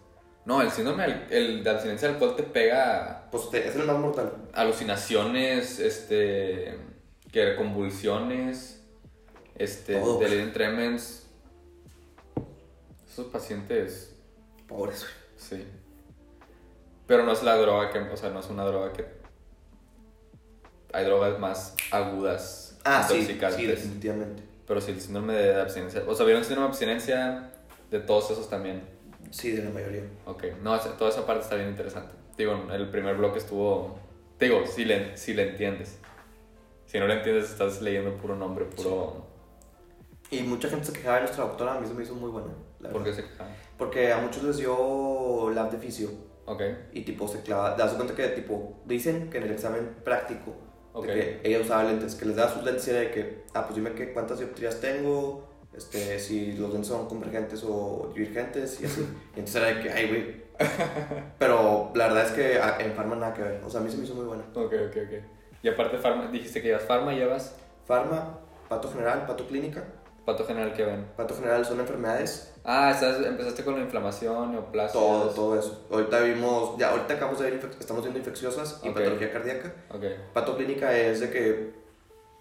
No, 0.46 0.62
el 0.62 0.70
síndrome 0.70 1.04
del- 1.08 1.26
el 1.32 1.64
de 1.64 1.70
abstinencia 1.70 2.08
de 2.08 2.14
alcohol 2.14 2.36
te 2.36 2.44
pega 2.44 3.28
Pues 3.32 3.50
te- 3.50 3.68
es 3.68 3.76
el 3.76 3.86
más 3.86 3.98
mortal. 3.98 4.32
alucinaciones, 4.54 5.80
este, 5.80 6.78
que 7.32 7.56
convulsiones, 7.56 8.84
este, 9.56 10.00
Todo. 10.00 10.20
delirium 10.20 10.52
tremens. 10.54 11.28
Esos 13.10 13.28
pacientes, 13.28 14.14
Pobres, 14.68 15.02
güey. 15.02 15.14
sí. 15.38 15.68
Pero 17.08 17.24
no 17.24 17.32
es 17.32 17.44
la 17.44 17.56
droga 17.56 17.92
que, 17.92 18.00
o 18.00 18.18
sea, 18.18 18.30
no 18.30 18.40
es 18.40 18.50
una 18.50 18.66
droga 18.66 18.92
que... 18.94 19.06
Hay 20.94 21.06
drogas 21.06 21.40
más 21.40 21.76
agudas, 21.92 22.78
Ah, 22.84 23.04
sí, 23.10 23.26
sí, 23.26 23.66
definitivamente. 23.66 24.44
Pero 24.68 24.80
sí, 24.80 24.92
el 24.92 25.02
síndrome 25.02 25.34
de 25.34 25.60
abstinencia. 25.62 26.04
O 26.08 26.14
sea, 26.16 26.24
¿vieron 26.26 26.42
el 26.42 26.46
síndrome 26.46 26.68
de 26.68 26.70
abstinencia? 26.72 27.52
De 27.96 28.02
todos 28.02 28.30
esos 28.30 28.50
también. 28.50 28.84
Sí, 29.32 29.52
de 29.52 29.64
la 29.64 29.70
mayoría. 29.70 30.04
Ok, 30.26 30.44
no, 30.62 30.78
toda 30.78 31.10
esa 31.10 31.26
parte 31.26 31.44
está 31.44 31.56
bien 31.56 31.70
interesante. 31.70 32.14
Digo, 32.38 32.68
el 32.74 32.90
primer 32.90 33.16
bloque 33.16 33.40
estuvo. 33.40 33.98
Digo, 34.38 34.68
si 34.68 34.84
le, 34.84 35.16
si 35.16 35.34
le 35.34 35.52
entiendes. 35.52 35.98
Si 36.88 37.00
no 37.00 37.08
le 37.08 37.14
entiendes, 37.14 37.50
estás 37.50 37.82
leyendo 37.82 38.18
puro 38.18 38.36
nombre, 38.36 38.66
puro. 38.66 39.26
Y 40.30 40.42
mucha 40.42 40.68
gente 40.68 40.88
se 40.88 40.92
quejaba 40.92 41.16
de 41.16 41.22
nuestra 41.22 41.46
doctora, 41.46 41.76
a 41.76 41.80
mí 41.80 41.88
se 41.88 41.94
me 41.94 42.04
hizo 42.04 42.16
muy 42.16 42.30
buena. 42.32 42.50
la 42.82 42.90
¿Por 42.90 43.02
qué 43.06 43.12
verdad. 43.12 43.24
se? 43.30 43.78
Porque 43.78 44.12
a 44.12 44.18
muchos 44.18 44.44
les 44.44 44.58
dio 44.58 45.50
lab 45.52 45.72
de 45.72 45.78
fisio. 45.78 46.10
Ok, 46.48 46.62
Y 46.92 47.04
tipo 47.04 47.30
se 47.30 47.44
clava, 47.44 47.76
das 47.76 47.94
cuenta 47.94 48.14
que 48.14 48.28
tipo 48.28 48.82
dicen 48.86 49.30
que 49.30 49.38
en 49.38 49.44
el 49.46 49.52
examen 49.54 49.96
práctico 50.04 50.54
ok. 50.92 51.06
de 51.06 51.14
que 51.14 51.42
ella 51.46 51.62
usaba 51.62 51.86
lentes, 51.86 52.16
que 52.16 52.26
les 52.26 52.36
daba 52.36 52.54
sus 52.54 52.62
lentes 52.64 52.86
y 52.90 52.92
era 52.92 53.00
de 53.00 53.12
que, 53.12 53.44
ah, 53.54 53.64
pues 53.64 53.76
dime 53.76 53.94
qué, 53.94 54.12
cuántas 54.12 54.40
dioptrías 54.40 54.82
tengo, 54.82 55.55
este, 55.78 56.20
si 56.20 56.54
los 56.54 56.70
lentes 56.72 56.88
son 56.88 57.08
convergentes 57.08 57.64
o 57.68 58.12
divergentes 58.16 58.80
y 58.82 58.86
así. 58.86 59.02
Y 59.36 59.40
entonces 59.40 59.56
era 59.56 59.68
de 59.76 59.82
que, 59.82 59.90
ay, 59.92 60.08
güey. 60.08 60.46
Pero 61.38 61.92
la 61.96 62.08
verdad 62.08 62.26
es 62.28 62.32
que 62.32 62.58
ah, 62.60 62.78
en 62.80 62.94
Pharma 62.94 63.16
nada 63.16 63.34
que 63.34 63.42
ver, 63.42 63.62
o 63.66 63.70
sea, 63.70 63.82
a 63.82 63.84
mí 63.84 63.90
se 63.92 63.98
me 63.98 64.06
hizo 64.06 64.16
muy 64.16 64.26
buena. 64.26 64.44
Ok, 64.54 64.74
ok, 64.90 64.98
ok. 65.06 65.24
Y 65.62 65.68
aparte, 65.70 65.98
farma, 65.98 66.28
dijiste 66.32 66.62
que 66.62 66.68
llevas 66.70 66.84
farma, 66.86 67.14
llevas 67.14 67.56
Pharma, 67.88 68.40
pato 68.70 68.90
general, 68.90 69.26
pato 69.28 69.48
clínica. 69.48 69.84
pato 70.26 70.46
general 70.46 70.74
que 70.74 70.84
ven. 70.86 71.06
Pato 71.18 71.36
general 71.36 71.66
son 71.66 71.80
enfermedades, 71.80 72.52
Ah, 72.64 72.90
estás, 72.92 73.24
empezaste 73.24 73.64
con 73.64 73.76
la 73.76 73.82
inflamación, 73.82 74.52
neoplasias. 74.54 74.94
todo, 74.94 75.30
todo 75.30 75.60
eso. 75.60 75.86
Ahorita 75.92 76.20
vimos, 76.22 76.78
ya, 76.80 76.90
ahorita 76.92 77.14
acabamos 77.14 77.40
de 77.42 77.52
ver, 77.52 77.70
estamos 77.80 78.02
viendo 78.02 78.18
infecciosas 78.18 78.80
y 78.84 78.90
Ok. 78.90 78.96
patología 78.96 79.32
cardíaca. 79.32 79.74
Ok, 79.92 80.04
Pato 80.34 80.56
clínica 80.58 80.98
es 80.98 81.20
de 81.20 81.30
que 81.30 81.74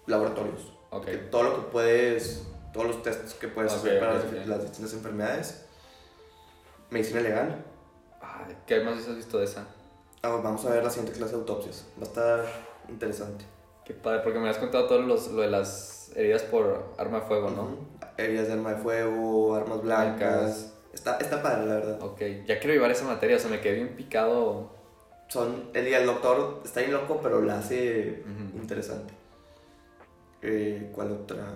laboratorios. 0.07 0.71
ok. 0.89 1.05
Que 1.05 1.17
todo 1.17 1.43
lo 1.43 1.55
que 1.57 1.61
puedes, 1.71 2.47
todos 2.75 2.87
los 2.87 3.03
tests 3.03 3.35
que 3.35 3.47
puedes 3.47 3.71
hacer 3.71 4.01
para 4.01 4.15
las, 4.15 4.61
distintas 4.61 4.93
enfermedades. 4.93 5.65
Medicina 6.89 7.21
legal. 7.21 7.63
Ah, 8.21 8.45
¿Qué 8.67 8.81
más 8.81 8.97
has 9.07 9.15
visto 9.15 9.39
de 9.39 9.45
esa? 9.45 9.65
Ah, 10.21 10.27
vamos 10.43 10.65
a 10.65 10.71
ver 10.71 10.83
la 10.83 10.89
siguiente 10.89 11.17
clase 11.17 11.35
de 11.35 11.39
autopsias. 11.39 11.85
Va 11.97 12.01
a 12.01 12.07
estar 12.09 12.45
interesante. 12.89 13.45
Qué 13.85 13.93
padre, 13.93 14.19
porque 14.23 14.39
me 14.39 14.49
has 14.49 14.57
contado 14.57 14.87
todo 14.87 14.99
los, 14.99 15.31
lo 15.31 15.41
de 15.41 15.49
las 15.49 16.11
heridas 16.17 16.43
por 16.43 16.93
arma 16.97 17.21
de 17.21 17.25
fuego, 17.27 17.49
¿no? 17.49 17.77
Heridas 18.17 18.47
de 18.47 18.53
arma 18.53 18.73
de 18.73 18.81
fuego, 18.81 19.55
armas 19.55 19.81
blancas. 19.81 20.73
Está, 20.93 21.15
está 21.17 21.41
padre, 21.41 21.67
la 21.67 21.73
verdad. 21.75 22.01
Ok, 22.01 22.19
ya 22.45 22.59
quiero 22.59 22.73
llevar 22.73 22.91
esa 22.91 23.05
materia, 23.05 23.37
o 23.37 23.39
sea, 23.39 23.49
me 23.49 23.61
quedé 23.61 23.75
bien 23.75 23.95
picado. 23.95 24.71
Son, 25.29 25.69
el, 25.73 25.87
el 25.87 26.05
doctor 26.05 26.61
está 26.65 26.81
bien 26.81 26.91
loco, 26.91 27.21
pero 27.23 27.41
la 27.41 27.59
hace 27.59 28.21
interesante. 28.53 29.13
Eh, 30.41 30.91
¿Cuál 30.93 31.13
otra? 31.13 31.53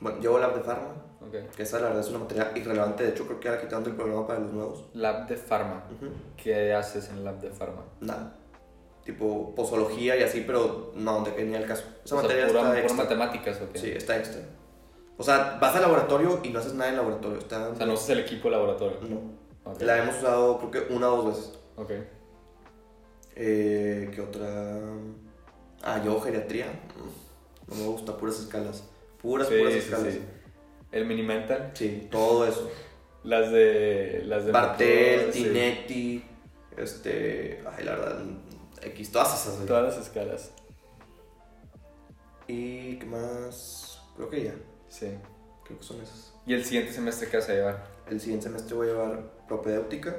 Bueno, 0.00 0.20
llevo 0.20 0.38
lab 0.38 0.54
de 0.54 0.60
farma, 0.62 0.94
Ok. 1.20 1.54
que 1.56 1.62
esa 1.62 1.78
la 1.80 1.88
verdad 1.88 2.00
es 2.02 2.08
una 2.10 2.20
materia 2.20 2.52
irrelevante. 2.54 3.02
De 3.04 3.10
hecho, 3.10 3.26
creo 3.26 3.40
que 3.40 3.48
ahora 3.48 3.60
quitando 3.60 3.90
el 3.90 3.96
programa 3.96 4.26
para 4.26 4.40
los 4.40 4.52
nuevos. 4.52 4.84
Lab 4.94 5.26
de 5.26 5.36
farma. 5.36 5.84
Ujú. 5.96 6.10
¿Qué 6.36 6.72
haces 6.74 7.08
en 7.10 7.24
lab 7.24 7.40
de 7.40 7.50
farma? 7.50 7.82
nada. 8.00 8.34
Tipo 9.04 9.54
posología 9.54 10.16
y 10.18 10.22
así, 10.22 10.44
pero 10.46 10.92
no, 10.94 11.22
de 11.24 11.34
que 11.34 11.42
ni 11.44 11.54
al 11.56 11.64
caso. 11.66 11.84
Esa 12.04 12.16
o 12.16 12.18
sea, 12.20 12.22
materia 12.28 12.46
pura, 12.46 12.58
está 12.60 12.70
pura 12.70 12.80
extra. 12.82 13.04
matemáticas, 13.04 13.60
¿o 13.62 13.72
qué? 13.72 13.78
Sí, 13.78 13.90
está 13.90 14.16
extra. 14.18 14.42
O 15.16 15.22
sea, 15.22 15.58
vas 15.60 15.74
al 15.74 15.82
laboratorio 15.82 16.40
y 16.44 16.50
no 16.50 16.58
haces 16.58 16.74
nada 16.74 16.88
en 16.90 16.94
el 16.94 17.00
laboratorio. 17.00 17.38
Está... 17.38 17.70
O 17.70 17.74
sea, 17.74 17.86
no 17.86 17.94
usas 17.94 18.10
el 18.10 18.20
equipo 18.20 18.48
de 18.48 18.52
laboratorio. 18.56 18.98
No. 19.08 19.70
Ok. 19.72 19.80
La 19.80 19.98
hemos 19.98 20.16
usado 20.18 20.58
creo 20.58 20.70
que 20.86 20.92
una 20.94 21.10
o 21.10 21.22
dos 21.22 21.26
veces. 21.36 21.58
Ok. 21.76 21.90
Eh, 23.36 24.10
¿Qué 24.14 24.20
otra? 24.20 24.78
Ah, 25.82 26.02
yo 26.04 26.20
geriatría. 26.20 26.66
No 27.66 27.74
me 27.76 27.86
gusta, 27.86 28.16
puras 28.16 28.38
escalas. 28.40 28.84
Puras, 29.22 29.48
Sí, 29.48 29.54
puras 29.58 29.72
sí, 29.72 29.78
escalas. 29.80 30.12
sí. 30.14 30.22
El 30.92 31.06
Minimental. 31.06 31.70
Sí, 31.74 32.08
todo 32.10 32.46
eso. 32.46 32.70
Las 33.24 33.50
de. 33.52 34.22
Las 34.24 34.46
de 34.46 34.52
Bartel, 34.52 35.32
sí. 35.32 35.44
Tinetti, 35.44 36.24
este. 36.76 37.62
Ay, 37.76 37.84
la 37.84 37.92
verdad, 37.96 38.22
X, 38.82 39.12
todas 39.12 39.34
esas. 39.46 39.66
Todas 39.66 39.84
las 39.96 40.06
escalas. 40.06 40.52
Y 42.46 42.98
qué 42.98 43.06
más. 43.06 44.00
Creo 44.16 44.30
que 44.30 44.44
ya. 44.44 44.54
Sí. 44.88 45.10
Creo 45.64 45.78
que 45.78 45.84
son 45.84 46.00
esas. 46.00 46.32
¿Y 46.46 46.54
el 46.54 46.64
siguiente 46.64 46.92
semestre 46.92 47.28
qué 47.28 47.36
vas 47.36 47.48
a 47.50 47.52
llevar? 47.52 47.86
El 48.08 48.20
siguiente 48.20 48.44
semestre 48.46 48.74
voy 48.74 48.88
a 48.88 48.92
llevar 48.92 49.22
propedéutica, 49.46 50.16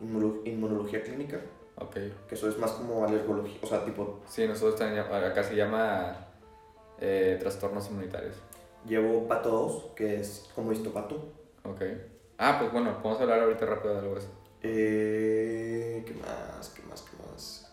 inmuno- 0.00 0.40
inmunología 0.44 1.02
clínica, 1.04 1.40
Ok. 1.76 1.94
que 2.28 2.34
eso 2.34 2.48
es 2.48 2.58
más 2.58 2.72
como 2.72 3.04
alergología, 3.06 3.58
o 3.62 3.66
sea, 3.68 3.84
tipo, 3.84 4.20
Sí, 4.28 4.44
nosotros 4.48 4.76
también. 4.76 5.04
Acá 5.04 5.44
se 5.44 5.54
llama. 5.54 6.26
Eh, 7.04 7.36
trastornos 7.40 7.88
inmunitarios. 7.90 8.36
llevo 8.86 9.26
pato 9.26 9.50
2, 9.50 9.84
que 9.96 10.20
es 10.20 10.48
como 10.54 10.70
histopato. 10.72 11.16
Ok. 11.64 11.82
Ah, 12.38 12.56
pues 12.60 12.72
bueno, 12.72 13.00
podemos 13.02 13.20
hablar 13.22 13.40
ahorita 13.40 13.66
rápido 13.66 13.94
de 13.94 14.00
algo 14.00 14.16
eso. 14.16 14.28
Eh, 14.62 16.04
¿Qué 16.06 16.14
más? 16.14 16.68
¿Qué 16.70 16.82
más? 16.82 17.02
¿Qué 17.02 17.16
más? 17.22 17.72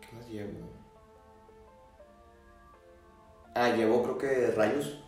¿Qué 0.00 0.16
más 0.16 0.28
llevo? 0.28 0.68
Ah, 3.54 3.68
llevo 3.76 4.02
creo 4.02 4.18
que 4.18 4.46
rayos, 4.56 4.98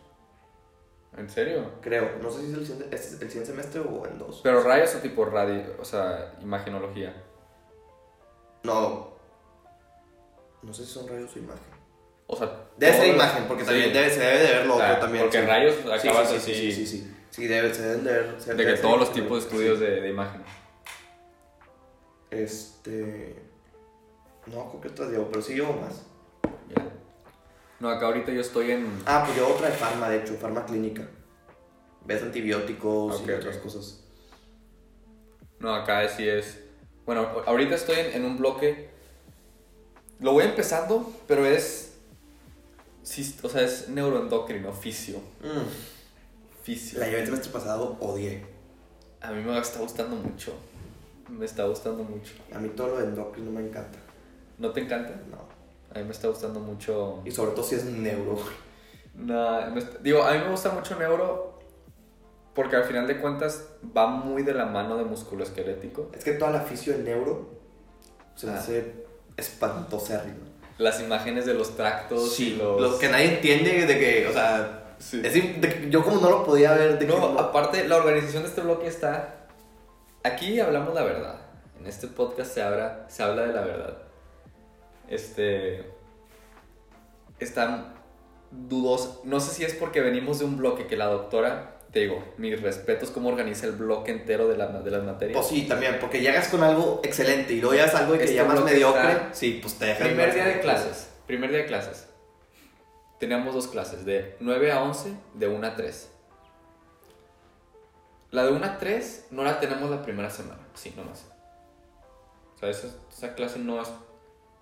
¿En 1.17 1.31
serio? 1.31 1.71
creo. 1.81 2.19
No 2.21 2.31
sé 2.31 2.41
si 2.41 2.53
es 2.53 2.59
el 2.59 2.67
siguiente, 2.67 2.97
es 2.97 3.13
el 3.13 3.19
siguiente 3.31 3.47
semestre 3.47 3.81
o 3.81 4.05
en 4.07 4.19
dos. 4.19 4.41
Pero 4.43 4.63
rayos 4.63 4.95
o 4.97 4.99
tipo 4.99 5.25
radio, 5.25 5.63
o 5.81 5.85
sea, 5.85 6.35
imagenología. 6.43 7.15
No. 8.65 9.15
No 10.63 10.75
sé 10.75 10.85
si 10.85 10.91
son 10.93 11.07
rayos 11.09 11.35
o 11.37 11.39
imagen. 11.39 11.74
O 12.27 12.37
sea, 12.37 12.51
Debe 12.77 12.97
ser 12.97 13.15
imagen, 13.15 13.45
porque 13.47 13.65
también 13.65 13.93
debe, 13.93 14.11
se 14.11 14.19
debe 14.21 14.39
de 14.39 14.53
ver 14.55 14.67
lo 14.67 14.75
otro 14.77 14.99
también. 14.99 15.25
porque 15.25 15.43
rayos 15.43 15.75
acabas 15.93 16.31
sí, 16.31 16.41
sí, 16.41 16.73
sí, 16.73 16.87
sí, 16.87 17.11
sí. 17.31 17.47
Debe, 17.47 17.73
se 17.75 17.83
deben 17.83 18.05
de 18.05 18.13
ver. 18.13 18.37
De 18.57 18.65
que 18.67 18.73
todos 18.81 18.99
los 18.99 19.13
tipos 19.13 19.39
de 19.43 19.49
estudios 19.49 19.81
de, 19.81 20.01
de 20.01 20.09
imagen. 20.09 20.43
Este. 22.31 23.37
No, 24.47 24.69
creo 24.71 24.81
que 24.81 24.89
otras 24.89 25.11
llevo, 25.11 25.29
pero 25.29 25.43
sí 25.43 25.55
llevo 25.55 25.73
más. 25.75 26.03
Ya. 26.75 26.85
No, 27.81 27.89
acá 27.91 28.07
ahorita 28.07 28.33
yo 28.33 28.41
estoy 28.41 28.73
en. 28.73 29.03
Ah, 29.07 29.23
pues 29.25 29.37
llevo 29.39 29.55
otra 29.55 29.69
de 29.69 29.75
farma, 29.75 30.09
de 30.09 30.19
hecho, 30.19 30.35
farma 30.35 30.65
clínica. 30.67 31.07
Ves 32.05 32.23
antibióticos 32.23 33.21
Ok, 33.21 33.29
y 33.29 33.33
otras 33.33 33.57
cosas. 33.59 34.05
No, 35.59 35.75
acá 35.75 36.07
sí 36.09 36.29
es. 36.29 36.61
Bueno, 37.07 37.29
ahorita 37.47 37.75
estoy 37.75 37.99
en, 37.99 38.13
en 38.15 38.25
un 38.25 38.37
bloque. 38.37 38.91
Lo 40.21 40.33
voy 40.33 40.45
empezando, 40.45 41.13
pero 41.27 41.47
es. 41.47 41.84
Sí, 43.05 43.37
o 43.43 43.49
sea, 43.49 43.63
es 43.63 43.89
neuroendocrino, 43.89 44.73
fisio. 44.73 45.19
Mm, 45.43 45.69
Fisio. 46.65 46.99
La 46.99 47.07
llevé 47.07 47.21
el 47.21 47.27
semestre 47.27 47.53
pasado, 47.53 47.97
odié. 48.01 48.45
A 49.21 49.31
mí 49.33 49.43
me 49.43 49.57
está 49.59 49.79
gustando 49.81 50.17
mucho. 50.17 50.53
me 51.29 51.45
está 51.47 51.65
gustando 51.65 52.03
mucho. 52.05 52.33
A 52.55 52.59
mí 52.59 52.69
todo 52.71 52.89
lo 52.89 52.97
de 52.99 53.05
endocrino 53.05 53.51
me 53.51 53.61
encanta. 53.61 53.99
¿No 54.59 54.71
te 54.73 54.81
encanta? 54.81 55.11
No. 55.31 55.39
A 55.95 55.99
mí 55.99 56.05
me 56.05 56.11
está 56.13 56.29
gustando 56.29 56.61
mucho. 56.61 57.21
Y 57.25 57.31
sobre 57.31 57.53
todo 57.53 57.63
si 57.65 57.75
es 57.77 57.85
neuro. 57.85 58.39
Nah, 59.15 59.71
me 59.71 59.79
está- 59.81 59.99
digo, 59.99 60.23
a 60.23 60.33
mí 60.33 60.39
me 60.39 60.51
gusta 60.51 60.71
mucho 60.71 60.99
neuro 60.99 61.59
porque 62.55 62.77
al 62.77 62.85
final 62.85 63.07
de 63.07 63.21
cuentas 63.21 63.65
va 63.97 64.07
muy 64.07 64.43
de 64.43 64.55
la 64.55 64.67
mano 64.67 64.97
de 64.97 65.05
músculo 65.05 65.45
esquelético. 65.45 66.11
Es 66.15 66.25
que 66.25 66.33
toda 66.33 66.51
la 66.51 66.61
fisio 66.61 66.97
de 66.97 67.03
neuro 67.05 67.51
se 68.37 68.47
me 68.47 68.53
Ah. 68.53 68.59
hace 68.59 69.05
espantosa 69.37 70.19
arriba. 70.21 70.37
Las 70.79 71.01
imágenes 71.01 71.47
de 71.47 71.55
los 71.55 71.77
tractos 71.77 72.39
y 72.41 72.57
los. 72.57 72.81
Lo 72.81 72.99
que 72.99 73.09
nadie 73.09 73.35
entiende 73.37 73.87
de 73.87 73.99
que, 73.99 74.27
o 74.29 74.33
sea, 74.33 74.81
Sí. 74.99 75.21
es 75.25 75.33
de 75.35 75.89
yo 75.91 76.03
como 76.03 76.21
no 76.21 76.31
lo 76.31 76.45
podía 76.45 76.73
ver, 76.73 76.99
de 76.99 77.07
que 77.07 77.13
No, 77.13 77.39
aparte, 77.39 77.87
la 77.89 77.97
organización 77.97 78.43
de 78.43 78.49
este 78.49 78.61
bloque 78.63 78.87
está. 78.87 79.47
Aquí 80.23 80.59
hablamos 80.61 80.95
la 80.95 81.03
verdad. 81.03 81.37
En 81.81 81.87
este 81.87 82.07
podcast 82.09 82.53
se 82.55 82.63
habla, 82.63 83.05
se 83.09 83.23
habla 83.23 83.43
de 83.43 83.53
la 83.53 83.61
verdad. 83.63 83.99
Este. 85.09 85.85
Están 87.39 87.95
dudos. 88.51 89.21
No 89.25 89.41
sé 89.41 89.53
si 89.55 89.65
es 89.65 89.75
porque 89.75 90.01
venimos 90.01 90.39
de 90.39 90.45
un 90.47 90.57
bloque 90.57 90.87
que 90.87 90.97
la 90.97 91.07
doctora. 91.07 91.74
Te 91.95 92.01
digo, 92.01 92.23
mis 92.39 92.61
respetos 92.61 93.11
cómo 93.11 93.29
organiza 93.29 93.67
el 93.67 93.73
bloque 93.73 94.11
entero 94.11 94.49
de, 94.49 94.57
la, 94.57 94.67
de 94.67 94.91
las 94.91 95.05
materias. 95.05 95.37
Pues 95.37 95.47
sí, 95.47 95.69
también, 95.69 95.99
porque 96.01 96.21
llegas 96.21 96.49
con 96.49 96.65
algo 96.65 97.01
excelente 97.05 97.53
y 97.53 97.61
luego 97.61 97.75
llegas 97.77 97.95
algo 97.95 98.15
que 98.19 98.25
Este 98.25 98.35
llamas 98.35 98.65
mediocre. 98.65 99.13
está- 99.13 99.33
Sí, 99.33 99.61
pues 99.63 99.79
te 99.79 99.85
dejan. 99.87 100.09
Primer 100.09 100.35
día 100.35 100.45
de 100.47 100.61
clases. 100.61 101.09
Primer 101.29 101.51
día 101.51 101.61
de 101.61 101.67
clases. 101.67 102.09
Teníamos 103.21 103.55
dos 103.55 103.69
clases, 103.69 104.05
de 104.05 104.37
9 104.41 104.73
a 104.73 104.83
11, 104.83 105.15
de 105.35 105.47
1 105.49 105.65
a 105.69 105.77
3. 105.77 106.11
La 108.33 108.45
de 108.45 108.51
1 108.53 108.67
a 108.67 108.77
3 108.79 109.29
no 109.31 109.45
la 109.45 109.61
tenemos 109.61 109.89
la 109.89 110.03
primera 110.03 110.29
semana, 110.31 110.67
sí, 110.75 110.93
nomás. 110.97 111.25
O 112.57 112.59
sea, 112.59 112.71
esa, 112.71 112.89
esa 113.09 113.35
clase 113.37 113.61
no, 113.61 113.81
es, 113.81 113.89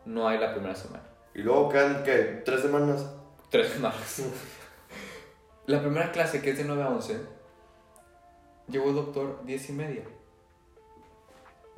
no 0.04 0.28
hay 0.28 0.38
la 0.38 0.52
primera 0.52 0.74
semana. 0.74 1.02
Y 1.34 1.38
luego 1.40 1.70
quedan, 1.70 2.02
¿qué? 2.04 2.42
¿Tres 2.44 2.60
semanas? 2.60 3.06
Tres 3.48 3.68
semanas. 3.70 4.22
la 5.66 5.80
primera 5.80 6.10
clase, 6.12 6.40
que 6.42 6.50
es 6.50 6.58
de 6.58 6.64
9 6.64 6.82
a 6.82 6.88
11, 6.90 7.20
llegó 8.68 8.88
el 8.90 8.94
doctor 8.96 9.40
10 9.44 9.70
y 9.70 9.72
media. 9.72 10.04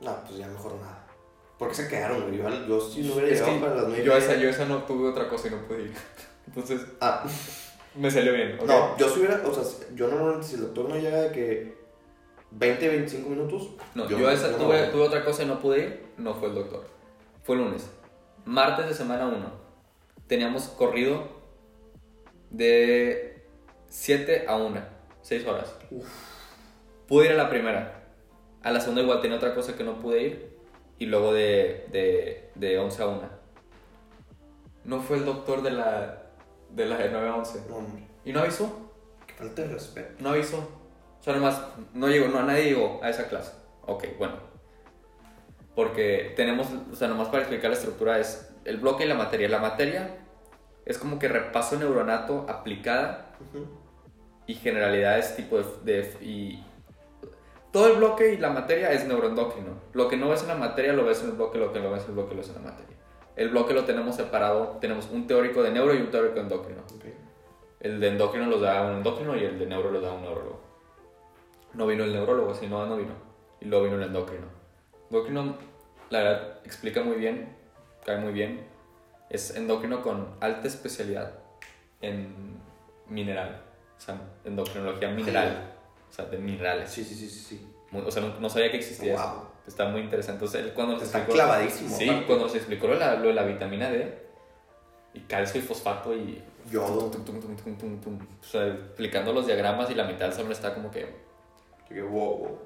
No, 0.00 0.16
pues 0.24 0.36
ya 0.38 0.48
mejor 0.48 0.74
nada. 0.74 1.06
¿Por 1.58 1.68
qué 1.68 1.74
se 1.74 1.88
quedaron, 1.88 2.22
güey? 2.22 2.36
Yo, 2.38 2.66
yo 2.66 2.80
sí 2.80 3.02
no 3.02 3.14
hubiera 3.14 3.28
Es 3.30 3.40
llegado 3.40 3.54
que 3.54 3.60
para 3.60 3.74
las 3.76 3.84
nueve. 3.86 4.02
y 4.02 4.04
yo, 4.06 4.12
media. 4.12 4.24
esa, 4.26 4.34
yo 4.36 4.48
esa 4.48 4.64
no 4.66 4.82
tuve 4.84 5.08
otra 5.08 5.28
cosa 5.28 5.48
y 5.48 5.50
no 5.52 5.58
pude 5.68 5.82
ir. 5.82 5.94
Entonces, 6.46 6.80
Ah, 7.00 7.24
me 7.94 8.10
salió 8.10 8.32
bien. 8.32 8.58
¿ok? 8.60 8.66
no, 8.66 8.96
yo 8.98 9.08
si 9.08 9.20
hubiera, 9.20 9.40
o 9.46 9.54
sea, 9.54 9.86
yo 9.94 10.08
normalmente 10.08 10.46
si 10.46 10.54
el 10.56 10.62
doctor 10.62 10.88
no 10.88 10.96
llega 10.96 11.22
de 11.22 11.32
que 11.32 11.84
20, 12.50 12.88
25 12.88 13.28
minutos. 13.30 13.70
No, 13.94 14.08
yo, 14.08 14.28
esa 14.30 14.48
no 14.50 14.56
tuve, 14.56 14.86
tuve 14.88 15.02
otra 15.02 15.24
cosa 15.24 15.44
y 15.44 15.46
no 15.46 15.60
pude 15.60 15.78
ir, 15.80 16.06
no 16.18 16.34
fue 16.34 16.48
el 16.48 16.54
doctor. 16.56 16.86
Fue 17.44 17.54
el 17.56 17.62
lunes. 17.62 17.88
Martes 18.44 18.86
de 18.86 18.94
semana 18.94 19.26
1. 19.28 19.36
Teníamos 20.26 20.64
corrido 20.68 21.28
de 22.50 23.33
7 23.94 24.46
a 24.48 24.56
1, 24.56 24.80
6 25.22 25.46
horas. 25.46 25.72
Pude 27.06 27.26
ir 27.26 27.30
a 27.30 27.36
la 27.36 27.48
primera. 27.48 28.02
A 28.62 28.72
la 28.72 28.80
segunda 28.80 29.02
igual 29.02 29.20
tenía 29.20 29.36
otra 29.36 29.54
cosa 29.54 29.76
que 29.76 29.84
no 29.84 30.00
pude 30.00 30.22
ir. 30.22 30.58
Y 30.98 31.06
luego 31.06 31.32
de, 31.32 31.86
de, 31.92 32.50
de 32.56 32.78
11 32.78 33.02
a 33.02 33.06
1. 33.06 33.20
No 34.84 35.00
fue 35.00 35.18
el 35.18 35.24
doctor 35.24 35.62
de 35.62 35.70
la 35.70 36.22
de, 36.70 36.86
la 36.86 36.98
de 36.98 37.08
9 37.08 37.28
a 37.28 37.36
11. 37.36 37.66
No, 37.68 37.76
hombre, 37.76 38.02
¿Y 38.24 38.32
no 38.32 38.40
avisó? 38.40 38.90
qué 39.28 39.34
falta 39.34 39.62
de 39.62 39.68
respeto. 39.68 40.14
No 40.18 40.30
avisó. 40.30 40.58
O 41.20 41.22
sea, 41.22 41.34
nomás, 41.34 41.62
no 41.94 42.08
llegó, 42.08 42.26
no, 42.28 42.42
nadie 42.42 42.64
llegó 42.64 42.98
a 43.02 43.10
esa 43.10 43.28
clase. 43.28 43.52
Ok, 43.82 44.06
bueno. 44.18 44.34
Porque 45.76 46.32
tenemos, 46.36 46.66
o 46.92 46.96
sea, 46.96 47.06
nomás 47.06 47.28
para 47.28 47.42
explicar 47.42 47.70
la 47.70 47.76
estructura 47.76 48.18
es 48.18 48.52
el 48.64 48.78
bloque 48.78 49.04
y 49.04 49.08
la 49.08 49.14
materia. 49.14 49.48
La 49.48 49.60
materia 49.60 50.16
es 50.84 50.98
como 50.98 51.20
que 51.20 51.28
repaso 51.28 51.76
neuronato 51.78 52.44
aplicada 52.48 53.36
Ujú. 53.40 53.83
Y 54.46 54.54
generalidades 54.54 55.36
tipo 55.36 55.58
de, 55.58 55.64
de- 56.02 56.24
y 56.24 56.64
todo 57.72 57.88
el 57.88 57.96
bloque 57.96 58.34
y 58.34 58.36
la 58.36 58.50
materia 58.50 58.92
es 58.92 59.06
neuroendocrino. 59.06 59.72
Lo 59.94 60.08
que 60.08 60.16
no 60.16 60.28
ves 60.28 60.42
en 60.42 60.48
la 60.48 60.54
materia 60.54 60.92
lo 60.92 61.04
ves 61.04 61.22
en 61.22 61.30
el 61.30 61.32
bloque, 61.36 61.58
lo 61.58 61.72
que 61.72 61.80
no 61.80 61.90
ves 61.90 62.02
en 62.04 62.10
el 62.10 62.14
bloque 62.14 62.34
lo 62.34 62.40
ves 62.40 62.48
en 62.50 62.54
la 62.54 62.70
materia. 62.70 62.96
El 63.36 63.48
bloque 63.48 63.74
lo 63.74 63.84
tenemos 63.84 64.14
separado, 64.14 64.78
tenemos 64.80 65.08
un 65.10 65.26
teórico 65.26 65.62
de 65.62 65.72
neuro 65.72 65.92
y 65.92 65.98
un 65.98 66.10
teórico 66.10 66.36
de 66.36 66.40
endocrino. 66.42 66.82
El 67.80 67.98
de 68.00 68.08
endocrino 68.08 68.46
los 68.46 68.60
da 68.60 68.82
un 68.82 68.98
endocrino 68.98 69.36
y 69.36 69.42
el 69.44 69.58
de 69.58 69.66
neuro 69.66 69.90
los 69.90 70.02
da 70.02 70.12
un 70.12 70.22
neurólogo. 70.22 70.60
No 71.72 71.86
vino 71.86 72.04
el 72.04 72.12
neurólogo, 72.12 72.54
si 72.54 72.68
no, 72.68 72.86
no 72.86 72.96
vino. 72.96 73.12
Y 73.60 73.64
luego 73.64 73.86
vino 73.86 73.96
el 73.96 74.04
endocrino. 74.04 74.46
Endocrino, 75.10 75.56
la 76.10 76.18
verdad, 76.20 76.58
explica 76.64 77.02
muy 77.02 77.16
bien, 77.16 77.56
cae 78.06 78.18
muy 78.18 78.32
bien. 78.32 78.64
Es 79.30 79.56
endocrino 79.56 80.00
con 80.00 80.36
alta 80.40 80.68
especialidad 80.68 81.32
en 82.00 82.56
mineral. 83.08 83.63
O 84.04 84.06
sea, 84.06 84.20
endocrinología 84.44 85.08
mineral. 85.08 85.72
O 86.10 86.12
sea, 86.12 86.26
de 86.26 86.36
minerales. 86.36 86.90
Sí, 86.90 87.02
sí, 87.02 87.14
sí, 87.14 87.26
sí. 87.26 87.38
sí. 87.40 87.66
Muy- 87.90 88.02
o 88.02 88.10
sea, 88.10 88.22
no, 88.22 88.38
no 88.38 88.50
sabía 88.50 88.70
que 88.70 88.76
existía 88.76 89.14
eso. 89.14 89.50
Está 89.66 89.86
muy 89.86 90.02
interesante. 90.02 90.44
Entonces, 90.44 90.66
él 90.66 90.72
cuando 90.74 90.92
nos 90.94 91.04
Está 91.04 91.18
explicó... 91.20 91.36
clavadísimo. 91.42 91.96
Sí, 91.96 92.06
cuando 92.26 92.44
nos 92.44 92.54
explicó 92.54 92.86
lo 92.86 92.94
de, 92.94 93.00
la, 93.00 93.14
lo 93.14 93.28
de 93.28 93.32
la 93.34 93.44
vitamina 93.44 93.88
D, 93.90 94.22
y 95.14 95.20
calcio 95.20 95.58
y 95.58 95.64
fosfato 95.64 96.14
y 96.14 96.42
Yodo. 96.70 97.10
tum, 97.10 97.24
tum, 97.24 98.00
tum. 98.00 98.18
O 98.40 98.44
sea, 98.44 98.66
explicando 98.66 99.32
los 99.32 99.46
diagramas 99.46 99.88
y 99.90 99.94
la 99.94 100.04
mitad 100.04 100.26
del 100.26 100.34
salón 100.34 100.52
está 100.52 100.74
como 100.74 100.90
que. 100.90 101.08
Que 101.88 102.02
wow, 102.02 102.36
wow. 102.38 102.58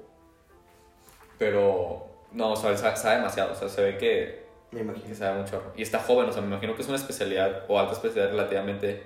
Pero. 1.37 2.05
No, 2.31 2.51
o 2.51 2.55
sea, 2.55 2.71
él 2.71 2.77
sabe, 2.77 2.97
sabe 2.97 3.15
demasiado. 3.17 3.53
O 3.53 3.55
sea, 3.55 3.69
se 3.69 3.81
ve 3.81 3.97
que, 3.97 4.45
Me 4.71 4.81
imagino. 4.81 5.05
que 5.07 5.15
sabe 5.15 5.41
mucho. 5.41 5.63
Y 5.75 5.81
está 5.83 5.99
joven, 5.99 6.29
o 6.29 6.31
sea, 6.33 6.41
me 6.41 6.47
imagino 6.49 6.75
que 6.75 6.81
es 6.81 6.87
una 6.87 6.97
especialidad 6.97 7.63
o 7.67 7.79
alta 7.79 7.93
especialidad 7.93 8.31
relativamente 8.31 9.03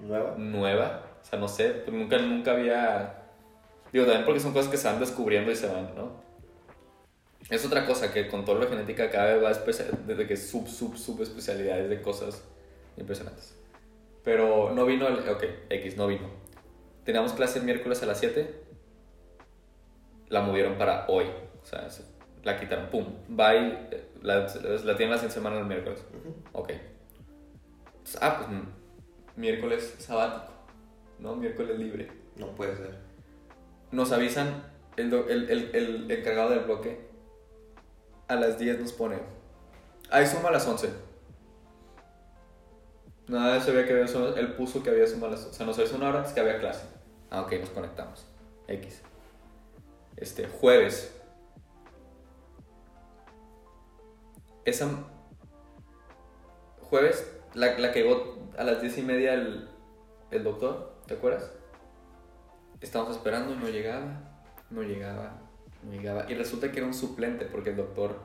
Nueva. 0.00 0.34
nueva. 0.38 1.02
O 1.24 1.26
sea, 1.26 1.38
no 1.40 1.48
sé, 1.48 1.84
nunca, 1.90 2.18
nunca 2.18 2.52
había. 2.52 3.22
Digo, 3.92 4.04
también 4.04 4.24
porque 4.24 4.40
son 4.40 4.52
cosas 4.52 4.70
que 4.70 4.76
se 4.76 4.86
van 4.88 5.00
descubriendo 5.00 5.50
y 5.50 5.56
se 5.56 5.66
van, 5.66 5.94
¿no? 5.96 6.22
Es 7.50 7.64
otra 7.66 7.86
cosa 7.86 8.12
que 8.12 8.28
con 8.28 8.44
todo 8.44 8.56
lo 8.56 8.62
de 8.62 8.68
genética 8.68 9.10
cada 9.10 9.34
vez 9.34 9.44
va 9.44 9.50
especia- 9.50 9.86
desde 10.06 10.26
que 10.26 10.36
sub, 10.36 10.66
sub, 10.68 10.96
sub 10.96 11.20
especialidades 11.22 11.88
de 11.90 12.00
cosas 12.00 12.42
impresionantes. 12.96 13.54
Pero 14.22 14.72
no 14.74 14.86
vino 14.86 15.06
el. 15.08 15.28
Ok, 15.28 15.44
X, 15.68 15.96
no 15.96 16.06
vino. 16.06 16.28
Teníamos 17.04 17.32
clase 17.34 17.58
el 17.58 17.64
miércoles 17.66 18.02
a 18.02 18.06
las 18.06 18.18
7. 18.18 18.62
La 20.28 20.40
movieron 20.42 20.78
para 20.78 21.06
hoy. 21.08 21.26
O 21.62 21.66
sea, 21.66 21.90
se- 21.90 22.04
la 22.42 22.58
quitaron. 22.58 22.88
Pum. 22.88 23.06
Bye. 23.28 23.88
La, 24.22 24.40
la 24.40 24.96
tienen 24.96 25.10
la 25.10 25.18
siguiente 25.18 25.30
semana 25.30 25.58
el 25.58 25.66
miércoles. 25.66 26.02
Ok. 26.52 26.72
Ah, 28.20 28.36
pues 28.38 28.48
mm, 28.50 29.40
miércoles 29.40 29.96
sabático. 29.98 30.53
¿No? 31.18 31.36
Miércoles 31.36 31.78
libre. 31.78 32.10
No 32.36 32.54
puede 32.54 32.76
ser. 32.76 32.98
Nos 33.92 34.12
avisan, 34.12 34.64
el, 34.96 35.12
el, 35.12 35.50
el, 35.50 35.70
el 35.74 36.10
encargado 36.10 36.50
del 36.50 36.60
bloque 36.60 37.08
a 38.28 38.34
las 38.36 38.58
10 38.58 38.80
nos 38.80 38.92
pone. 38.92 39.18
Ahí 40.10 40.26
suma 40.26 40.48
a 40.48 40.52
las 40.52 40.66
11. 40.66 40.90
Nada, 43.28 43.60
se 43.60 43.72
veía 43.72 43.86
que 43.86 43.92
había 43.94 44.08
suma, 44.08 44.34
él 44.36 44.54
puso 44.54 44.82
que 44.82 44.90
había 44.90 45.06
suma 45.06 45.28
a 45.28 45.30
las 45.30 45.46
O 45.46 45.52
sea, 45.52 45.64
nos 45.64 45.78
avisó 45.78 45.96
una 45.96 46.08
hora 46.10 46.18
antes 46.18 46.32
que 46.32 46.40
había 46.40 46.58
clase. 46.58 46.86
Ah, 47.30 47.42
ok, 47.42 47.52
nos 47.60 47.70
conectamos. 47.70 48.26
X. 48.68 49.02
Este, 50.16 50.46
jueves. 50.46 51.14
Esa. 54.64 54.88
Jueves, 56.82 57.30
la, 57.54 57.78
la 57.78 57.92
que 57.92 58.02
llegó 58.02 58.38
a 58.56 58.64
las 58.64 58.80
10 58.80 58.98
y 58.98 59.02
media 59.02 59.34
el, 59.34 59.68
el 60.30 60.44
doctor, 60.44 60.93
¿te 61.06 61.14
acuerdas? 61.14 61.50
Estábamos 62.80 63.16
esperando 63.16 63.54
y 63.54 63.56
no 63.56 63.68
llegaba, 63.68 64.20
no 64.70 64.82
llegaba, 64.82 65.38
no 65.82 65.92
llegaba. 65.92 66.30
Y 66.30 66.34
resulta 66.34 66.70
que 66.70 66.78
era 66.78 66.86
un 66.86 66.94
suplente 66.94 67.46
porque 67.46 67.70
el 67.70 67.76
doctor 67.76 68.18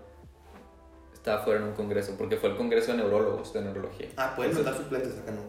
estaba 1.14 1.44
fuera 1.44 1.60
en 1.62 1.68
un 1.68 1.74
congreso, 1.74 2.16
porque 2.18 2.38
fue 2.38 2.50
el 2.50 2.58
congreso 2.58 2.92
de 2.92 2.98
neurólogos 3.00 3.54
de 3.54 3.62
neurología. 3.62 4.10
Ah, 4.18 4.34
pueden 4.36 4.54
mandar 4.56 4.76
suplentes 4.76 5.18
acá, 5.20 5.32
no. 5.32 5.42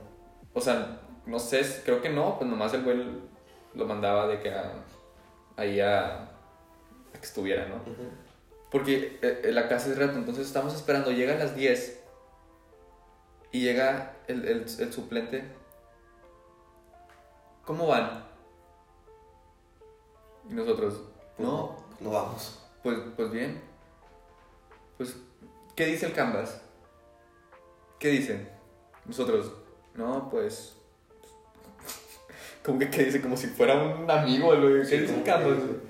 O 0.52 0.60
sea, 0.60 1.00
no 1.26 1.38
sé, 1.38 1.62
creo 1.84 2.00
que 2.02 2.10
no, 2.10 2.38
pues 2.38 2.50
nomás 2.50 2.74
el 2.74 2.82
güey 2.82 3.04
lo 3.74 3.86
mandaba 3.86 4.26
de 4.26 4.40
que 4.40 4.50
a- 4.52 4.72
ahí 5.56 5.80
a, 5.80 6.22
a 6.24 6.28
que 7.12 7.20
estuviera, 7.26 7.66
¿no? 7.68 7.76
Ujú. 7.76 8.08
Porque 8.70 9.18
eh, 9.22 9.40
eh, 9.44 9.52
la 9.52 9.68
casa 9.68 9.90
es 9.90 9.98
rato, 9.98 10.16
entonces 10.16 10.46
estamos 10.46 10.74
esperando, 10.74 11.10
llega 11.10 11.34
a 11.34 11.38
las 11.38 11.54
10 11.56 12.00
y 13.52 13.62
llega 13.62 14.16
el, 14.28 14.44
el, 14.44 14.60
el 14.78 14.92
suplente. 14.92 15.44
¿Cómo 17.70 17.86
van? 17.86 18.24
Y 20.48 20.54
nosotros, 20.54 21.02
no, 21.38 21.76
No 22.00 22.10
vamos. 22.10 22.60
pues, 22.82 22.98
pues 23.16 23.30
bien. 23.30 23.60
Pues, 24.96 25.16
¿qué 25.76 25.86
dice 25.86 26.06
el 26.06 26.12
Canvas? 26.12 26.60
¿Qué 28.00 28.08
dicen? 28.08 28.50
Nosotros, 29.04 29.52
no, 29.94 30.28
pues... 30.30 30.74
Como 32.64 32.80
que, 32.80 32.90
¿qué 32.90 33.04
dice? 33.04 33.22
Como 33.22 33.36
si 33.36 33.46
fuera 33.46 33.74
un 33.80 34.10
amigo. 34.10 34.50
¿Qué 34.50 34.84
Sí, 34.86 34.98
dice 34.98 35.14
el 35.18 35.22
Canvas? 35.22 35.58
que- 35.58 35.64
güey? 35.66 35.80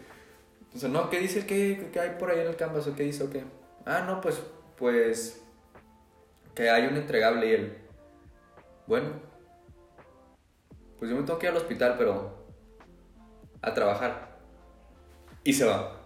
Entonces, 0.65 0.91
no, 0.91 1.09
¿qué 1.09 1.19
dice? 1.21 1.47
¿Qué, 1.47 1.89
qué 1.95 1.99
hay 1.99 2.11
por 2.19 2.31
ahí 2.31 2.41
en 2.41 2.49
el 2.49 2.57
canvas? 2.57 2.87
¿O 2.89 2.95
qué 2.95 3.05
dice? 3.05 3.25
¿O 3.25 3.31
qué? 3.31 3.43
Ah, 3.87 4.03
no, 4.07 4.21
pues, 4.21 4.39
pues, 4.77 5.41
que 6.55 6.69
hay 6.69 6.87
un 6.89 6.99
entregable 6.99 7.47
y 7.49 7.53
él, 7.55 7.79
bueno, 8.87 9.30
pues 11.01 11.11
yo 11.11 11.17
me 11.17 11.23
tengo 11.23 11.39
que 11.39 11.47
ir 11.47 11.51
al 11.51 11.57
hospital, 11.57 11.95
pero 11.97 12.45
a 13.63 13.73
trabajar. 13.73 14.37
Y 15.43 15.53
se 15.55 15.65
va. 15.65 15.97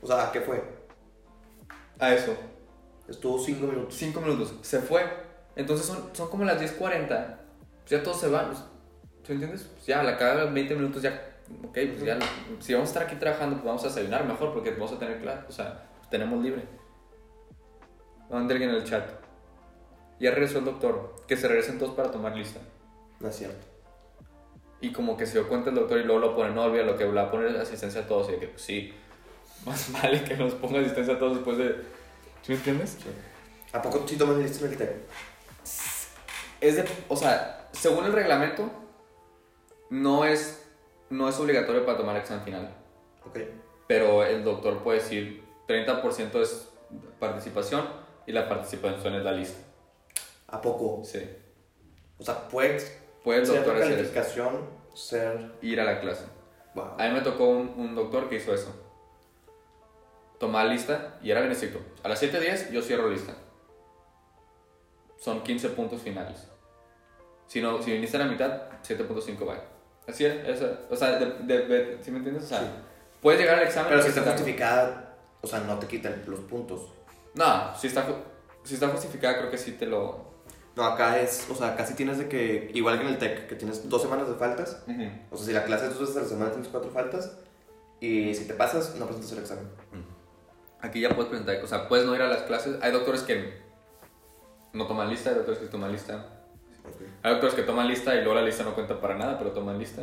O 0.00 0.06
sea, 0.06 0.28
¿a 0.28 0.32
qué 0.32 0.40
fue? 0.40 0.62
A 1.98 2.14
eso. 2.14 2.36
Estuvo 3.08 3.40
cinco 3.40 3.66
minutos. 3.66 3.94
Cinco 3.96 4.20
minutos. 4.20 4.54
Se 4.62 4.78
fue. 4.78 5.02
Entonces 5.56 5.84
son, 5.84 6.10
son 6.14 6.30
como 6.30 6.44
las 6.44 6.62
10.40. 6.62 7.08
Pues 7.08 7.90
ya 7.90 8.02
todos 8.04 8.20
se 8.20 8.28
van. 8.28 8.46
pues, 8.46 8.58
¿Sí 9.24 9.32
entiendes? 9.32 9.64
Pues 9.74 9.86
ya, 9.86 10.00
a 10.00 10.04
la 10.04 10.16
cada 10.16 10.44
20 10.44 10.76
minutos 10.76 11.02
ya. 11.02 11.40
Ok, 11.64 11.72
pues 11.72 12.04
ya. 12.04 12.18
Si 12.60 12.72
vamos 12.74 12.90
a 12.90 12.92
estar 12.92 13.02
aquí 13.02 13.16
trabajando, 13.16 13.56
pues 13.56 13.66
vamos 13.66 13.82
a 13.84 13.88
desayunar 13.88 14.24
mejor 14.24 14.52
porque 14.52 14.70
vamos 14.70 14.92
a 14.92 15.00
tener 15.00 15.20
clase. 15.20 15.46
O 15.48 15.52
sea, 15.52 15.90
tenemos 16.10 16.40
libre. 16.40 16.62
Manda 18.30 18.54
alguien 18.54 18.70
en 18.70 18.76
el 18.76 18.84
chat. 18.84 19.04
Ya 20.20 20.30
regresó 20.30 20.60
el 20.60 20.64
doctor. 20.64 21.16
Que 21.26 21.36
se 21.36 21.48
regresen 21.48 21.80
todos 21.80 21.94
para 21.96 22.12
tomar 22.12 22.36
lista. 22.36 22.60
No 23.22 23.28
es 23.28 23.36
cierto. 23.36 23.64
Y 24.80 24.92
como 24.92 25.16
que 25.16 25.26
se 25.26 25.34
dio 25.34 25.48
cuenta 25.48 25.70
el 25.70 25.76
doctor 25.76 26.00
y 26.00 26.02
luego 26.02 26.20
lo 26.20 26.34
pone, 26.34 26.50
no 26.50 26.64
olvida 26.64 26.82
lo 26.82 26.96
que 26.96 27.04
va 27.04 27.22
a 27.22 27.30
poner 27.30 27.56
asistencia 27.56 28.00
a 28.00 28.06
todos. 28.06 28.28
Y 28.28 28.32
de 28.32 28.38
que, 28.40 28.48
pues 28.48 28.62
sí, 28.62 28.92
más 29.64 29.92
vale 29.92 30.24
que 30.24 30.36
nos 30.36 30.54
ponga 30.54 30.80
asistencia 30.80 31.14
a 31.14 31.18
todos 31.18 31.36
después 31.36 31.56
de. 31.56 31.76
¿Sí 32.42 32.50
me 32.50 32.56
entiendes? 32.56 32.98
Sí. 33.00 33.08
¿A 33.72 33.80
poco 33.80 34.04
sí 34.06 34.16
tomas 34.16 34.36
lista 34.36 34.66
el 34.66 34.76
TEC? 34.76 34.90
Es 36.60 36.76
de, 36.76 36.84
o 37.08 37.16
sea, 37.16 37.68
según 37.72 38.04
el 38.04 38.12
reglamento, 38.12 38.70
no 39.88 40.24
es, 40.24 40.66
no 41.10 41.28
es 41.28 41.38
obligatorio 41.38 41.86
para 41.86 41.98
tomar 41.98 42.16
el 42.16 42.22
examen 42.22 42.44
final. 42.44 42.74
Ok. 43.24 43.38
Pero 43.86 44.24
el 44.24 44.42
doctor 44.42 44.82
puede 44.82 44.98
decir 44.98 45.44
30% 45.68 46.40
es 46.40 46.68
participación 47.20 47.88
y 48.26 48.32
la 48.32 48.48
participación 48.48 49.14
es 49.14 49.22
la 49.22 49.32
lista. 49.32 49.58
¿A 50.48 50.60
poco? 50.60 51.02
Sí. 51.04 51.20
O 52.18 52.24
sea, 52.24 52.48
puedes 52.48 53.01
Puede 53.24 53.40
el 53.42 53.46
doctor 53.46 53.76
hacer 53.76 53.98
eso, 54.00 54.68
ser... 54.94 55.52
ir 55.62 55.80
a 55.80 55.84
la 55.84 56.00
clase. 56.00 56.24
Wow. 56.74 56.92
A 56.98 57.04
mí 57.08 57.10
me 57.14 57.20
tocó 57.20 57.44
un, 57.48 57.72
un 57.76 57.94
doctor 57.94 58.28
que 58.28 58.36
hizo 58.36 58.52
eso. 58.54 58.74
Tomaba 60.38 60.64
lista 60.64 61.18
y 61.22 61.30
era 61.30 61.40
bien 61.40 61.52
estricto. 61.52 61.78
A 62.02 62.08
las 62.08 62.20
7.10 62.22 62.70
yo 62.72 62.82
cierro 62.82 63.08
lista. 63.08 63.34
Son 65.18 65.42
15 65.42 65.68
puntos 65.70 66.02
finales. 66.02 66.48
Si, 67.46 67.60
no, 67.60 67.80
si 67.82 67.92
viniste 67.92 68.16
a 68.16 68.20
la 68.20 68.26
mitad, 68.26 68.62
7.5 68.82 69.46
va. 69.46 69.62
Así 70.08 70.24
es. 70.24 70.48
eso- 70.48 70.78
o 70.90 70.96
sea, 70.96 71.18
de, 71.18 71.26
de- 71.44 71.66
de- 71.66 72.02
¿sí 72.02 72.10
me 72.10 72.16
entiendes? 72.18 72.44
O 72.44 72.46
sea, 72.48 72.58
Sí. 72.60 72.66
puedes 73.20 73.40
llegar 73.40 73.58
al 73.58 73.64
examen. 73.64 73.90
Pero 73.90 74.02
si 74.02 74.08
está 74.08 74.22
justificada, 74.22 75.14
o 75.40 75.46
sea, 75.46 75.60
no 75.60 75.78
te 75.78 75.86
quitan 75.86 76.24
los 76.26 76.40
puntos. 76.40 76.88
No, 77.34 77.76
si 77.76 77.86
está, 77.86 78.04
si 78.64 78.74
está 78.74 78.88
justificada, 78.88 79.38
creo 79.38 79.50
que 79.50 79.58
sí 79.58 79.72
te 79.72 79.86
lo. 79.86 80.31
No, 80.74 80.84
acá 80.84 81.20
es, 81.20 81.46
o 81.50 81.54
sea, 81.54 81.76
casi 81.76 81.94
tienes 81.94 82.18
de 82.18 82.28
que, 82.28 82.70
igual 82.74 82.98
que 82.98 83.06
en 83.06 83.12
el 83.12 83.18
TEC, 83.18 83.46
que 83.46 83.56
tienes 83.56 83.88
dos 83.88 84.00
semanas 84.00 84.28
de 84.28 84.34
faltas. 84.34 84.82
O 85.30 85.36
sea, 85.36 85.46
si 85.46 85.52
la 85.52 85.64
clase 85.64 85.86
es 85.86 85.98
dos 85.98 86.00
veces 86.00 86.16
a 86.16 86.20
la 86.22 86.28
semana, 86.28 86.50
tienes 86.50 86.68
cuatro 86.68 86.90
faltas. 86.90 87.36
Y 88.00 88.34
si 88.34 88.46
te 88.46 88.54
pasas, 88.54 88.94
no 88.96 89.06
presentas 89.06 89.32
el 89.32 89.38
examen. 89.38 89.68
Aquí 90.80 91.00
ya 91.00 91.10
puedes 91.10 91.28
presentar, 91.28 91.62
o 91.62 91.66
sea, 91.66 91.88
puedes 91.88 92.06
no 92.06 92.14
ir 92.14 92.22
a 92.22 92.26
las 92.26 92.42
clases. 92.42 92.82
Hay 92.82 92.90
doctores 92.90 93.22
que 93.22 93.60
no 94.72 94.86
toman 94.86 95.08
lista, 95.08 95.30
hay 95.30 95.36
doctores 95.36 95.60
que 95.60 95.66
toman 95.66 95.92
lista. 95.92 96.26
Hay 97.22 97.32
doctores 97.32 97.54
que 97.54 97.62
toman 97.62 97.86
lista 97.86 98.14
y 98.14 98.18
luego 98.18 98.34
la 98.34 98.42
lista 98.42 98.64
no 98.64 98.74
cuenta 98.74 99.00
para 99.00 99.16
nada, 99.16 99.38
pero 99.38 99.52
toman 99.52 99.78
lista. 99.78 100.02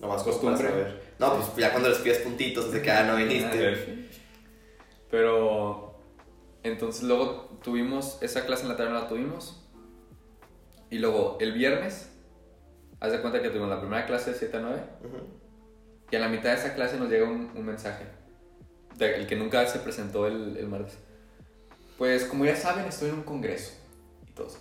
Nomás 0.00 0.22
Costumbre. 0.22 0.68
costumbre. 0.68 1.00
No, 1.18 1.34
pues 1.34 1.56
ya 1.56 1.70
cuando 1.70 1.88
les 1.88 1.98
pides 1.98 2.18
puntitos, 2.18 2.70
de 2.70 2.82
que 2.82 2.90
ah, 2.90 3.04
no 3.04 3.16
viniste. 3.16 4.08
Pero 5.10 5.98
entonces 6.62 7.04
luego 7.04 7.58
tuvimos 7.62 8.18
esa 8.20 8.44
clase 8.44 8.64
en 8.64 8.68
la 8.68 8.76
tarde 8.76 8.92
no 8.92 8.98
la 9.00 9.08
tuvimos. 9.08 9.57
Y 10.90 10.98
luego 10.98 11.36
el 11.40 11.52
viernes, 11.52 12.10
haz 13.00 13.12
de 13.12 13.20
cuenta 13.20 13.42
que 13.42 13.48
tuvimos 13.50 13.68
la 13.68 13.80
primera 13.80 14.06
clase 14.06 14.32
de 14.32 14.38
7 14.38 14.56
a 14.56 14.60
9. 14.60 14.82
Ujú. 15.04 15.16
Y 16.10 16.16
a 16.16 16.20
la 16.20 16.28
mitad 16.28 16.50
de 16.50 16.56
esa 16.56 16.74
clase 16.74 16.98
nos 16.98 17.10
llega 17.10 17.26
un, 17.26 17.50
un 17.54 17.64
mensaje. 17.66 18.04
de- 18.96 19.14
el 19.16 19.26
que 19.26 19.36
nunca 19.36 19.64
se 19.66 19.78
presentó 19.80 20.26
el, 20.26 20.56
el 20.56 20.66
martes. 20.66 20.98
Pues 21.98 22.24
como 22.24 22.44
ya 22.44 22.56
saben, 22.56 22.86
estoy 22.86 23.10
en 23.10 23.16
un 23.16 23.22
congreso. 23.22 23.72
Y 24.26 24.32
todos. 24.32 24.58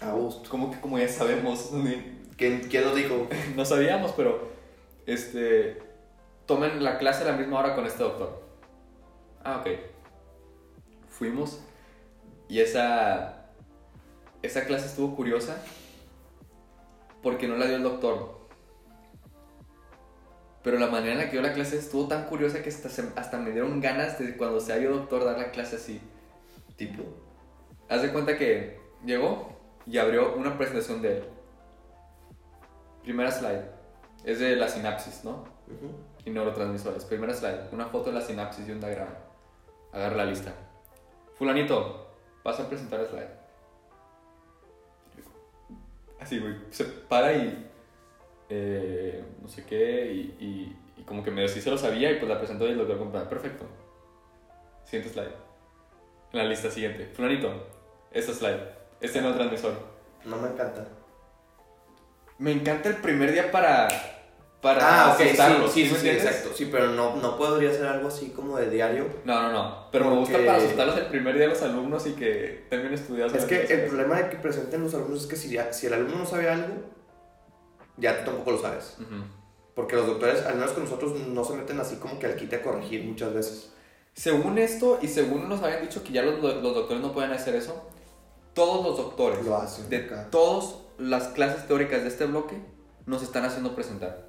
A 0.00 0.10
gusto. 0.12 0.48
Como 0.50 0.70
que 0.70 0.80
como 0.80 0.98
ya 0.98 1.08
sabemos. 1.08 1.70
¿Quién, 2.36 2.60
quién 2.68 2.84
lo 2.84 2.94
dijo? 2.94 3.26
no 3.56 3.64
sabíamos, 3.64 4.12
pero 4.12 4.48
este 5.06 5.82
tomen 6.46 6.84
la 6.84 6.98
clase 6.98 7.22
a 7.24 7.32
la 7.32 7.36
misma 7.36 7.58
hora 7.60 7.74
con 7.74 7.86
este 7.86 8.02
doctor. 8.02 8.42
Ah, 9.42 9.58
ok. 9.60 9.68
Fuimos 11.08 11.60
y 12.48 12.60
esa 12.60 13.37
esa 14.42 14.64
clase 14.66 14.86
estuvo 14.86 15.14
curiosa 15.16 15.62
porque 17.22 17.48
no 17.48 17.56
la 17.56 17.66
dio 17.66 17.76
el 17.76 17.82
doctor. 17.82 18.38
Pero 20.62 20.78
la 20.78 20.88
manera 20.88 21.12
en 21.12 21.18
la 21.18 21.24
que 21.26 21.32
dio 21.32 21.42
la 21.42 21.52
clase 21.52 21.78
estuvo 21.78 22.08
tan 22.08 22.26
curiosa 22.26 22.62
que 22.62 22.68
hasta, 22.68 22.88
se- 22.88 23.12
hasta 23.16 23.38
me 23.38 23.50
dieron 23.52 23.80
ganas 23.80 24.18
de 24.18 24.36
cuando 24.36 24.60
sea 24.60 24.78
yo 24.78 24.90
doctor 24.90 25.24
dar 25.24 25.38
la 25.38 25.50
clase 25.50 25.76
así. 25.76 26.00
Tipo. 26.76 27.04
Haz 27.88 28.02
de 28.02 28.12
cuenta 28.12 28.36
que 28.36 28.80
llegó 29.04 29.56
y 29.86 29.98
abrió 29.98 30.34
una 30.34 30.56
presentación 30.58 31.00
de 31.00 31.18
él. 31.18 31.24
Primera 33.02 33.30
slide. 33.30 33.64
Es 34.24 34.40
de 34.40 34.56
la 34.56 34.68
sinapsis, 34.68 35.24
¿no? 35.24 35.44
Y 36.24 36.30
neurotransmisores. 36.30 37.04
Primera 37.04 37.32
slide. 37.32 37.68
Una 37.72 37.86
foto 37.86 38.10
de 38.10 38.16
la 38.18 38.20
sinapsis 38.20 38.68
y 38.68 38.72
un 38.72 38.80
diagrama. 38.80 39.16
Agarra 39.92 40.16
la 40.16 40.24
lista. 40.26 40.52
Fulanito, 41.36 42.08
vas 42.44 42.60
a 42.60 42.68
presentar 42.68 43.00
el 43.00 43.06
slide. 43.06 43.37
Así, 46.20 46.38
güey. 46.38 46.54
Se 46.70 46.84
para 46.84 47.32
y... 47.32 47.70
eh, 48.48 49.24
no 49.40 49.48
sé 49.48 49.64
qué. 49.64 50.12
Y, 50.12 50.20
y, 50.40 50.76
y 51.00 51.02
como 51.04 51.22
que 51.22 51.30
medio 51.30 51.48
sí 51.48 51.60
se 51.60 51.70
lo 51.70 51.78
sabía 51.78 52.10
y 52.10 52.16
pues 52.16 52.28
la 52.28 52.38
presentó 52.38 52.66
y 52.66 52.70
el 52.70 52.78
doctor 52.78 52.98
compró. 52.98 53.28
Perfecto. 53.28 53.66
Siguiente 54.84 55.12
slide. 55.12 55.34
En 56.32 56.38
la 56.38 56.44
lista 56.44 56.70
siguiente. 56.70 57.06
Fulanito, 57.06 57.66
este 58.10 58.32
slide. 58.34 58.60
Este 59.00 59.20
neurotransmisor. 59.20 59.74
No 60.24 60.36
me 60.36 60.48
encanta. 60.48 60.86
Me 62.38 62.52
encanta 62.52 62.88
el 62.88 62.96
primer 62.96 63.32
día 63.32 63.50
para. 63.50 63.88
Para 64.60 65.04
ah, 65.04 65.12
ok, 65.12 65.18
sí, 65.18 65.22
asustarlos, 65.24 65.72
sí, 65.72 65.82
sí, 65.82 65.88
sí, 65.90 65.94
entiendes? 65.96 66.24
exacto. 66.24 66.50
Sí, 66.56 66.68
pero 66.70 66.88
no, 66.90 67.14
no 67.16 67.38
podría 67.38 67.70
ser 67.72 67.86
algo 67.86 68.08
así 68.08 68.30
como 68.30 68.56
de 68.56 68.68
diario. 68.68 69.06
No, 69.24 69.40
no, 69.42 69.52
no. 69.52 69.90
Pero 69.92 70.06
me 70.10 70.16
gusta 70.16 70.32
Porque- 70.32 70.46
para 70.46 70.58
asustarlos 70.58 70.96
el 70.98 71.06
primer 71.06 71.36
día 71.36 71.46
a 71.46 71.48
los 71.50 71.62
alumnos 71.62 72.06
y 72.08 72.12
que 72.14 72.66
tengan 72.68 72.92
estudiados. 72.92 73.34
Es 73.34 73.44
que 73.44 73.62
el 73.72 73.86
problema 73.86 74.16
de 74.20 74.30
que 74.30 74.36
presenten 74.36 74.82
los 74.82 74.92
alumnos 74.94 75.20
es 75.22 75.26
que 75.28 75.36
si, 75.36 75.50
ya- 75.50 75.72
si 75.72 75.86
el 75.86 75.94
alumno 75.94 76.18
no 76.18 76.26
sabe 76.26 76.48
algo, 76.50 76.74
ya 77.96 78.18
tú 78.18 78.30
tampoco 78.30 78.50
lo 78.52 78.58
sabes. 78.60 78.96
Ujú. 79.00 79.22
Porque 79.74 79.94
los 79.94 80.06
doctores, 80.08 80.44
al 80.44 80.56
menos 80.56 80.72
con 80.72 80.84
nosotros, 80.84 81.12
no 81.20 81.44
se 81.44 81.52
meten 81.54 81.78
así 81.78 81.96
como 81.96 82.18
que 82.18 82.26
al 82.26 82.34
quite 82.34 82.56
a 82.56 82.62
corregir 82.62 83.04
muchas 83.04 83.32
veces. 83.32 83.72
Según 84.14 84.58
esto, 84.58 84.98
y 85.00 85.06
según 85.06 85.48
nos 85.48 85.62
habían 85.62 85.82
dicho 85.82 86.02
que 86.02 86.12
ya 86.12 86.22
los, 86.22 86.40
los 86.42 86.74
doctores 86.74 87.00
no 87.00 87.12
pueden 87.12 87.30
hacer 87.30 87.54
eso, 87.54 87.88
todos 88.54 88.84
los 88.84 88.96
doctores 88.96 89.44
Lo 89.46 89.56
hacen. 89.56 89.88
de 89.88 89.98
acá. 89.98 90.26
todas 90.32 90.74
las 90.98 91.28
clases 91.28 91.68
teóricas 91.68 92.02
de 92.02 92.08
este 92.08 92.24
bloque 92.24 92.56
nos 93.06 93.22
están 93.22 93.44
haciendo 93.44 93.76
presentar. 93.76 94.26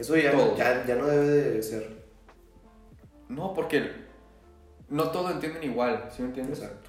Eso 0.00 0.16
ya, 0.16 0.32
Todos. 0.32 0.56
ya, 0.56 0.84
ya 0.86 0.94
no 0.96 1.06
debe 1.06 1.26
de 1.26 1.62
ser. 1.62 1.86
No, 3.28 3.52
porque 3.52 3.90
no 4.88 5.10
todos 5.10 5.30
entienden 5.32 5.62
igual, 5.64 6.08
¿sí 6.10 6.22
me 6.22 6.28
entiendes? 6.28 6.58
Exacto. 6.58 6.88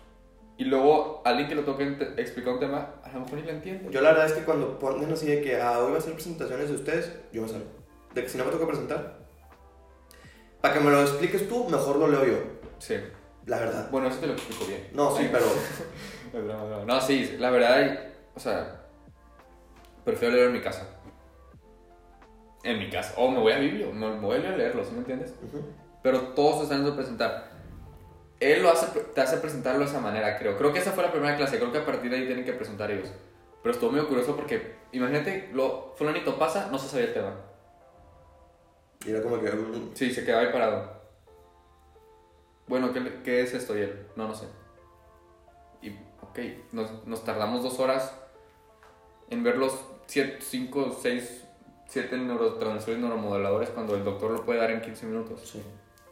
Y 0.57 0.63
luego 0.63 1.21
alguien 1.25 1.49
que 1.49 1.55
le 1.55 1.63
toque 1.63 1.97
explicar 2.17 2.53
un 2.53 2.59
tema, 2.61 2.95
a 3.03 3.11
lo 3.11 3.19
mejor 3.19 3.39
ni 3.39 3.43
lo 3.43 3.49
entiende. 3.49 3.91
Yo 3.91 3.99
la 3.99 4.11
verdad 4.11 4.27
es 4.27 4.33
que 4.33 4.45
cuando 4.45 4.79
ponen 4.79 5.11
así 5.11 5.27
de 5.27 5.41
que 5.41 5.61
ah, 5.61 5.79
hoy 5.79 5.91
va 5.91 5.97
a 5.97 6.01
ser 6.01 6.13
presentaciones 6.13 6.69
de 6.69 6.75
ustedes, 6.75 7.11
yo 7.33 7.41
me 7.41 7.49
salgo. 7.49 7.65
De 8.13 8.23
que 8.23 8.29
si 8.29 8.37
no 8.37 8.45
me 8.45 8.51
toca 8.51 8.65
presentar, 8.65 9.17
para 10.61 10.73
que 10.73 10.79
me 10.79 10.89
lo 10.91 11.01
expliques 11.01 11.49
tú, 11.49 11.67
mejor 11.67 11.97
lo 11.97 12.07
leo 12.07 12.25
yo. 12.25 12.37
Sí. 12.79 12.95
La 13.45 13.59
verdad. 13.59 13.89
Bueno, 13.91 14.07
eso 14.07 14.19
te 14.19 14.27
lo 14.27 14.33
explico 14.33 14.65
bien. 14.65 14.87
No, 14.93 15.15
sí, 15.15 15.27
pero. 15.31 15.45
No, 16.85 17.01
sí, 17.01 17.35
la 17.39 17.49
verdad, 17.49 18.07
o 18.33 18.39
sea, 18.39 18.85
prefiero 20.05 20.33
leer 20.33 20.47
en 20.47 20.53
mi 20.53 20.61
casa. 20.61 20.87
En 22.63 22.79
mi 22.79 22.89
casa. 22.89 23.13
O 23.17 23.29
me 23.31 23.39
voy 23.39 23.53
a 23.53 23.57
Biblio, 23.57 23.91
me, 23.91 24.07
me 24.07 24.19
voy 24.19 24.37
a 24.37 24.39
leer 24.39 24.53
a 24.53 24.57
leerlo, 24.57 24.83
¿sí 24.83 24.91
me 24.91 24.99
entiendes? 24.99 25.33
Pero 26.03 26.19
todos 26.29 26.57
te 26.57 26.63
están 26.63 26.79
haciendo 26.79 26.95
presentar. 26.95 27.51
Él 28.39 28.63
lo 28.63 28.71
hace, 28.71 28.99
te 28.99 29.21
hace 29.21 29.37
presentarlo 29.37 29.81
de 29.81 29.85
esa 29.85 29.99
manera, 29.99 30.37
creo. 30.37 30.57
Creo 30.57 30.73
que 30.73 30.79
esa 30.79 30.91
fue 30.91 31.03
la 31.03 31.11
primera 31.11 31.37
clase, 31.37 31.57
creo 31.57 31.71
que 31.71 31.77
a 31.79 31.85
partir 31.85 32.09
de 32.09 32.17
ahí 32.17 32.25
tienen 32.25 32.45
que 32.45 32.53
presentar 32.53 32.89
ellos. 32.89 33.11
Pero 33.61 33.73
estuvo 33.73 33.91
muy 33.91 34.01
curioso 34.01 34.35
porque, 34.35 34.75
imagínate, 34.91 35.49
lo 35.53 35.93
fulanito 35.95 36.39
pasa, 36.39 36.69
no 36.71 36.79
se 36.79 36.87
sabía 36.87 37.07
el 37.07 37.13
tema. 37.13 37.35
y 39.05 39.11
era 39.11 39.21
como 39.21 39.39
que 39.39 39.51
mm, 39.51 39.91
Sí, 39.93 40.11
se 40.11 40.25
quedaba 40.25 40.41
ahí 40.41 40.51
parado. 40.51 41.01
Bueno, 42.67 42.91
¿qué, 42.93 43.21
qué 43.23 43.41
es 43.41 43.53
esto? 43.53 43.77
Y 43.77 43.81
él, 43.81 44.07
no, 44.15 44.27
no 44.27 44.33
sé. 44.33 44.47
Y, 45.83 45.89
ok, 46.21 46.39
nos, 46.71 47.05
nos 47.05 47.23
tardamos 47.23 47.61
dos 47.61 47.79
horas 47.79 48.15
en 49.29 49.43
ver 49.43 49.57
los 49.57 49.73
5, 50.07 50.97
6, 50.99 51.47
7 51.91 52.17
neurotransmisores 52.19 53.01
neuromoduladores 53.01 53.69
cuando 53.71 53.95
el 53.95 54.05
doctor 54.05 54.31
lo 54.31 54.45
puede 54.45 54.59
dar 54.59 54.71
en 54.71 54.79
15 54.79 55.05
minutos. 55.07 55.41
Sí. 55.43 55.61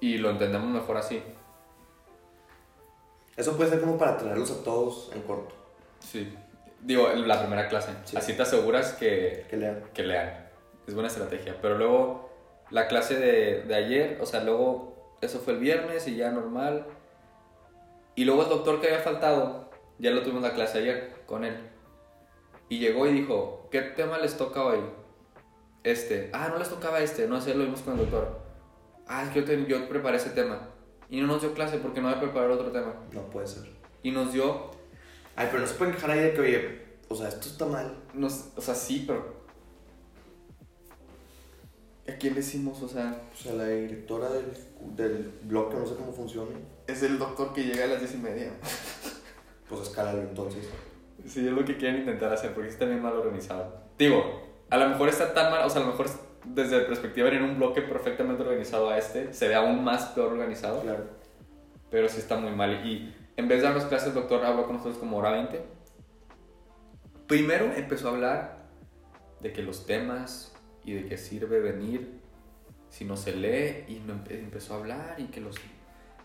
Y 0.01 0.17
lo 0.17 0.29
entendemos 0.29 0.69
mejor 0.69 0.97
así. 0.97 1.23
Eso 3.37 3.55
puede 3.55 3.69
ser 3.69 3.79
como 3.79 3.97
para 3.97 4.17
traerlos 4.17 4.51
a 4.51 4.61
todos 4.61 5.09
en 5.15 5.21
corto. 5.21 5.55
Sí. 5.99 6.35
Digo, 6.81 7.07
la 7.13 7.39
primera 7.39 7.69
clase. 7.69 7.93
Sí. 8.03 8.17
Así 8.17 8.33
te 8.33 8.41
aseguras 8.41 8.91
que, 8.91 9.45
Que 9.49 9.55
lean. 9.55 9.83
que 9.93 10.03
lean. 10.03 10.49
Es 10.85 10.95
buena 10.95 11.07
estrategia. 11.07 11.55
Pero 11.61 11.77
luego, 11.77 12.29
la 12.71 12.89
clase 12.89 13.17
de, 13.17 13.63
de 13.63 13.75
ayer, 13.75 14.17
o 14.19 14.25
sea, 14.25 14.43
luego, 14.43 15.15
eso 15.21 15.39
fue 15.39 15.53
el 15.53 15.59
viernes 15.59 16.05
y 16.09 16.17
ya 16.17 16.29
normal. 16.31 16.87
Y 18.15 18.25
luego 18.25 18.43
el 18.43 18.49
doctor 18.49 18.81
que 18.81 18.87
había 18.87 18.99
faltado, 18.99 19.69
ya 19.97 20.11
lo 20.11 20.23
tuvimos 20.23 20.41
la 20.41 20.53
clase 20.53 20.79
ayer 20.79 21.23
con 21.25 21.45
él. 21.45 21.55
Y 22.67 22.79
llegó 22.79 23.07
y 23.07 23.13
dijo, 23.13 23.69
¿qué 23.71 23.79
tema 23.79 24.17
les 24.17 24.35
toca 24.35 24.61
hoy? 24.65 24.98
Este. 25.83 26.29
Ah, 26.33 26.49
no 26.49 26.57
les 26.59 26.69
tocaba 26.69 26.99
este. 27.01 27.27
No 27.27 27.39
sé, 27.41 27.53
lo 27.55 27.63
vimos 27.63 27.81
con 27.81 27.93
el 27.93 27.99
doctor. 27.99 28.39
Ah, 29.07 29.23
es 29.23 29.29
que 29.29 29.39
yo, 29.39 29.45
te- 29.45 29.65
yo 29.65 29.87
preparé 29.89 30.17
ese 30.17 30.31
tema. 30.31 30.69
Y 31.09 31.21
no 31.21 31.27
nos 31.27 31.41
dio 31.41 31.53
clase 31.53 31.77
porque 31.77 32.01
no 32.01 32.09
había 32.09 32.21
preparado 32.21 32.53
otro 32.53 32.71
tema. 32.71 32.93
No 33.13 33.21
puede 33.29 33.47
ser. 33.47 33.63
Y 34.03 34.11
nos 34.11 34.31
dio 34.33 34.69
Ay, 35.35 35.47
pero 35.49 35.61
no 35.61 35.67
se 35.67 35.75
pueden 35.75 35.93
quejar 35.95 36.11
ahí 36.11 36.19
de 36.19 36.33
que, 36.33 36.41
oye, 36.41 36.81
o 37.07 37.15
sea, 37.15 37.29
esto 37.29 37.47
está 37.47 37.65
mal. 37.65 37.95
Nos, 38.13 38.49
o 38.57 38.61
sea, 38.61 38.75
sí, 38.75 39.05
pero. 39.07 39.39
¿A 42.07 42.11
quién 42.17 42.33
le 42.33 42.39
hicimos? 42.41 42.81
O 42.81 42.87
sea, 42.87 43.21
O 43.33 43.37
sea, 43.37 43.53
la 43.53 43.67
directora 43.67 44.29
del, 44.29 44.45
del 44.95 45.31
blog, 45.43 45.69
que 45.71 45.77
no 45.77 45.85
sé 45.87 45.95
cómo 45.95 46.11
funciona, 46.11 46.51
es 46.87 47.03
el 47.03 47.19
doctor 47.19 47.53
que 47.53 47.63
llega 47.63 47.85
a 47.85 47.87
las 47.87 47.99
diez 47.99 48.15
y 48.15 48.17
media. 48.17 48.51
pues 49.69 49.81
escálalo 49.81 50.21
entonces. 50.21 50.67
Sí, 51.27 51.45
es 51.45 51.51
lo 51.53 51.63
que 51.65 51.77
quieren 51.77 52.01
intentar 52.01 52.33
hacer, 52.33 52.53
porque 52.53 52.69
está 52.69 52.85
bien 52.85 53.01
mal 53.01 53.13
organizado. 53.13 53.81
Digo, 53.97 54.41
a 54.69 54.77
lo 54.77 54.89
mejor 54.89 55.09
está 55.09 55.33
tan 55.33 55.51
mal, 55.51 55.65
o 55.65 55.69
sea, 55.69 55.81
a 55.81 55.85
lo 55.85 55.91
mejor 55.91 56.07
desde 56.45 56.79
la 56.81 56.87
perspectiva 56.87 57.29
de 57.29 57.37
en 57.37 57.43
un 57.43 57.57
bloque 57.57 57.81
perfectamente 57.81 58.43
organizado 58.43 58.89
a 58.89 58.97
este, 58.97 59.33
se 59.33 59.47
ve 59.47 59.55
aún 59.55 59.83
más 59.83 60.05
peor 60.07 60.31
organizado, 60.33 60.81
Claro. 60.81 61.05
pero 61.91 62.07
sí 62.09 62.19
está 62.19 62.37
muy 62.37 62.51
mal. 62.51 62.85
Y 62.85 63.13
en 63.37 63.47
vez 63.47 63.59
de 63.59 63.65
darnos 63.67 63.85
clases, 63.85 64.09
el 64.09 64.13
doctor 64.15 64.43
habló 64.45 64.65
con 64.65 64.77
nosotros 64.77 64.97
como 64.99 65.17
hora 65.17 65.31
20. 65.31 65.61
Primero 67.27 67.71
empezó 67.75 68.09
a 68.09 68.11
hablar 68.11 68.57
de 69.41 69.53
que 69.53 69.61
los 69.61 69.85
temas 69.85 70.53
y 70.83 70.93
de 70.93 71.05
qué 71.05 71.17
sirve 71.17 71.59
venir 71.59 72.19
si 72.89 73.05
no 73.05 73.15
se 73.15 73.35
lee 73.35 73.85
y 73.87 73.99
no 74.05 74.13
empe- 74.15 74.39
empezó 74.39 74.73
a 74.73 74.77
hablar 74.77 75.15
y 75.19 75.25
que 75.25 75.39
los 75.41 75.55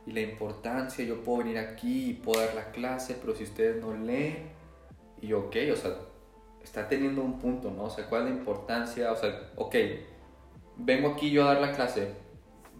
y 0.06 0.12
la 0.12 0.20
importancia 0.20 1.04
yo 1.04 1.22
puedo 1.22 1.38
venir 1.38 1.58
aquí 1.58 2.10
y 2.10 2.12
puedo 2.14 2.40
dar 2.40 2.54
la 2.54 2.70
clase 2.72 3.16
pero 3.20 3.34
si 3.34 3.44
ustedes 3.44 3.80
no 3.82 3.94
leen 3.94 4.50
y 5.20 5.28
yo 5.28 5.40
ok 5.40 5.56
o 5.72 5.76
sea 5.76 5.90
está 6.64 6.88
teniendo 6.88 7.22
un 7.22 7.38
punto 7.38 7.70
no 7.70 7.84
o 7.84 7.90
sea 7.90 8.06
cuál 8.08 8.22
es 8.22 8.30
la 8.30 8.36
importancia 8.36 9.12
o 9.12 9.16
sea 9.16 9.50
ok 9.56 9.74
vengo 10.76 11.10
aquí 11.10 11.30
yo 11.30 11.44
a 11.44 11.54
dar 11.54 11.60
la 11.60 11.72
clase 11.72 12.14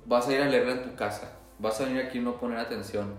vas 0.06 0.28
a 0.28 0.32
ir 0.32 0.40
a 0.42 0.46
leerla 0.46 0.72
en 0.72 0.82
tu 0.82 0.96
casa 0.96 1.32
vas 1.58 1.80
a 1.80 1.84
venir 1.84 2.02
aquí 2.02 2.18
y 2.18 2.22
no 2.22 2.38
poner 2.38 2.58
atención 2.58 3.14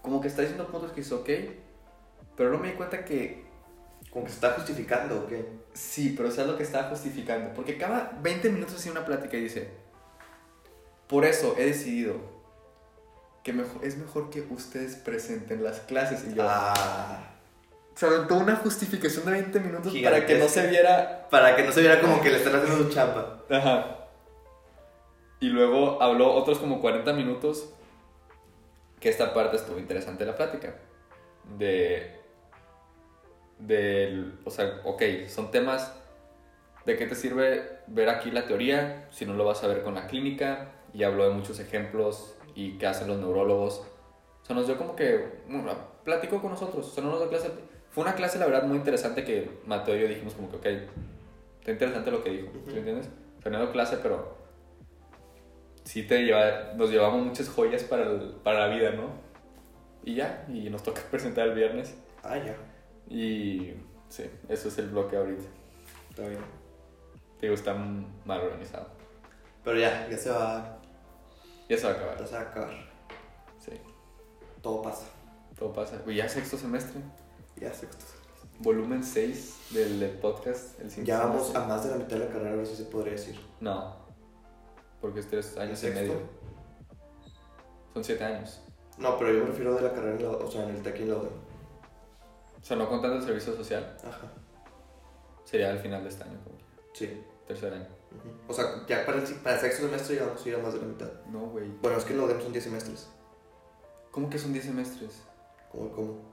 como 0.00 0.20
que 0.20 0.28
está 0.28 0.42
diciendo 0.42 0.66
puntos 0.68 0.92
que 0.92 1.00
es 1.02 1.12
ok 1.12 1.28
pero 2.36 2.50
no 2.50 2.58
me 2.58 2.68
di 2.68 2.74
cuenta 2.74 3.04
que 3.04 3.44
Como 4.10 4.24
que 4.24 4.30
se 4.30 4.36
está 4.36 4.52
justificando, 4.52 5.20
¿o 5.22 5.26
qué? 5.26 5.46
Sí, 5.74 6.14
pero 6.16 6.28
eso 6.28 6.42
es 6.42 6.46
lo 6.46 6.56
que 6.56 6.64
estaba 6.64 6.88
justificando. 6.90 7.54
Porque 7.54 7.78
cada 7.78 8.18
20 8.22 8.50
minutos 8.50 8.76
hacía 8.76 8.92
una 8.92 9.04
plática 9.06 9.36
y 9.36 9.42
dice, 9.42 9.70
por 11.08 11.24
eso 11.24 11.54
he 11.56 11.64
decidido 11.66 12.16
que 13.42 13.52
mejor, 13.52 13.84
es 13.84 13.96
mejor 13.96 14.28
que 14.30 14.42
ustedes 14.50 14.96
presenten 14.96 15.62
las 15.64 15.80
clases. 15.80 16.24
Y 16.26 16.34
yo, 16.34 16.42
Ah. 16.46 17.31
Se 17.94 18.06
aventó 18.06 18.36
una 18.36 18.56
justificación 18.56 19.26
de 19.26 19.32
20 19.32 19.60
minutos 19.60 19.92
para 20.02 20.26
que 20.26 20.34
no 20.34 20.46
Gigantesca. 20.46 20.62
se 20.62 20.66
viera... 20.68 21.28
Para 21.30 21.56
que 21.56 21.62
no 21.62 21.72
se 21.72 21.80
viera 21.80 22.00
como 22.00 22.20
que 22.20 22.30
le 22.30 22.36
están 22.38 22.56
haciendo 22.56 22.84
su 22.84 22.90
chamba. 22.90 23.42
Ajá. 23.50 23.98
Y 25.40 25.48
luego 25.48 26.00
habló 26.02 26.32
otros 26.32 26.58
como 26.58 26.80
40 26.80 27.12
minutos, 27.12 27.74
que 29.00 29.08
esta 29.08 29.34
parte 29.34 29.56
estuvo 29.56 29.78
interesante 29.78 30.24
la 30.24 30.36
plática. 30.36 30.76
De... 31.58 32.20
Del... 33.58 34.38
O 34.44 34.50
sea, 34.50 34.80
ok, 34.84 35.02
son 35.28 35.50
temas... 35.50 35.94
¿De 36.86 36.96
qué 36.96 37.06
te 37.06 37.14
sirve 37.14 37.78
ver 37.86 38.08
aquí 38.08 38.32
la 38.32 38.46
teoría 38.46 39.08
si 39.12 39.24
no 39.24 39.34
lo 39.34 39.44
vas 39.44 39.62
a 39.62 39.68
ver 39.68 39.82
con 39.82 39.94
la 39.94 40.08
clínica? 40.08 40.72
Y 40.92 41.04
habló 41.04 41.28
de 41.28 41.34
muchos 41.34 41.60
ejemplos 41.60 42.36
y 42.54 42.76
qué 42.78 42.86
hacen 42.86 43.06
los 43.06 43.18
neurólogos. 43.18 43.86
O 44.42 44.44
sea, 44.44 44.56
nos 44.56 44.66
dio 44.66 44.76
como 44.76 44.96
que... 44.96 45.42
Bueno, 45.46 45.76
platicó 46.04 46.40
con 46.40 46.50
nosotros. 46.50 46.86
O 46.86 46.90
sea, 46.90 47.04
no 47.04 47.10
nos 47.10 47.20
dio 47.20 47.28
clase... 47.28 47.50
Fue 47.92 48.02
una 48.04 48.14
clase, 48.14 48.38
la 48.38 48.46
verdad, 48.46 48.64
muy 48.64 48.76
interesante 48.78 49.22
que 49.24 49.60
Mateo 49.66 49.96
y 49.96 50.00
yo 50.00 50.08
dijimos 50.08 50.34
como 50.34 50.50
que, 50.50 50.56
ok, 50.56 50.66
está 51.60 51.70
interesante 51.72 52.10
lo 52.10 52.24
que 52.24 52.30
dijo. 52.30 52.48
¿Sí 52.52 52.58
Ujú. 52.58 52.70
me 52.72 52.78
entiendes? 52.78 53.08
O 53.38 53.42
sea, 53.42 53.52
no 53.52 53.58
dio 53.58 53.70
clase, 53.72 53.98
pero... 54.02 54.36
Sí 55.84 56.04
te 56.04 56.22
lleva, 56.24 56.72
nos 56.76 56.90
llevamos 56.90 57.26
muchas 57.26 57.48
joyas 57.48 57.82
para, 57.84 58.04
el- 58.04 58.36
para 58.42 58.66
la 58.68 58.74
vida, 58.74 58.92
¿no? 58.92 59.10
Y 60.04 60.14
ya, 60.14 60.44
y 60.48 60.70
nos 60.70 60.82
toca 60.82 61.02
presentar 61.10 61.48
el 61.48 61.54
viernes. 61.54 61.94
Ah, 62.22 62.38
ya. 62.38 62.56
Y 63.08 63.74
sí, 64.08 64.24
eso 64.48 64.68
es 64.68 64.78
el 64.78 64.88
bloque 64.88 65.16
ahorita. 65.16 65.44
Está 66.10 66.22
bien. 66.28 66.40
Te 67.38 67.46
digo, 67.46 67.54
está 67.54 67.74
mal 67.74 68.40
organizado. 68.40 68.88
Pero 69.64 69.78
ya, 69.78 70.08
ya 70.08 70.16
se 70.16 70.30
va. 70.30 70.78
Ya 71.68 71.76
se 71.76 71.84
va 71.86 71.92
a 71.92 71.96
acabar. 71.96 72.18
Ya 72.20 72.26
se 72.26 72.34
va 72.34 72.40
a 72.40 72.44
acabar. 72.44 72.70
Sí, 73.58 73.72
Todo 74.62 74.82
pasa. 74.82 75.06
todo 75.58 75.72
pasa. 75.72 76.00
Y 76.06 76.14
ya 76.14 76.28
sexto 76.28 76.56
semestre, 76.56 77.00
Ya 77.56 77.72
sexto. 77.72 78.04
volumen 78.60 79.02
6 79.04 79.56
del, 79.70 80.00
del 80.00 80.10
podcast. 80.18 80.78
El 80.80 80.90
Ya 81.04 81.18
vamos 81.20 81.46
semestre. 81.48 81.62
a 81.62 81.66
más 81.66 81.84
de 81.84 81.90
la 81.90 81.96
mitad 81.96 82.16
de 82.16 82.18
la 82.26 82.28
carrera, 82.32 82.52
a 82.52 82.56
ver 82.56 82.66
si 82.66 82.76
se 82.76 82.84
podría 82.84 83.12
decir. 83.12 83.38
No, 83.60 83.96
porque 85.00 85.20
es 85.20 85.28
tres 85.28 85.56
años 85.56 85.82
y 85.84 85.88
medio. 85.90 86.14
Son 87.92 88.02
siete 88.04 88.24
años. 88.24 88.60
No, 88.98 89.18
pero 89.18 89.32
yo 89.32 89.40
me 89.40 89.46
refiero 89.46 89.74
de 89.74 89.82
la 89.82 89.92
carrera, 89.92 90.16
en 90.16 90.22
la, 90.22 90.30
o 90.30 90.50
sea, 90.50 90.64
en 90.64 90.70
el 90.76 90.82
TEC 90.82 91.00
y 91.00 91.02
en 91.02 91.08
la 91.10 91.16
UDEM. 91.16 91.32
O 92.60 92.64
sea, 92.64 92.76
no 92.76 92.88
contando 92.88 93.16
el 93.16 93.22
servicio 93.22 93.54
social, 93.56 93.96
Ajá. 94.04 94.30
sería 95.44 95.70
al 95.70 95.78
final 95.78 96.02
de 96.02 96.08
este 96.08 96.22
año, 96.24 96.38
como 96.44 96.56
Sí. 96.94 97.22
tercer 97.46 97.72
año. 97.74 97.86
Ujú. 98.12 98.30
O 98.48 98.54
sea, 98.54 98.86
ya 98.86 99.04
para 99.04 99.18
el, 99.18 99.34
para 99.36 99.56
el 99.56 99.60
sexto 99.60 99.82
semestre 99.86 100.16
ya 100.16 100.26
vamos 100.26 100.44
a 100.44 100.48
ir 100.48 100.54
a 100.54 100.58
más 100.58 100.72
de 100.74 100.80
la 100.80 100.86
mitad. 100.86 101.10
No, 101.30 101.40
güey. 101.46 101.68
Bueno, 101.82 101.98
es 101.98 102.04
que 102.04 102.12
en 102.12 102.18
la 102.20 102.24
UDEM 102.26 102.40
son 102.42 102.52
10 102.52 102.64
semestres. 102.64 103.08
¿Cómo 104.10 104.28
que 104.30 104.38
son 104.38 104.52
10 104.52 104.66
semestres? 104.66 105.22
¿Cómo? 105.72 105.90
¿Cómo? 105.90 106.31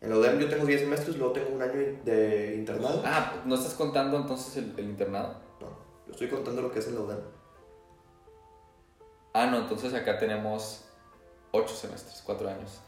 En 0.00 0.10
la 0.10 0.16
UDEM 0.18 0.38
yo 0.38 0.48
tengo 0.48 0.64
10 0.64 0.82
semestres, 0.82 1.16
luego 1.16 1.32
tengo 1.32 1.48
un 1.50 1.60
año 1.62 1.98
de 2.04 2.54
internado. 2.56 3.02
Ah, 3.04 3.42
¿no 3.44 3.54
estás 3.56 3.74
contando 3.74 4.16
entonces 4.16 4.56
el, 4.56 4.72
el 4.78 4.84
internado? 4.90 5.34
No, 5.60 5.66
yo 6.06 6.12
estoy 6.12 6.28
contando 6.28 6.62
lo 6.62 6.70
que 6.70 6.78
es 6.78 6.86
en 6.86 6.94
la 6.94 7.00
UDEM. 7.00 7.18
Ah, 9.34 9.46
no, 9.46 9.58
entonces 9.58 9.92
acá 9.94 10.18
tenemos 10.18 10.84
8 11.52 11.74
semestres, 11.74 12.22
4 12.24 12.48
años. 12.48 12.80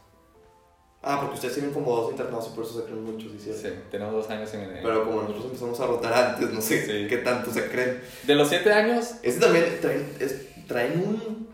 Ah, 1.03 1.17
porque 1.19 1.35
ustedes 1.35 1.55
tienen 1.55 1.73
como 1.73 1.95
dos 1.95 2.11
internados 2.11 2.49
y 2.51 2.55
por 2.55 2.63
eso 2.63 2.77
se 2.79 2.85
creen 2.85 3.03
muchos, 3.03 3.31
Sí, 3.41 3.51
¿sí? 3.53 3.69
tenemos 3.89 4.13
2 4.13 4.29
años 4.29 4.53
en 4.53 4.61
el... 4.61 4.83
Pero 4.83 5.03
como 5.03 5.21
nosotros 5.23 5.45
empezamos 5.45 5.79
a 5.79 5.87
rotar 5.87 6.13
antes, 6.13 6.51
no 6.53 6.61
sé 6.61 6.85
Sí. 6.85 7.07
qué 7.07 7.17
tanto 7.17 7.51
se 7.51 7.67
creen. 7.69 8.01
De 8.23 8.35
los 8.35 8.47
7 8.49 8.71
años, 8.71 9.15
Este 9.23 9.41
también 9.41 9.65
traen, 9.81 10.15
es- 10.19 10.65
traen 10.67 10.99
un. 10.99 11.49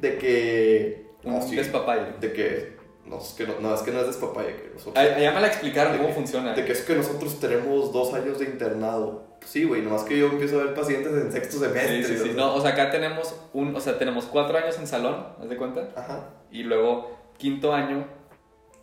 de 0.00 0.18
que. 0.18 1.06
un 1.24 1.34
no, 1.34 1.42
sí, 1.46 1.56
despapalle. 1.56 2.12
De 2.20 2.32
que. 2.32 2.73
No, 3.06 3.18
es 3.20 3.32
que 3.34 3.46
no, 3.46 3.60
no, 3.60 3.74
es 3.74 3.82
que 3.82 3.90
no 3.90 4.00
es 4.00 4.06
despapaya, 4.06 4.48
que 4.56 4.70
nosotros. 4.72 4.96
Allá 4.96 5.30
me 5.32 5.40
la 5.40 5.46
explicaron 5.48 5.92
De 5.92 5.98
cómo 5.98 6.08
que- 6.08 6.14
funciona. 6.14 6.54
De 6.54 6.64
que 6.64 6.72
es 6.72 6.80
que 6.82 6.94
nosotros 6.94 7.38
tenemos 7.38 7.92
dos 7.92 8.14
años 8.14 8.38
de 8.38 8.46
internado. 8.46 9.24
Sí, 9.44 9.64
güey, 9.64 9.82
nomás 9.82 10.04
que 10.04 10.16
yo 10.18 10.26
empiezo 10.28 10.58
a 10.60 10.64
ver 10.64 10.74
pacientes 10.74 11.12
en 11.12 11.30
sexto 11.30 11.58
semestre. 11.58 12.02
Sí, 12.02 12.14
sí, 12.14 12.14
o 12.14 12.24
sí. 12.24 12.24
sea. 12.30 12.34
No, 12.34 12.54
o 12.54 12.60
sea, 12.62 12.70
acá 12.70 12.90
tenemos 12.90 13.34
un, 13.52 13.76
o 13.76 13.80
sea, 13.80 13.98
tenemos 13.98 14.24
4 14.24 14.56
años 14.56 14.78
en 14.78 14.86
salón, 14.86 15.26
¿haz 15.38 15.48
de 15.48 15.56
cuenta? 15.58 15.90
Ajá. 15.94 16.30
Y 16.50 16.62
luego 16.62 17.14
quinto 17.36 17.74
año, 17.74 18.06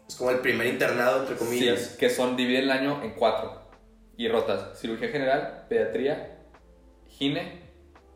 Es 0.07 0.15
como 0.17 0.30
el 0.30 0.39
primer 0.39 0.67
internado, 0.67 1.22
entre 1.22 1.36
comillas. 1.36 1.80
sí, 1.82 1.97
que 1.97 2.09
son, 2.11 2.36
dividen 2.38 2.65
el 2.65 2.72
año 2.72 3.01
en 3.03 3.11
4. 3.15 3.59
Y 4.17 4.28
rotas, 4.28 4.80
cirugía 4.80 5.07
general, 5.09 5.65
pediatría, 5.67 6.38
gine 7.07 7.61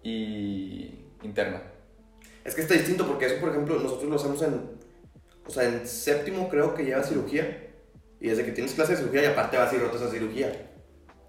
y 0.03 0.99
interna. 1.23 1.63
Es 2.43 2.53
que 2.53 2.61
está 2.61 2.75
distinto 2.75 3.07
porque 3.07 3.25
eso, 3.25 3.39
por 3.39 3.49
ejemplo, 3.49 3.79
nosotros 3.79 4.07
lo 4.09 4.15
hacemos 4.17 4.41
en. 4.43 4.74
O 5.47 5.49
sea, 5.51 5.63
en 5.63 5.87
séptimo 5.87 6.49
creo 6.49 6.73
que 6.73 6.83
lleva 6.85 7.03
cirugía. 7.03 7.61
Y 8.19 8.29
desde 8.29 8.45
que 8.45 8.51
tienes 8.51 8.73
clase 8.73 8.93
de 8.93 8.97
cirugía 8.99 9.23
y 9.23 9.25
aparte 9.25 9.57
vas 9.57 9.71
y 9.73 9.77
rotas 9.77 10.01
a 10.01 10.09
cirugía. 10.09 10.71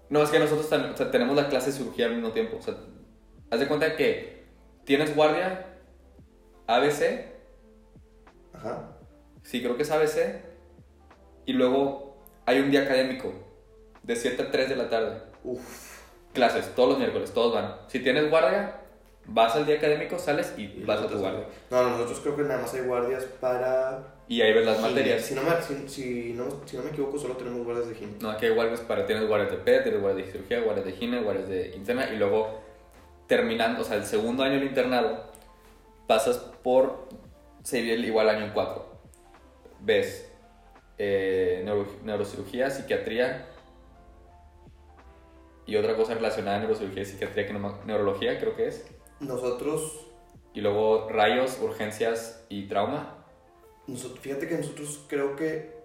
No, 0.09 0.23
es 0.23 0.29
que 0.29 0.39
nosotros 0.39 0.69
tam- 0.71 0.93
o 0.93 0.97
sea, 0.97 1.11
tenemos 1.11 1.35
la 1.35 1.49
clase 1.49 1.67
de 1.71 1.77
cirugía 1.77 2.05
al 2.07 2.13
mismo 2.15 2.31
tiempo. 2.31 2.57
O 2.57 2.61
sea, 2.61 2.75
haz 3.51 3.59
de 3.59 3.67
cuenta 3.67 3.95
que 3.95 4.45
tienes 4.85 5.13
guardia 5.15 5.65
ABC, 6.65 7.25
Ajá. 8.53 8.97
sí, 9.43 9.61
creo 9.61 9.75
que 9.75 9.83
es 9.83 9.91
ABC, 9.91 10.41
y 11.45 11.53
luego 11.53 12.25
hay 12.45 12.59
un 12.59 12.71
día 12.71 12.83
académico 12.83 13.33
de 14.03 14.15
7 14.15 14.41
a 14.43 14.51
3 14.51 14.69
de 14.69 14.75
la 14.77 14.89
tarde. 14.89 15.21
Uf. 15.43 15.97
Clases, 16.33 16.73
todos 16.75 16.89
los 16.89 16.97
miércoles, 16.99 17.31
todos 17.33 17.53
van. 17.53 17.75
Si 17.87 17.99
tienes 17.99 18.29
guardia, 18.29 18.76
Vas 19.29 19.55
al 19.55 19.65
día 19.65 19.75
académico, 19.75 20.17
sales 20.17 20.53
y, 20.57 20.63
Y 20.63 20.83
vas 20.85 21.01
a 21.01 21.07
tu 21.07 21.17
guardia. 21.19 21.45
No, 21.69 21.83
no, 21.83 21.89
nosotros 21.91 22.21
creo 22.21 22.35
que 22.37 22.43
nada 22.43 22.61
más 22.61 22.73
hay 22.73 22.81
guardias 22.81 23.25
para. 23.25 24.15
Y 24.29 24.41
ahí 24.41 24.53
ves 24.53 24.65
las 24.65 24.77
gine. 24.77 24.89
materias. 24.89 25.21
Si 25.23 25.35
no, 25.35 25.41
me, 25.43 25.61
si, 25.61 25.89
si 25.89 26.33
no, 26.33 26.45
si 26.65 26.77
no 26.77 26.83
me 26.83 26.89
equivoco, 26.91 27.17
solo 27.19 27.35
tenemos 27.35 27.63
guardias 27.65 27.89
de 27.89 27.95
gine. 27.95 28.13
No, 28.21 28.29
aquí 28.31 28.45
hay 28.45 28.53
guardias 28.53 28.79
para, 28.81 29.05
tienes 29.05 29.27
guardias 29.27 29.51
de 29.51 29.57
PET, 29.57 29.83
tienes 29.83 30.01
guardias 30.01 30.25
de 30.27 30.31
cirugía, 30.31 30.61
guardias 30.61 30.85
de 30.85 30.91
gine, 30.93 31.21
guardias 31.21 31.49
de 31.49 31.75
interna 31.75 32.09
y 32.09 32.17
luego 32.17 32.61
terminando, 33.27 33.81
o 33.81 33.83
sea, 33.83 33.97
el 33.97 34.05
segundo 34.05 34.43
año 34.43 34.53
del 34.55 34.63
internado, 34.63 35.25
pasas 36.07 36.37
por, 36.63 37.09
se 37.63 37.77
divide 37.77 38.07
igual 38.07 38.29
año 38.29 38.45
en 38.45 38.51
cuatro. 38.51 38.85
Ves 39.81 40.31
eh, 40.97 41.61
neuro- 41.65 41.97
neurocirugía, 42.03 42.69
psiquiatría 42.69 43.45
y 45.65 45.75
otra 45.75 45.95
cosa 45.97 46.13
relacionada 46.13 46.57
a 46.57 46.59
neurocirugía 46.61 47.01
y 47.01 47.05
psiquiatría, 47.05 47.45
que 47.45 47.53
no 47.53 47.79
neurología 47.85 48.39
creo 48.39 48.55
que 48.55 48.67
es. 48.69 48.85
Nosotros, 49.19 50.05
Y 50.53 50.61
luego 50.61 51.07
rayos, 51.09 51.59
urgencias 51.61 52.43
y 52.49 52.67
trauma. 52.67 53.15
nosotros, 53.85 54.19
fíjate 54.19 54.47
que 54.47 54.57
nosotros 54.57 55.05
creo 55.07 55.35
que 55.35 55.77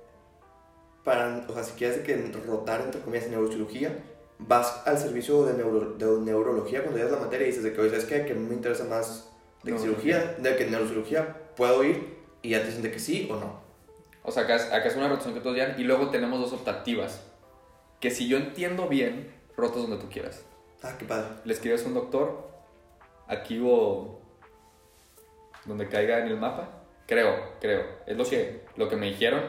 para, 1.05 1.45
o 1.49 1.53
sea, 1.53 1.65
si 1.65 1.73
quieres 1.73 1.99
que 1.99 2.17
rotar 2.47 2.81
entre 2.83 3.01
comillas 3.01 3.25
en 3.27 3.33
neurocirugía, 3.33 3.99
vas 4.39 4.83
al 4.87 4.99
servicio 4.99 5.45
de, 5.45 5.55
neuro, 5.55 5.95
de 5.95 6.21
neurología 6.21 6.83
cuando 6.83 6.99
llegas 6.99 7.13
la 7.13 7.21
materia 7.21 7.47
y 7.47 7.51
dices 7.51 7.65
de 7.65 7.73
que, 7.73 7.81
oye, 7.81 7.91
¿sabes 7.91 8.05
qué? 8.05 8.25
Que 8.25 8.35
me 8.35 8.55
interesa 8.55 8.85
más 8.85 9.31
de 9.63 9.73
que 9.73 9.79
cirugía, 9.79 10.37
de 10.39 10.57
que 10.57 10.67
neurocirugía 10.67 11.55
puedo 11.57 11.85
ir 11.85 12.19
y 12.43 12.51
ya 12.51 12.61
te 12.61 12.67
dicen 12.67 12.83
de 12.83 12.91
que 12.91 12.99
sí 12.99 13.29
o 13.31 13.37
no. 13.37 13.61
O 14.23 14.31
sea, 14.31 14.45
acá 14.45 14.57
es, 14.57 14.65
acá 14.73 14.89
es 14.89 14.97
una 14.97 15.09
rotación 15.09 15.35
que 15.35 15.41
todos 15.41 15.57
llevan 15.57 15.79
y 15.79 15.85
luego 15.85 16.11
tenemos 16.11 16.41
dos 16.41 16.53
optativas. 16.53 17.23
Que 18.01 18.11
si 18.11 18.29
yo 18.29 18.37
entiendo 18.37 18.89
bien, 18.89 19.33
rotas 19.57 19.83
donde 19.83 19.99
tú 19.99 20.09
quieras. 20.09 20.45
Ah, 20.83 20.97
qué 20.99 21.05
padre. 21.05 21.29
le 21.45 21.53
escribes 21.53 21.85
a 21.85 21.89
un 21.89 21.95
doctor, 21.95 22.52
aquí 23.33 23.61
o 23.65 24.21
donde 25.65 25.89
caiga 25.89 26.19
en 26.21 26.29
el 26.29 26.37
mapa. 26.39 26.69
Creo, 27.07 27.55
creo. 27.61 27.85
Es 28.07 28.17
lo 28.17 28.25
que, 28.25 28.65
lo 28.77 28.89
que 28.89 28.97
me 28.97 29.07
dijeron, 29.07 29.43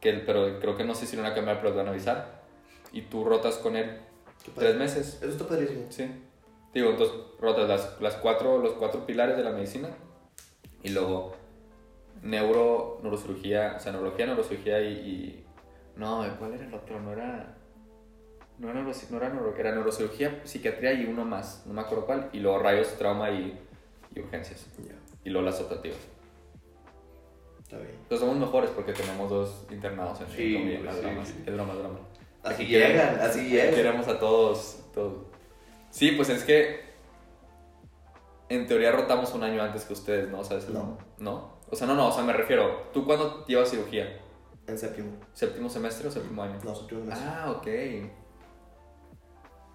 que, 0.00 0.12
pero 0.14 0.58
creo 0.60 0.76
que 0.76 0.84
no 0.84 0.94
sé 0.94 1.06
si 1.06 1.16
lo 1.16 1.22
van 1.22 1.32
a 1.32 1.34
cambiar, 1.34 1.58
pero 1.58 1.70
te 1.72 1.78
van 1.78 1.86
a 1.88 1.90
avisar. 1.90 2.42
Y 2.92 3.02
tú 3.02 3.24
rotas 3.24 3.56
con 3.56 3.76
él 3.76 4.00
tres 4.54 4.76
meses. 4.76 5.18
Eso 5.22 5.30
está 5.30 5.46
padrísimo. 5.46 5.86
Sí. 5.90 6.10
Digo, 6.72 6.90
entonces 6.90 7.16
rotas 7.40 7.68
las, 7.68 8.00
las 8.00 8.14
cuatro, 8.16 8.58
los 8.58 8.72
cuatro 8.74 9.04
pilares 9.06 9.36
de 9.36 9.44
la 9.44 9.50
medicina. 9.50 9.88
Y 10.82 10.90
luego 10.90 11.34
neuro, 12.22 12.98
neurocirugía, 13.02 13.74
o 13.76 13.80
sea, 13.80 13.92
neurología, 13.92 14.26
neurocirugía 14.26 14.80
y, 14.80 14.92
y- 14.92 15.46
No, 15.96 16.24
¿cuál 16.38 16.54
era 16.54 16.64
el 16.66 16.74
otro? 16.74 17.00
No 17.00 17.12
era... 17.12 17.56
No 18.58 18.70
era, 18.70 18.80
neuroci- 18.82 19.08
no 19.10 19.18
era 19.18 19.28
neuro- 19.30 19.54
era 19.56 19.72
neurocirugía, 19.72 20.40
psiquiatría 20.44 20.92
y 20.92 21.04
uno 21.04 21.24
más, 21.24 21.62
no 21.66 21.74
me 21.74 21.80
acuerdo 21.80 22.06
cuál. 22.06 22.28
Y 22.32 22.40
luego 22.40 22.58
rayos, 22.58 22.96
trauma 22.98 23.30
y, 23.30 23.58
y 24.14 24.20
urgencias. 24.20 24.66
Ya, 24.78 24.94
Y 25.24 25.30
luego 25.30 25.46
las 25.46 25.60
optativas. 25.60 25.98
está 27.62 27.76
bien. 27.76 27.90
Entonces 28.02 28.20
somos 28.20 28.36
mejores 28.36 28.70
porque 28.70 28.92
tenemos 28.92 29.30
dos 29.30 29.66
internados 29.70 30.20
en 30.22 30.28
Sí, 30.30 30.56
en 30.56 30.60
comida, 30.62 30.76
pues 30.78 30.86
las 30.86 30.94
sí, 30.96 31.00
dramas. 31.02 31.28
sí. 31.28 31.34
Es 31.46 31.54
broma. 31.54 31.72
Así 32.42 32.62
Aquí 32.62 32.66
llegan, 32.72 33.20
así 33.20 33.48
llegan. 33.48 33.74
Queremos 33.74 34.08
a 34.08 34.18
todos, 34.18 34.84
todos. 34.94 35.26
Sí, 35.90 36.12
pues 36.12 36.28
es 36.30 36.42
que 36.44 36.80
en 38.48 38.66
teoría 38.66 38.90
rotamos 38.92 39.32
un 39.34 39.42
año 39.42 39.62
antes 39.62 39.84
que 39.84 39.92
ustedes, 39.92 40.28
¿no? 40.30 40.40
O 40.40 40.44
sea, 40.44 40.58
es 40.58 40.66
el- 40.66 40.74
No. 40.74 40.98
¿No? 41.18 41.58
O 41.70 41.76
sea, 41.76 41.86
no, 41.86 41.94
no, 41.94 42.08
o 42.08 42.12
sea, 42.12 42.24
me 42.24 42.32
refiero. 42.32 42.88
¿Tú 42.92 43.04
cuándo 43.04 43.44
llevas 43.46 43.70
cirugía? 43.70 44.18
En 44.66 44.78
séptimo. 44.78 45.12
¿Séptimo 45.32 45.68
semestre 45.68 46.08
o 46.08 46.10
séptimo 46.10 46.42
año? 46.42 46.58
No, 46.64 46.74
séptimo 46.74 47.04
mes. 47.04 47.18
Ah, 47.20 47.54
ok. 47.56 47.66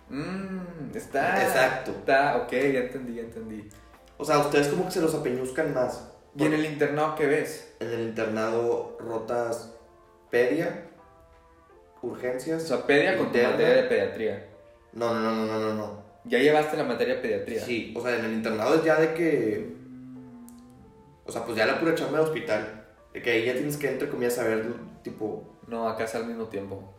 Mmm, 0.09 0.95
está. 0.95 1.43
Exacto. 1.43 1.91
Está, 1.91 2.37
ok, 2.37 2.51
ya 2.51 2.79
entendí, 2.79 3.15
ya 3.15 3.21
entendí. 3.23 3.69
O 4.17 4.25
sea, 4.25 4.39
ustedes 4.39 4.67
como 4.67 4.85
que 4.85 4.91
se 4.91 5.01
los 5.01 5.13
apeñuzcan 5.15 5.73
más. 5.73 6.09
¿Y 6.35 6.45
en 6.45 6.53
el 6.53 6.65
internado 6.65 7.15
qué 7.15 7.25
ves? 7.27 7.75
En 7.79 7.89
el 7.89 8.01
internado 8.01 8.97
rotas 8.99 9.75
pedia, 10.31 10.85
O 12.01 12.07
urgencias. 12.07 12.63
sea, 12.63 12.85
pedia 12.85 13.17
con 13.17 13.31
tu 13.31 13.37
materia 13.37 13.75
de 13.75 13.83
pediatría. 13.83 14.49
No, 14.93 15.13
no, 15.13 15.19
no, 15.21 15.35
no, 15.35 15.45
no, 15.45 15.59
no, 15.59 15.73
no. 15.73 16.03
Ya 16.25 16.39
llevaste 16.39 16.77
la 16.77 16.83
materia 16.85 17.15
de 17.15 17.21
pediatría. 17.21 17.61
Sí, 17.61 17.93
o 17.97 18.01
sea, 18.01 18.17
en 18.17 18.25
el 18.25 18.33
internado 18.33 18.75
es 18.75 18.83
ya 18.83 18.99
de 18.99 19.13
que. 19.13 19.75
O 21.25 21.31
sea, 21.31 21.43
pues 21.45 21.57
ya 21.57 21.65
la 21.65 21.79
pura 21.79 21.95
chamba 21.95 22.19
de 22.19 22.23
hospital. 22.25 22.85
De 23.13 23.21
que 23.21 23.31
ahí 23.31 23.45
ya 23.45 23.53
tienes 23.53 23.77
que, 23.77 23.89
entre 23.89 24.09
comillas, 24.09 24.35
saber, 24.35 24.73
tipo. 25.03 25.43
No, 25.67 25.87
acá 25.87 26.05
es 26.05 26.15
al 26.15 26.25
mismo 26.25 26.45
tiempo. 26.47 26.93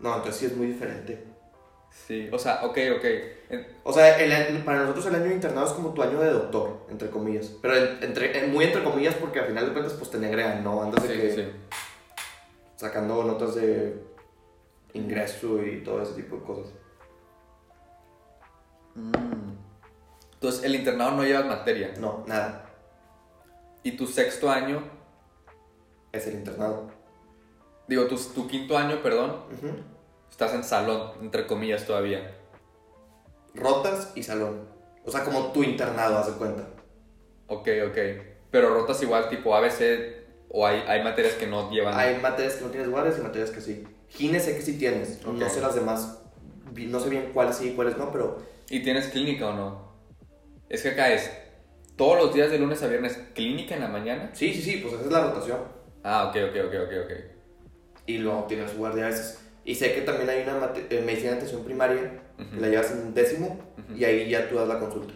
No, 0.00 0.14
entonces 0.16 0.36
sí 0.36 0.46
es 0.46 0.56
muy 0.56 0.66
diferente. 0.68 1.24
Sí, 1.90 2.28
o 2.32 2.38
sea, 2.38 2.64
ok, 2.64 2.78
ok. 2.98 3.04
O 3.82 3.92
sea, 3.92 4.18
el 4.18 4.62
para 4.62 4.80
nosotros 4.82 5.06
el 5.06 5.14
año 5.16 5.24
de 5.24 5.34
internado 5.34 5.66
es 5.66 5.72
como 5.72 5.92
tu 5.94 6.02
año 6.02 6.20
de 6.20 6.30
doctor, 6.30 6.86
entre 6.90 7.10
comillas. 7.10 7.46
Pero 7.60 7.74
en- 7.76 8.02
entre, 8.04 8.38
en- 8.44 8.52
muy 8.52 8.64
entre 8.66 8.84
comillas 8.84 9.14
porque 9.16 9.40
al 9.40 9.46
final 9.46 9.66
de 9.66 9.72
cuentas, 9.72 9.94
pues 9.94 10.10
te 10.10 10.18
negrean, 10.18 10.62
¿no? 10.62 10.82
Andas 10.82 11.02
de 11.08 11.14
sí, 11.14 11.20
que 11.20 11.34
sí. 11.34 11.48
sacando 12.76 13.24
notas 13.24 13.54
de 13.56 14.00
ingreso 14.92 15.62
y 15.64 15.82
todo 15.82 16.02
ese 16.02 16.12
tipo 16.12 16.36
de 16.36 16.42
cosas. 16.42 16.72
Mm. 18.94 19.12
Entonces, 20.34 20.64
el 20.64 20.74
internado 20.76 21.12
no 21.12 21.24
llevas 21.24 21.46
materia. 21.46 21.92
No, 21.98 22.22
nada. 22.26 22.66
Y 23.82 23.92
tu 23.96 24.06
sexto 24.06 24.50
año, 24.50 24.82
Es 26.12 26.26
el 26.26 26.34
internado. 26.34 26.90
digo, 27.86 28.06
tu, 28.06 28.16
tu 28.16 28.46
quinto 28.46 28.76
año, 28.78 29.02
perdón. 29.02 29.36
Estás 30.30 30.54
en 30.54 30.64
salón, 30.64 31.12
entre 31.20 31.46
comillas 31.46 31.84
todavía. 31.86 32.36
Rotas 33.54 34.12
y 34.14 34.22
salón. 34.22 34.68
O 35.04 35.10
sea, 35.10 35.24
como 35.24 35.52
tu 35.52 35.62
internado, 35.62 36.18
haz 36.18 36.26
de 36.26 36.32
cuenta. 36.32 36.68
Ok, 37.46 37.68
ok. 37.88 37.98
Pero 38.50 38.74
rotas 38.74 39.02
igual, 39.02 39.28
tipo 39.28 39.54
ABC, 39.54 40.26
o 40.50 40.66
hay, 40.66 40.82
hay 40.86 41.02
materias 41.02 41.34
que 41.34 41.46
no 41.46 41.70
llevan. 41.70 41.98
Hay 41.98 42.18
materias 42.20 42.54
que 42.54 42.64
no 42.64 42.70
tienes 42.70 42.90
guardias 42.90 43.18
y 43.18 43.22
materias 43.22 43.50
que 43.50 43.60
sí. 43.60 43.84
Gine 44.08 44.40
sé 44.40 44.56
que 44.56 44.62
sí 44.62 44.78
tienes. 44.78 45.20
Ok. 45.24 45.34
No 45.34 45.48
sé 45.48 45.60
las 45.60 45.74
demás. 45.74 46.22
No 46.74 47.00
sé 47.00 47.08
bien 47.08 47.30
cuáles 47.34 47.56
sí 47.56 47.70
y 47.70 47.72
cuáles 47.72 47.96
no, 47.96 48.12
pero 48.12 48.38
¿Y 48.70 48.80
tienes 48.80 49.08
clínica 49.08 49.48
o 49.48 49.52
no? 49.54 49.88
Es 50.68 50.82
que 50.82 50.90
acá 50.90 51.12
es 51.12 51.30
todos 51.96 52.18
los 52.18 52.34
días 52.34 52.50
de 52.50 52.58
lunes 52.58 52.82
a 52.82 52.86
viernes 52.86 53.18
clínica 53.34 53.74
en 53.74 53.80
la 53.80 53.88
mañana. 53.88 54.30
sí, 54.34 54.52
sí, 54.52 54.62
sí, 54.62 54.76
pues 54.82 54.94
esa 54.94 55.04
es 55.04 55.10
la 55.10 55.24
rotación. 55.26 55.58
Ah, 56.04 56.28
ok, 56.28 56.36
ok, 56.50 56.56
ok, 56.66 56.74
ok, 56.84 56.92
ok. 57.04 57.12
Y 58.06 58.18
luego 58.18 58.44
tienes 58.44 58.76
guardia 58.76 59.06
a 59.06 59.08
veces. 59.08 59.40
Y 59.68 59.74
sé 59.74 59.92
que 59.92 60.00
también 60.00 60.30
hay 60.30 60.44
una 60.44 60.72
eh, 60.74 61.02
medicina 61.04 61.32
de 61.32 61.36
atención 61.36 61.62
primaria 61.62 62.22
que 62.38 62.56
la 62.58 62.68
llevas 62.68 62.90
en 62.90 63.12
décimo 63.12 63.58
Ujú. 63.76 63.98
y 63.98 64.02
ahí 64.02 64.26
ya 64.30 64.48
tú 64.48 64.54
das 64.56 64.66
la 64.66 64.78
consulta. 64.80 65.12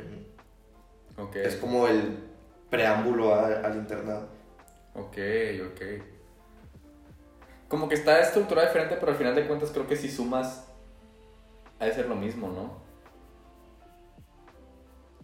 Ujú. 0.00 1.22
Ok, 1.28 1.36
Es 1.36 1.54
como 1.54 1.86
el 1.86 2.18
preámbulo 2.70 3.32
a- 3.36 3.60
al 3.60 3.76
internado. 3.76 4.26
ok, 4.94 5.16
ok. 5.70 5.82
Como 7.68 7.88
que 7.88 7.94
está 7.94 8.18
estructurada 8.18 8.66
diferente, 8.66 8.96
pero 8.98 9.12
al 9.12 9.18
final 9.18 9.36
de 9.36 9.46
cuentas 9.46 9.70
creo 9.70 9.86
que 9.86 9.94
si 9.96 10.10
sumas, 10.10 10.66
ha 11.78 11.84
de 11.84 11.92
ser 11.94 12.08
lo 12.08 12.16
mismo, 12.16 12.48
¿no? 12.48 12.82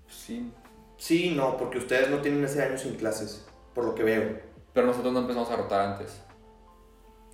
Sí. 0.07 0.53
Sí, 0.97 1.33
no, 1.35 1.57
porque 1.57 1.79
ustedes 1.79 2.09
no 2.09 2.21
tienen 2.23 2.45
ese 2.45 2.63
año 2.63 2.79
sin 2.79 2.95
clases, 2.95 3.45
por 3.75 3.85
lo 3.85 3.97
que 3.97 4.05
veo. 4.05 4.39
Pero 4.73 4.87
nosotros 4.87 5.13
no 5.13 5.21
empezamos 5.21 5.51
a 5.51 5.57
rotar 5.57 5.81
antes. 5.81 6.21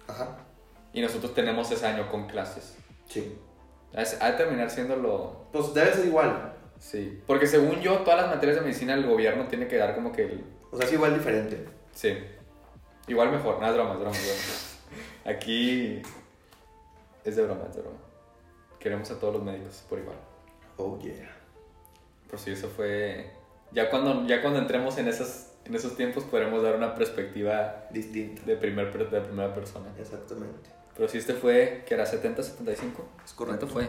Ajá. 0.09 0.39
Y 0.95 1.03
nosotros 1.03 1.35
tenemos 1.35 1.71
ese 1.71 1.85
año 1.87 2.09
con 2.11 2.27
clases. 2.27 2.77
Sí. 3.07 3.37
Ha 3.93 4.31
de- 4.31 4.37
terminar 4.37 4.71
siendo 4.71 4.97
lo... 4.97 5.47
Pues 5.53 5.75
debe 5.75 5.93
ser 5.93 6.07
igual. 6.07 6.55
Sí. 6.79 7.21
Porque 7.27 7.47
según 7.47 7.81
yo, 7.81 7.99
todas 7.99 8.21
las 8.23 8.31
materias 8.31 8.57
de 8.57 8.63
medicina 8.63 8.95
el 8.95 9.07
gobierno 9.07 9.47
tiene 9.49 9.69
que 9.69 9.77
dar 9.77 9.95
como 9.95 10.13
que 10.13 10.23
el... 10.23 10.45
O 10.71 10.77
sea, 10.77 10.87
es 10.87 10.93
igual 10.93 11.15
diferente. 11.15 11.65
Sí. 11.93 12.17
Igual 13.09 13.31
mejor. 13.31 13.57
Nada, 13.61 13.71
es 13.71 13.77
broma, 13.77 13.95
es 13.95 14.01
broma. 14.01 14.17
Aquí 15.25 16.01
es 17.25 17.37
de 17.37 17.43
broma, 17.43 17.65
es 17.69 17.77
de 17.77 17.83
broma. 17.83 17.99
Queremos 18.79 19.11
a 19.11 19.19
todos 19.19 19.35
los 19.35 19.43
médicos 19.43 19.85
por 19.89 19.99
igual. 19.99 20.17
Oh, 20.77 20.99
yeah. 21.01 21.31
Por 22.31 22.39
si 22.39 22.53
eso 22.53 22.69
fue... 22.69 23.31
Ya 23.73 23.91
cuando, 23.91 24.27
ya 24.27 24.41
cuando 24.43 24.61
entremos 24.61 24.97
en, 24.99 25.09
esas, 25.09 25.55
en 25.65 25.75
esos 25.75 25.97
tiempos 25.97 26.23
podremos 26.25 26.63
dar 26.63 26.77
una 26.77 26.95
perspectiva 26.95 27.87
Distinto. 27.91 28.43
de, 28.45 28.57
primer, 28.57 28.93
de 29.11 29.21
primera 29.21 29.53
persona. 29.53 29.87
Exactamente. 29.99 30.71
Pero 30.97 31.09
si 31.09 31.19
este 31.19 31.35
fue, 31.35 31.85
que 31.87 31.95
era 31.95 32.07
70, 32.07 32.43
75. 32.43 33.05
Es 33.25 33.33
correcto. 33.33 33.67
fue? 33.67 33.89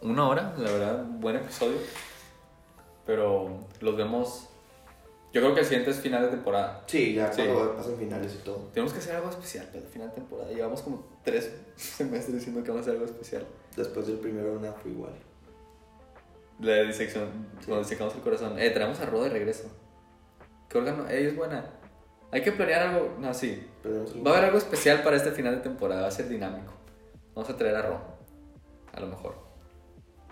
Una 0.00 0.28
hora, 0.28 0.54
la 0.58 0.70
verdad, 0.70 1.04
buen 1.04 1.36
episodio. 1.36 1.78
Pero 3.06 3.58
los 3.80 3.96
vemos... 3.96 4.48
Yo 5.32 5.40
creo 5.40 5.54
que 5.54 5.60
el 5.60 5.66
siguiente 5.66 5.90
es 5.90 5.98
final 6.00 6.22
de 6.22 6.28
temporada. 6.28 6.82
Sí, 6.86 7.14
ya 7.14 7.32
Sí. 7.32 7.42
cuando 7.46 7.74
pasan 7.76 7.96
finales 7.96 8.34
y 8.34 8.44
todo. 8.44 8.68
Tenemos 8.74 8.92
que 8.92 8.98
hacer 8.98 9.16
algo 9.16 9.30
especial 9.30 9.66
para 9.66 9.78
el 9.78 9.86
final 9.86 10.08
de 10.10 10.14
temporada. 10.16 10.50
Llevamos 10.50 10.82
como 10.82 11.06
tres 11.24 11.50
semestres 11.76 12.34
diciendo 12.36 12.62
que 12.62 12.70
vamos 12.70 12.86
a 12.86 12.90
hacer 12.90 13.00
algo 13.00 13.06
especial. 13.06 13.46
Después 13.76 14.06
del 14.06 14.18
primero, 14.18 14.58
nada 14.60 14.74
fue 14.74 14.90
igual. 14.90 15.12
La 16.60 16.82
disección, 16.82 17.28
cuando 17.64 17.78
disecamos 17.82 18.14
el 18.14 18.20
corazón. 18.20 18.58
Eh, 18.58 18.70
traemos 18.70 19.00
a 19.00 19.06
Roda 19.06 19.24
de 19.24 19.30
regreso. 19.30 19.64
¿Qué 20.68 20.78
órgano? 20.78 21.08
Eh, 21.08 21.26
es 21.28 21.34
buena. 21.36 21.64
Hay 22.32 22.42
que 22.42 22.50
planear 22.50 22.88
algo 22.88 23.14
así. 23.28 23.62
No, 23.84 24.06
sí. 24.06 24.20
Va 24.20 24.30
a 24.30 24.34
haber 24.34 24.46
algo 24.46 24.58
especial 24.58 25.02
para 25.02 25.16
este 25.16 25.32
final 25.32 25.54
de 25.56 25.60
temporada, 25.60 26.02
va 26.02 26.08
a 26.08 26.10
ser 26.10 26.28
dinámico. 26.28 26.72
Vamos 27.34 27.50
a 27.50 27.56
traer 27.56 27.76
a 27.76 27.82
Ron. 27.82 28.00
A 28.92 29.00
lo 29.00 29.06
mejor. 29.06 29.36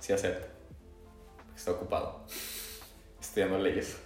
Si 0.00 0.08
sí 0.08 0.12
acepta. 0.14 0.48
Está 1.54 1.72
ocupado. 1.72 2.24
Estudiando 3.20 3.58
leyes. 3.58 3.98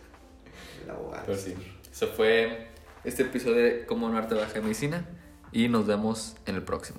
El 0.83 0.91
abogado. 0.91 1.23
Pero 1.25 1.39
sí. 1.39 1.55
Eso 1.91 2.09
fue 2.09 2.67
este 3.05 3.23
episodio 3.23 3.63
de 3.63 3.87
Cómo 3.87 4.09
no 4.09 4.19
arte 4.19 4.35
baja 4.35 4.61
medicina. 4.61 5.07
Y 5.53 5.69
nos 5.69 5.87
vemos 5.87 6.37
en 6.47 6.57
el 6.57 6.65
próximo. 6.65 6.99